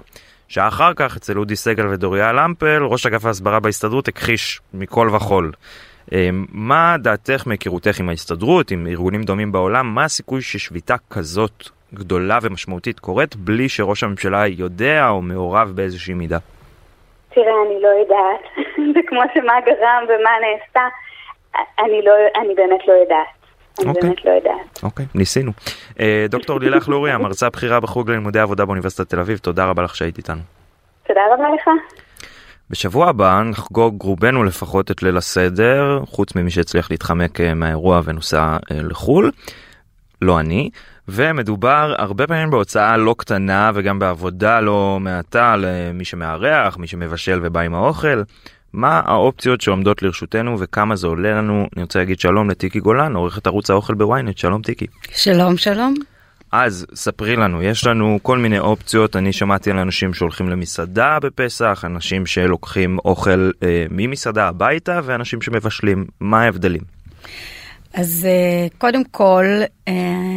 שעה 0.48 0.68
אחר 0.68 0.94
כך 0.96 1.18
אצל 1.18 1.38
אודי 1.38 1.56
סגל 1.56 1.88
ודוריה 1.88 2.34
למפל, 2.34 2.84
ראש 2.84 3.06
אגף 3.06 3.26
ההסברה 3.26 3.60
בהסתדרות 3.60 4.08
הכחיש 4.08 4.62
מכל 4.74 5.10
וכול. 5.16 5.52
אה, 6.14 6.30
מה 6.52 6.96
דעתך 7.00 7.44
מהיכרותך 7.48 8.00
עם 8.00 8.10
ההסתדרות, 8.10 8.72
עם 8.72 8.88
ארגונים 8.88 9.24
דומים 9.24 9.52
בעולם, 9.52 9.96
מה 9.96 10.04
הסיכוי 10.04 10.42
ששביתה 10.42 10.96
כזאת 11.10 11.70
גדולה 11.94 12.40
ומשמעותית 12.42 13.00
קורית 13.00 13.36
בלי 13.36 13.70
שראש 13.70 14.04
הממשלה 14.04 14.48
יודע 14.48 15.10
או 15.10 15.22
מעורב 15.22 15.72
באיזושהי 15.76 16.14
מידה? 16.14 16.38
תראה, 17.30 17.54
אני 17.68 17.82
לא 17.82 17.88
יודעת. 17.88 18.68
זה 18.94 19.00
כמו 19.08 19.22
שמה 19.34 19.54
גרם 19.66 20.04
ומה 20.04 20.30
נעשה. 20.42 20.88
אני, 21.80 22.02
לא, 22.02 22.12
אני 22.42 22.56
באמת 22.56 22.88
לא 22.88 22.94
יודעת. 22.94 23.28
אני 23.80 23.86
okay. 23.86 23.90
אוקיי. 23.90 24.10
באמת 24.10 24.26
לא 24.26 24.32
יודעת. 24.32 24.84
אוקיי, 24.84 25.06
okay, 25.06 25.10
ניסינו. 25.16 25.52
Uh, 25.90 26.02
דוקטור 26.30 26.60
לילך 26.60 26.90
לורי, 26.90 27.12
המרצה 27.12 27.48
הבכירה 27.48 27.80
בחוג 27.80 28.10
ללימודי 28.10 28.40
עבודה 28.40 28.66
באוניברסיטת 28.66 29.10
תל 29.10 29.20
אביב, 29.20 29.38
תודה 29.38 29.66
רבה 29.66 29.84
לך 29.84 29.96
שהיית 29.96 30.18
איתנו. 30.18 30.42
תודה 31.08 31.22
רבה 31.34 31.50
לך. 31.56 31.70
בשבוע 32.70 33.10
הבא 33.10 33.42
נחגוג 33.46 34.02
רובנו 34.02 34.44
לפחות 34.44 34.92
את 34.92 35.04
ליל 35.04 35.18
הסדר, 35.18 36.02
חוץ 36.06 36.36
ממי 36.36 36.52
שהצליח 36.52 36.92
להתחמק 36.92 37.42
אה, 37.42 37.54
מהאירוע 37.54 38.02
ונוסע 38.06 38.58
אה, 38.72 38.78
לחו"ל. 38.84 39.32
לא 40.22 40.40
אני. 40.40 40.70
ומדובר 41.08 41.96
הרבה 41.98 42.28
פעמים 42.28 42.50
בהוצאה 42.50 42.98
לא 42.98 43.16
קטנה 43.18 43.72
וגם 43.74 44.00
בעבודה 44.00 44.60
לא 44.60 44.98
מעטה 45.02 45.56
למי 45.58 46.06
שמארח, 46.06 46.78
מי 46.78 46.88
שמבשל 46.88 47.40
ובא 47.44 47.60
עם 47.60 47.74
האוכל. 47.74 48.22
מה 48.74 49.02
האופציות 49.06 49.62
שעומדות 49.62 50.04
לרשותנו 50.04 50.60
וכמה 50.60 50.96
זה 50.96 51.08
עולה 51.08 51.34
לנו? 51.34 51.68
אני 51.76 51.84
רוצה 51.84 52.00
להגיד 52.00 52.20
שלום 52.20 52.50
לטיקי 52.50 52.80
גולן, 52.80 53.16
עורכת 53.16 53.48
ערוץ 53.48 53.70
האוכל 53.70 53.94
בוויינט, 53.94 54.38
שלום 54.38 54.62
טיקי. 54.62 54.86
שלום, 55.12 55.58
שלום. 55.58 55.94
אז 56.52 56.86
ספרי 56.96 57.36
לנו, 57.36 57.64
יש 57.64 57.88
לנו 57.88 58.20
כל 58.22 58.38
מיני 58.38 58.60
אופציות, 58.60 59.16
אני 59.16 59.34
שמעתי 59.34 59.72
על 59.72 59.78
אנשים 59.78 60.14
שהולכים 60.14 60.50
למסעדה 60.50 61.18
בפסח, 61.22 61.84
אנשים 61.86 62.26
שלוקחים 62.26 62.98
אוכל 63.06 63.52
אה, 63.64 63.86
ממסעדה 63.90 64.48
הביתה 64.48 65.00
ואנשים 65.04 65.42
שמבשלים, 65.42 66.06
מה 66.20 66.42
ההבדלים? 66.42 66.82
אז 67.98 68.28
uh, 68.28 68.78
קודם 68.78 69.04
כל, 69.04 69.46
uh, 69.64 69.92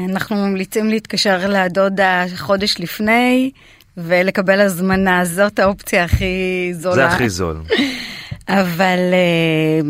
אנחנו 0.08 0.36
ממליצים 0.36 0.88
להתקשר 0.88 1.48
לדודה 1.48 2.24
חודש 2.36 2.76
לפני 2.78 3.50
ולקבל 3.96 4.60
הזמנה, 4.60 5.24
זאת 5.24 5.58
האופציה 5.58 6.04
הכי 6.04 6.70
זולה. 6.74 6.94
זה 6.94 7.06
הכי 7.06 7.28
זול. 7.28 7.62
אבל 8.48 8.98
uh, 9.10 9.86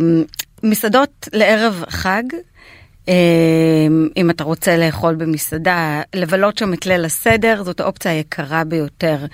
מסעדות 0.62 1.28
לערב 1.32 1.84
חג, 1.88 2.22
אם 4.16 4.30
אתה 4.30 4.44
רוצה 4.44 4.76
לאכול 4.76 5.14
במסעדה, 5.14 6.02
לבלות 6.14 6.58
שם 6.58 6.74
את 6.74 6.86
ליל 6.86 7.04
הסדר, 7.04 7.62
זאת 7.62 7.80
האופציה 7.80 8.12
היקרה 8.12 8.64
ביותר. 8.64 9.26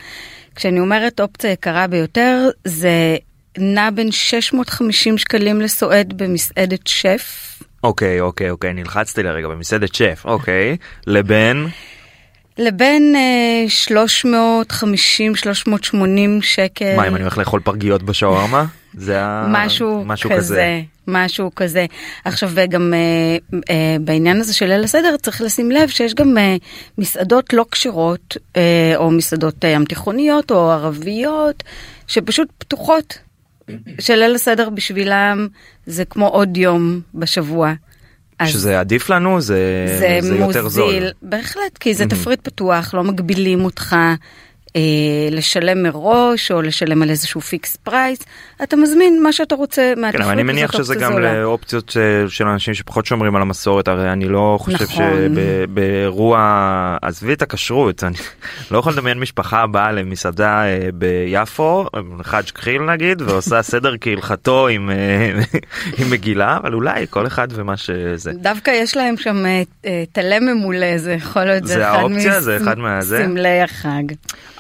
כשאני 0.55 0.80
אומרת 0.80 1.20
אופציה 1.20 1.51
יקרה 1.53 1.87
ביותר, 1.87 2.49
זה 2.64 3.16
נע 3.59 3.91
בין 3.91 4.12
650 4.12 5.18
שקלים 5.18 5.61
לסועד 5.61 6.12
במסעדת 6.16 6.87
שף. 6.87 7.57
אוקיי, 7.85 8.20
אוקיי, 8.20 8.51
אוקיי, 8.51 8.72
נלחצתי 8.72 9.22
לרגע 9.22 9.49
במסעדת 9.49 9.95
שף, 9.95 10.22
אוקיי, 10.24 10.77
לבין? 11.07 11.66
לבין 12.59 13.14
350-380 14.72 15.95
שקל. 16.41 16.97
מה, 16.97 17.09
אם 17.09 17.14
אני 17.14 17.22
הולך 17.22 17.39
לאכול 17.39 17.61
פרגיות 17.61 18.03
בשווארמה? 18.03 18.64
זה 18.95 19.20
משהו, 19.49 20.05
משהו 20.05 20.31
כזה. 20.31 20.37
כזה. 20.37 20.81
משהו 21.09 21.51
כזה. 21.57 21.87
עכשיו 22.24 22.51
גם 22.68 22.95
אה, 22.95 23.59
אה, 23.70 23.97
בעניין 24.01 24.41
הזה 24.41 24.55
של 24.55 24.66
ליל 24.66 24.85
הסדר 24.85 25.16
צריך 25.16 25.41
לשים 25.41 25.70
לב 25.70 25.89
שיש 25.89 26.14
גם 26.14 26.39
אה, 26.39 26.57
מסעדות 26.99 27.53
לא 27.53 27.64
כשרות 27.70 28.37
אה, 28.57 28.93
או 28.97 29.11
מסעדות 29.11 29.64
ים 29.64 29.81
אה, 29.81 29.87
תיכוניות 29.87 30.51
או 30.51 30.70
ערביות 30.70 31.62
שפשוט 32.07 32.49
פתוחות 32.59 33.18
של 34.01 34.14
ליל 34.14 34.35
הסדר 34.35 34.71
בשבילם 34.71 35.49
זה 35.87 36.05
כמו 36.05 36.29
עוד 36.29 36.57
יום 36.57 37.01
בשבוע. 37.14 37.73
שזה 38.45 38.81
עדיף 38.81 39.11
לנו 39.11 39.41
זה, 39.41 39.87
זה, 39.99 40.19
זה 40.21 40.37
יותר 40.37 40.69
זול. 40.69 41.11
בהחלט 41.23 41.79
כי 41.81 41.95
זה 41.95 42.05
mm-hmm. 42.05 42.09
תפריט 42.09 42.41
פתוח 42.43 42.95
לא 42.95 43.05
מגבילים 43.05 43.64
אותך 43.64 43.97
לשלם 45.31 45.83
מראש 45.83 46.53
או 46.53 46.62
לשלם 46.62 47.03
על 47.03 47.11
איזשהו 47.11 47.41
fixed 47.41 47.76
price, 47.76 48.18
אתה 48.62 48.77
מזמין 48.77 49.22
מה 49.22 49.33
שאתה 49.33 49.55
רוצה 49.55 49.93
מהתפריט. 49.97 50.24
כן, 50.24 50.31
אני 50.31 50.43
מניח 50.43 50.72
שזה 50.72 50.95
גם 50.95 51.12
זולה. 51.12 51.43
לאופציות 51.43 51.89
של, 51.89 52.01
אה, 52.01 52.29
של 52.29 52.47
אנשים 52.47 52.74
שפחות 52.74 53.07
שומרים 53.07 53.37
על 53.37 53.43
המסורת, 53.43 53.89
הרי 53.89 54.12
אני 54.12 54.29
לא 54.29 54.57
חושב 54.61 54.85
נכון. 54.85 55.35
שבאירוע, 55.35 56.97
עזבי 57.03 57.33
את 57.33 57.43
הכשרות, 57.43 58.05
אני 58.05 58.16
לא 58.70 58.79
יכול 58.79 58.93
לדמיין 58.93 59.18
משפחה 59.18 59.66
באה 59.66 59.93
למסעדה 59.93 60.64
אה, 60.64 60.89
ביפו, 60.95 61.87
חאג' 62.22 62.45
קחיל 62.45 62.83
נגיד, 62.83 63.22
ועושה 63.22 63.62
סדר 63.62 63.95
כהלכתו 64.01 64.68
עם, 64.68 64.91
אה, 64.91 65.43
עם 65.99 66.11
מגילה, 66.11 66.57
אבל 66.57 66.74
אולי 66.74 67.07
כל 67.11 67.27
אחד 67.27 67.49
ומה 67.51 67.77
שזה. 67.77 68.33
דווקא 68.33 68.70
יש 68.70 68.97
להם 68.97 69.16
שם 69.16 69.45
טלה 70.12 70.41
ממולא, 70.41 70.99
זה 70.99 71.12
יכול 71.12 71.45
להיות 71.45 71.66
זה, 71.66 71.74
זה 71.74 71.89
האופציה, 71.89 72.41
זה 72.41 72.57
אחד 72.57 72.79
מהזה. 72.79 73.27
מסמלי 73.27 73.61
החג. 73.61 74.03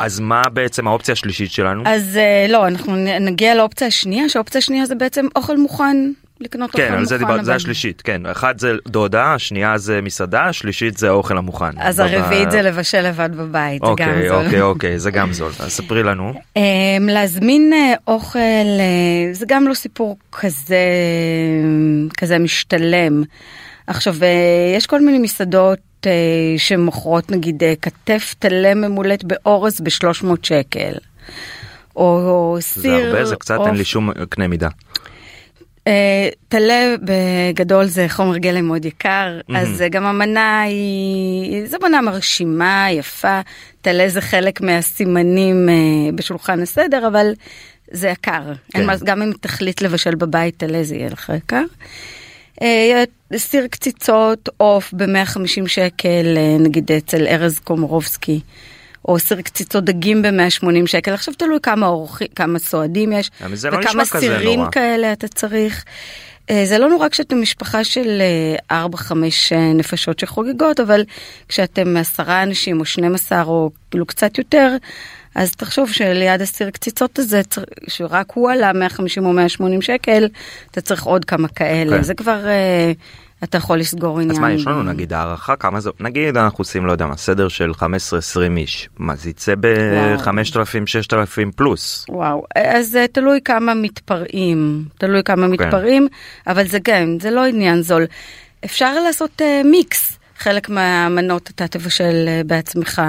אז 0.06 0.20
מה 0.20 0.42
בעצם 0.52 0.88
האופציה 0.88 1.12
השלישית 1.12 1.50
שלנו? 1.52 1.82
אז 1.86 2.16
אה, 2.16 2.46
לא, 2.48 2.66
אנחנו 2.66 2.96
נגיע 3.20 3.54
לאופציה 3.54 3.86
השנייה, 3.86 4.28
שהאופציה 4.28 4.58
השנייה 4.58 4.86
זה 4.86 4.94
בעצם 4.94 5.26
אוכל 5.36 5.56
מוכן. 5.56 5.96
לקנות 6.40 6.68
אוכל 6.70 6.78
כן, 6.78 6.84
מוכן. 6.88 6.98
על 6.98 7.04
זה 7.06 7.18
דיברת, 7.18 7.34
אבל- 7.34 7.44
זה 7.44 7.54
השלישית, 7.54 8.02
כן. 8.02 8.26
אחת 8.26 8.58
זה 8.58 8.72
דודה, 8.88 9.34
השנייה 9.34 9.78
זה 9.78 10.00
מסעדה, 10.02 10.44
השלישית 10.44 10.96
זה 10.96 11.08
האוכל 11.08 11.38
המוכן. 11.38 11.70
אז 11.78 11.98
הרביעית 11.98 12.50
זה 12.50 12.62
לבשל 12.62 13.08
לבד 13.08 13.30
בבית, 13.36 13.82
זה 13.82 13.86
גם 13.86 14.08
אוקיי, 14.08 14.28
זול. 14.28 14.44
אוקיי, 14.44 14.60
אוקיי, 14.60 14.98
זה 14.98 15.10
גם 15.10 15.32
זול. 15.32 15.52
אז 15.60 15.72
ספרי 15.72 16.02
לנו. 16.02 16.32
אמ, 16.56 16.62
להזמין 17.10 17.72
אה, 17.72 17.94
אוכל 18.06 18.38
אה, 18.38 18.84
זה 19.32 19.46
גם 19.48 19.68
לא 19.68 19.74
סיפור 19.74 20.16
כזה 20.32 20.76
כזה 22.18 22.38
משתלם. 22.38 23.22
עכשיו 23.86 24.14
יש 24.76 24.86
כל 24.86 25.00
מיני 25.00 25.18
מסעדות 25.18 25.78
שמוכרות 26.56 27.30
נגיד 27.30 27.62
אה, 27.64 27.74
כתף 27.82 28.34
טלה 28.38 28.74
ממולט 28.74 29.24
באורז 29.24 29.80
ב-300 29.80 30.26
שקל. 30.42 30.92
או, 31.96 32.02
או 32.02 32.56
זה 32.60 32.62
סיר 32.62 32.92
הרבה, 32.92 33.24
זה 33.24 33.36
קצת, 33.36 33.54
עוף. 33.56 33.66
אין 33.66 33.76
לי 33.76 33.84
שום 33.84 34.10
קנה 34.28 34.48
מידה. 34.48 34.68
אה, 35.86 36.28
טלה 36.48 36.94
בגדול 37.02 37.84
זה 37.84 38.06
חומר 38.08 38.36
גלם 38.36 38.66
מאוד 38.66 38.84
יקר, 38.84 39.40
מהמם. 39.48 39.66
אז 39.66 39.82
אה, 39.82 39.88
גם 39.88 40.04
המנה 40.04 40.62
היא, 40.62 41.66
זו 41.66 41.76
מנה 41.82 42.00
מרשימה, 42.00 42.86
יפה, 42.90 43.40
טלה 43.82 44.08
זה 44.08 44.20
חלק 44.20 44.60
מהסימנים 44.60 45.68
אה, 45.68 46.12
בשולחן 46.14 46.62
הסדר, 46.62 47.08
אבל 47.08 47.32
זה 47.90 48.08
יקר. 48.08 48.52
כן. 48.72 48.86
גם 49.04 49.22
אם 49.22 49.32
תחליט 49.40 49.82
לבשל 49.82 50.14
בבית 50.14 50.56
טלה 50.56 50.82
זה 50.82 50.96
יהיה 50.96 51.10
לך 51.10 51.32
יקר. 51.36 51.64
אה, 52.62 53.04
סיר 53.36 53.66
קציצות 53.66 54.48
עוף 54.56 54.92
ב-150 54.92 55.66
שקל, 55.66 56.36
אה, 56.36 56.56
נגיד 56.58 56.92
אצל 56.92 57.26
ארז 57.26 57.58
קומרובסקי. 57.58 58.40
או 59.08 59.18
סיר 59.18 59.40
קציצות 59.40 59.84
דגים 59.84 60.22
ב-180 60.22 60.86
שקל, 60.86 61.12
עכשיו 61.12 61.34
תלוי 61.34 61.58
כמה 61.62 61.86
אורחים, 61.86 62.28
כמה 62.34 62.58
סועדים 62.58 63.12
יש, 63.12 63.30
לא 63.40 63.78
וכמה 63.78 64.06
כזה 64.06 64.20
סירים. 64.20 64.60
כאלה 64.72 65.12
אתה 65.12 65.28
צריך. 65.28 65.84
אה, 66.50 66.62
זה 66.64 66.78
לא 66.78 66.88
נורא 66.88 67.08
כשאתם 67.08 67.42
משפחה 67.42 67.84
של 67.84 68.22
4-5 68.72 68.74
נפשות 69.74 70.18
שחוגגות, 70.18 70.80
אבל 70.80 71.04
כשאתם 71.48 71.96
עשרה 71.96 72.42
אנשים 72.42 72.80
או 72.80 72.84
12 72.84 73.42
או 73.42 73.70
כאילו 73.90 74.06
קצת 74.06 74.38
יותר, 74.38 74.76
אז 75.36 75.52
תחשוב 75.52 75.92
שליד 75.92 76.42
הסיר 76.42 76.70
קציצות 76.70 77.18
הזה, 77.18 77.40
שרק 77.88 78.32
הוא 78.34 78.50
עלה 78.50 78.72
150 78.72 79.26
או 79.26 79.32
180 79.32 79.82
שקל, 79.82 80.28
אתה 80.70 80.80
צריך 80.80 81.04
עוד 81.04 81.24
כמה 81.24 81.48
כאלה. 81.48 81.96
כן. 81.96 82.02
זה 82.02 82.14
כבר, 82.14 82.46
אה, 82.46 82.92
אתה 83.44 83.58
יכול 83.58 83.78
לסגור 83.78 84.20
עניין. 84.20 84.30
אז 84.30 84.38
מה, 84.38 84.52
יש 84.52 84.66
לנו 84.66 84.82
נגיד 84.82 85.12
הערכה 85.12 85.56
כמה 85.56 85.80
זה, 85.80 85.90
נגיד 86.00 86.36
אנחנו 86.36 86.62
עושים, 86.62 86.86
לא 86.86 86.92
יודע 86.92 87.06
מה, 87.06 87.16
סדר 87.16 87.48
של 87.48 87.70
15-20 87.70 87.82
איש. 88.56 88.88
מה, 88.98 89.16
זה 89.16 89.30
יצא 89.30 89.54
ב-5,000-6,000 89.60 91.52
פלוס. 91.56 92.06
וואו, 92.08 92.44
אז 92.56 92.96
אה, 92.96 93.08
תלוי 93.08 93.40
כמה 93.44 93.74
מתפרעים, 93.74 94.84
תלוי 94.98 95.22
כמה 95.24 95.48
מתפרעים, 95.48 96.08
אבל 96.46 96.66
זה 96.66 96.78
גם, 96.84 97.20
זה 97.20 97.30
לא 97.30 97.44
עניין 97.44 97.82
זול. 97.82 98.06
אפשר 98.64 99.00
לעשות 99.00 99.42
אה, 99.42 99.62
מיקס, 99.64 100.18
חלק 100.38 100.68
מהמנות 100.68 101.50
אתה 101.54 101.68
תבשל 101.68 102.24
אה, 102.28 102.40
בעצמך, 102.46 103.02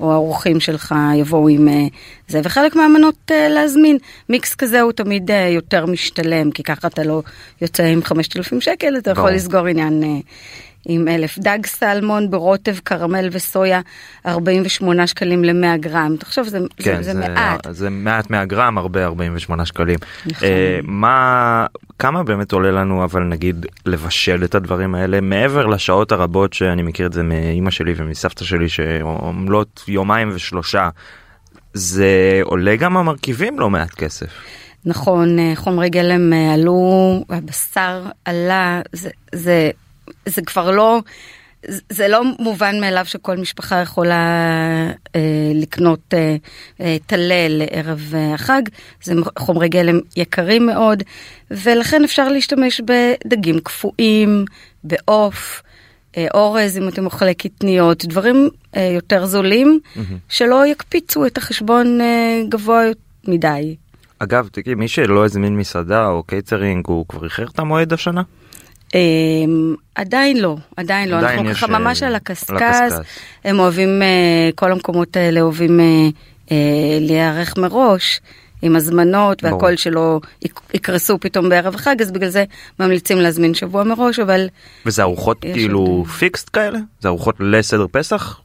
או 0.00 0.12
האורחים 0.12 0.60
שלך 0.60 0.94
יבואו 1.14 1.48
עם 1.48 1.68
אה, 1.68 1.86
זה, 2.28 2.40
וחלק 2.44 2.76
מהמנות 2.76 3.30
אה, 3.30 3.48
להזמין. 3.48 3.98
מיקס 4.28 4.54
כזה 4.54 4.80
הוא 4.80 4.92
תמיד 4.92 5.30
אה, 5.30 5.48
יותר 5.48 5.86
משתלם, 5.86 6.50
כי 6.50 6.62
ככה 6.62 6.88
אתה 6.88 7.02
לא 7.02 7.22
יוצא 7.62 7.82
עם 7.82 8.02
5,000 8.02 8.60
שקל, 8.60 8.96
אתה 8.98 9.10
יכול. 9.10 9.30
לסגור 9.30 9.66
עניין. 9.66 10.22
עם 10.88 11.08
אלף 11.08 11.38
דג 11.38 11.58
סלמון 11.66 12.30
ברוטב 12.30 12.78
קרמל 12.78 13.28
וסויה 13.32 13.80
48 14.26 15.06
שקלים 15.06 15.44
ל-100 15.44 15.76
גרם 15.76 16.16
תחשוב 16.18 16.48
זה, 16.48 16.58
כן, 16.76 17.02
זה, 17.02 17.12
זה 17.12 17.28
מעט 17.28 17.66
זה 17.70 17.90
מעט 17.90 18.30
100 18.30 18.44
גרם, 18.44 18.78
הרבה 18.78 19.04
48 19.04 19.66
שקלים. 19.66 19.98
נכון. 20.26 20.48
אה, 20.48 20.80
מה, 20.82 21.66
כמה 21.98 22.22
באמת 22.22 22.52
עולה 22.52 22.70
לנו 22.70 23.04
אבל 23.04 23.22
נגיד 23.22 23.66
לבשל 23.86 24.44
את 24.44 24.54
הדברים 24.54 24.94
האלה 24.94 25.20
מעבר 25.20 25.66
לשעות 25.66 26.12
הרבות 26.12 26.52
שאני 26.52 26.82
מכיר 26.82 27.06
את 27.06 27.12
זה 27.12 27.22
מאימא 27.22 27.70
שלי 27.70 27.94
ומסבתא 27.96 28.44
שלי 28.44 28.68
שעומלות 28.68 29.84
יומיים 29.88 30.30
ושלושה. 30.34 30.88
זה 31.74 32.40
עולה 32.42 32.76
גם 32.76 32.96
המרכיבים 32.96 33.60
לא 33.60 33.70
מעט 33.70 33.90
כסף. 33.90 34.26
נכון, 34.86 35.38
אה, 35.38 35.52
חומרי 35.54 35.90
גלם 35.90 36.32
אה, 36.32 36.54
עלו, 36.54 37.24
הבשר 37.30 38.02
עלה, 38.24 38.80
זה, 38.92 39.10
זה, 39.32 39.70
זה 40.26 40.42
כבר 40.42 40.70
לא, 40.70 41.00
זה- 41.92 42.08
לא 42.08 42.22
מובן 42.38 42.80
מאליו 42.80 43.04
שכל 43.06 43.36
משפחה 43.36 43.76
יכולה 43.80 44.16
אה, 45.16 45.20
לקנות 45.54 46.14
אה, 46.14 46.36
אה, 46.80 46.96
טלה 47.06 47.46
לערב 47.48 48.12
אה, 48.14 48.34
החג, 48.34 48.62
זה 49.02 49.14
חומרי 49.38 49.68
גלם 49.68 49.98
יקרים 50.16 50.66
מאוד, 50.66 51.02
ולכן 51.50 52.04
אפשר 52.04 52.28
להשתמש 52.28 52.80
בדגים 52.80 53.58
קפואים, 53.60 54.44
בעוף. 54.84 55.62
אה, 56.16 56.26
אורז, 56.34 56.78
אם 56.78 56.88
אתם 56.88 57.04
אוכלי 57.04 57.34
קטניות, 57.34 58.04
דברים 58.04 58.48
אה, 58.76 58.90
יותר 58.94 59.26
זולים, 59.26 59.80
שלא 60.28 60.66
יקפיצו 60.66 61.26
את 61.26 61.38
החשבון 61.38 62.00
אה, 62.00 62.40
גבוה 62.48 62.82
מדי. 63.28 63.76
אגב, 64.18 64.48
תגידי, 64.52 64.74
מי 64.74 64.88
שלא 64.88 65.24
הזמין 65.24 65.56
מסעדה 65.56 66.06
או 66.06 66.22
קייטרינג 66.22 66.84
הוא 66.86 67.06
כבר 67.08 67.24
איחר 67.24 67.44
את 67.54 67.58
המועד 67.58 67.92
השנה? 67.92 68.22
אמ, 68.94 69.74
עדיין 69.94 70.36
לא, 70.40 70.56
עדיין 70.76 71.08
לא, 71.08 71.16
עדיין 71.18 71.38
אנחנו 71.38 71.54
ככה 71.54 71.66
ממש 71.66 72.02
אה, 72.02 72.08
על 72.08 72.12
על 72.14 72.16
הקשקש. 72.16 72.92
הם 73.44 73.58
אוהבים, 73.58 74.02
אה, 74.02 74.50
כל 74.54 74.72
המקומות 74.72 75.16
האלה 75.16 75.40
אוהבים 75.40 75.80
אה, 75.80 75.84
אה, 76.52 76.98
להיערך 77.00 77.58
מראש. 77.58 78.20
עם 78.62 78.76
הזמנות. 78.76 79.44
והכל 79.44 79.76
שלא 79.76 80.20
יק- 80.42 80.60
יקרסו 80.74 81.18
פתאום 81.20 81.48
בערב 81.48 81.74
החג, 81.74 82.02
אז 82.02 82.10
בגלל 82.12 82.28
זה 82.28 82.44
ממליצים 82.80 83.18
להזמין 83.18 83.54
שבוע 83.54 83.84
מראש, 83.84 84.18
אבל 84.18 84.46
וזה 84.86 85.02
ארוחות 85.02 85.40
כאילו 85.40 86.04
פיקסט 86.18 86.50
כאלה? 86.52 86.78
זה 87.00 87.08
ארוחות 87.08 87.34
לסדר 87.40 87.86
פסח 87.92 88.40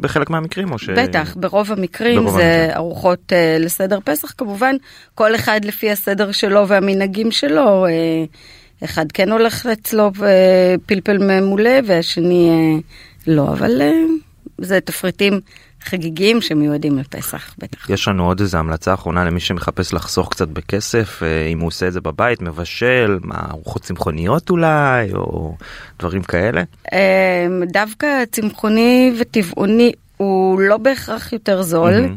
בחלק 0.00 0.30
מהמקרים 0.30 0.72
או 0.72 0.78
ש... 0.78 0.90
בטח, 0.90 1.36
ברוב 1.36 1.72
המקרים 1.72 2.20
ברוב 2.24 2.36
זה 2.36 2.60
המקרים. 2.62 2.76
ארוחות 2.76 3.32
אה, 3.32 3.56
לסדר 3.60 3.98
פסח, 4.04 4.32
כמובן, 4.38 4.76
כל 5.14 5.34
אחד 5.34 5.64
לפי 5.64 5.90
הסדר 5.90 6.32
שלו 6.32 6.68
והמנהגים 6.68 7.30
שלו. 7.30 7.86
אה, 7.86 7.90
אחד 8.84 9.12
כן 9.12 9.32
הולך 9.32 9.66
אצלו 9.66 10.10
אה, 10.22 10.74
פלפל 10.86 11.18
ממולא 11.18 11.70
והשני 11.86 12.50
אה, 12.50 12.80
לא, 13.26 13.48
אבל 13.52 13.82
אה, 13.82 13.92
זה 14.58 14.80
תפריטים 14.80 15.40
חגיגיים 15.84 16.40
שמיועדים 16.40 16.98
לפסח, 16.98 17.54
בטח. 17.58 17.90
יש 17.90 18.08
לנו 18.08 18.26
עוד 18.26 18.40
איזה 18.40 18.58
המלצה 18.58 18.94
אחרונה 18.94 19.24
למי 19.24 19.40
שמחפש 19.40 19.94
לחסוך 19.94 20.30
קצת 20.30 20.48
בכסף, 20.48 21.22
אם 21.52 21.60
הוא 21.60 21.66
עושה 21.66 21.88
את 21.88 21.92
זה 21.92 22.00
בבית, 22.00 22.42
מבשל, 22.42 23.18
מה, 23.22 23.46
ארוחות 23.50 23.82
צמחוניות 23.82 24.50
אולי, 24.50 25.12
או 25.12 25.56
דברים 25.98 26.22
כאלה? 26.22 26.62
דווקא 27.72 28.24
צמחוני 28.32 29.14
וטבעוני 29.18 29.92
הוא 30.16 30.60
לא 30.60 30.76
בהכרח 30.76 31.32
יותר 31.32 31.62
זול. 31.62 32.00
מהמם. 32.00 32.16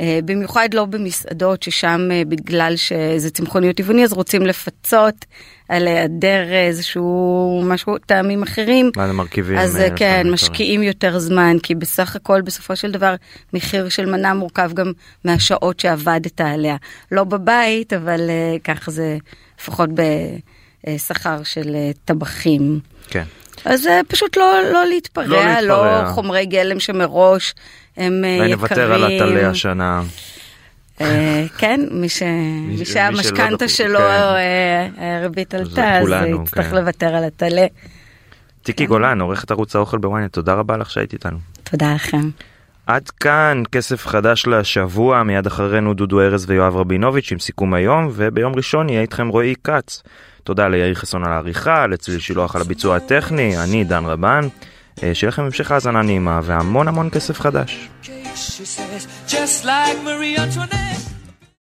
אה, 0.00 0.18
במיוחד 0.24 0.68
לא 0.74 0.84
במסעדות 0.84 1.62
ששם 1.62 2.08
אה, 2.12 2.22
בגלל 2.28 2.76
שזה 2.76 3.30
צמחוני 3.30 3.68
או 3.68 3.72
טבעוני 3.72 4.04
אז 4.04 4.12
רוצים 4.12 4.42
לפצות 4.42 5.14
על 5.68 5.86
היעדר 5.86 6.52
איזשהו 6.52 7.62
משהו 7.64 7.98
טעמים 7.98 8.42
אחרים. 8.42 8.90
מה 8.96 9.06
זה 9.06 9.12
מרכיבים? 9.12 9.58
אז 9.58 9.76
אה, 9.76 9.84
אה, 9.84 9.96
כן, 9.96 10.26
משקיעים 10.30 10.82
יותר 10.82 11.18
זמן, 11.18 11.56
כי 11.62 11.74
בסך 11.74 12.16
הכל 12.16 12.40
בסופו 12.40 12.76
של 12.76 12.90
דבר 12.90 13.14
מחיר 13.52 13.88
של 13.88 14.06
מנה 14.06 14.34
מורכב 14.34 14.70
גם 14.74 14.92
מהשעות 15.24 15.80
שעבדת 15.80 16.40
עליה. 16.40 16.76
לא 17.12 17.24
בבית, 17.24 17.92
אבל 17.92 18.30
אה, 18.30 18.56
ככה 18.64 18.90
זה 18.90 19.16
לפחות 19.60 19.90
בשכר 20.86 21.42
של 21.42 21.74
אה, 21.74 21.90
טבחים. 22.04 22.80
כן. 23.10 23.24
אז 23.64 23.86
אה, 23.86 24.00
פשוט 24.08 24.36
לא, 24.36 24.60
לא 24.72 24.86
להתפרע, 24.86 25.26
לא, 25.26 25.44
להתפרע. 25.44 26.02
לא 26.02 26.08
חומרי 26.12 26.46
גלם 26.46 26.80
שמראש 26.80 27.54
הם 27.96 28.24
אה, 28.24 28.28
יקרים. 28.28 28.50
נוותר 28.50 28.92
על 28.92 29.04
הטלה 29.04 29.50
השנה. 29.50 30.02
אה, 31.00 31.44
כן, 31.58 31.80
מי, 31.90 32.08
שהמשכנתה 32.84 33.68
שלו, 33.68 33.98
כן. 33.98 34.04
אה, 34.04 35.18
הריבית 35.18 35.54
עלתה, 35.54 35.98
אז 35.98 36.08
יצטרך 36.42 36.66
כן. 36.70 36.76
לוותר 36.76 37.14
על 37.14 37.24
הטלה. 37.24 37.66
טיקי 38.62 38.86
גולן, 38.86 39.20
עורכת 39.20 39.50
ערוץ 39.50 39.76
האוכל 39.76 39.98
בוויינט, 39.98 40.32
תודה 40.32 40.54
רבה 40.54 40.76
לך 40.76 40.90
שהיית 40.90 41.12
איתנו. 41.12 41.38
תודה 41.64 41.94
לכם. 41.94 42.30
עד 42.86 43.08
כאן 43.08 43.62
כסף 43.72 44.06
חדש 44.06 44.46
לשבוע, 44.46 45.22
מיד 45.22 45.46
אחרינו 45.46 45.94
דודו 45.94 46.20
ארז 46.20 46.44
ויואב 46.48 46.76
רבינוביץ' 46.76 47.32
עם 47.32 47.38
סיכום 47.38 47.74
היום, 47.74 48.08
וביום 48.12 48.54
ראשון 48.54 48.88
יהיה 48.88 49.00
איתכם 49.00 49.28
רועי 49.28 49.54
כץ. 49.64 50.02
תודה 50.44 50.68
ליאיר 50.68 50.94
חסון 50.94 51.24
על 51.24 51.32
העריכה, 51.32 51.86
לצליל 51.86 52.18
שילוח 52.18 52.56
על 52.56 52.62
הביצוע 52.62 52.96
הטכני, 52.96 53.58
אני 53.58 53.84
דן 53.84 54.04
רבן. 54.04 54.48
אה, 55.02 55.14
שיהיה 55.14 55.28
לכם 55.28 55.42
המשך 55.42 55.70
האזנה 55.70 56.02
נעימה 56.02 56.40
והמון 56.44 56.88
המון 56.88 57.10
כסף 57.10 57.40
חדש. 57.40 57.88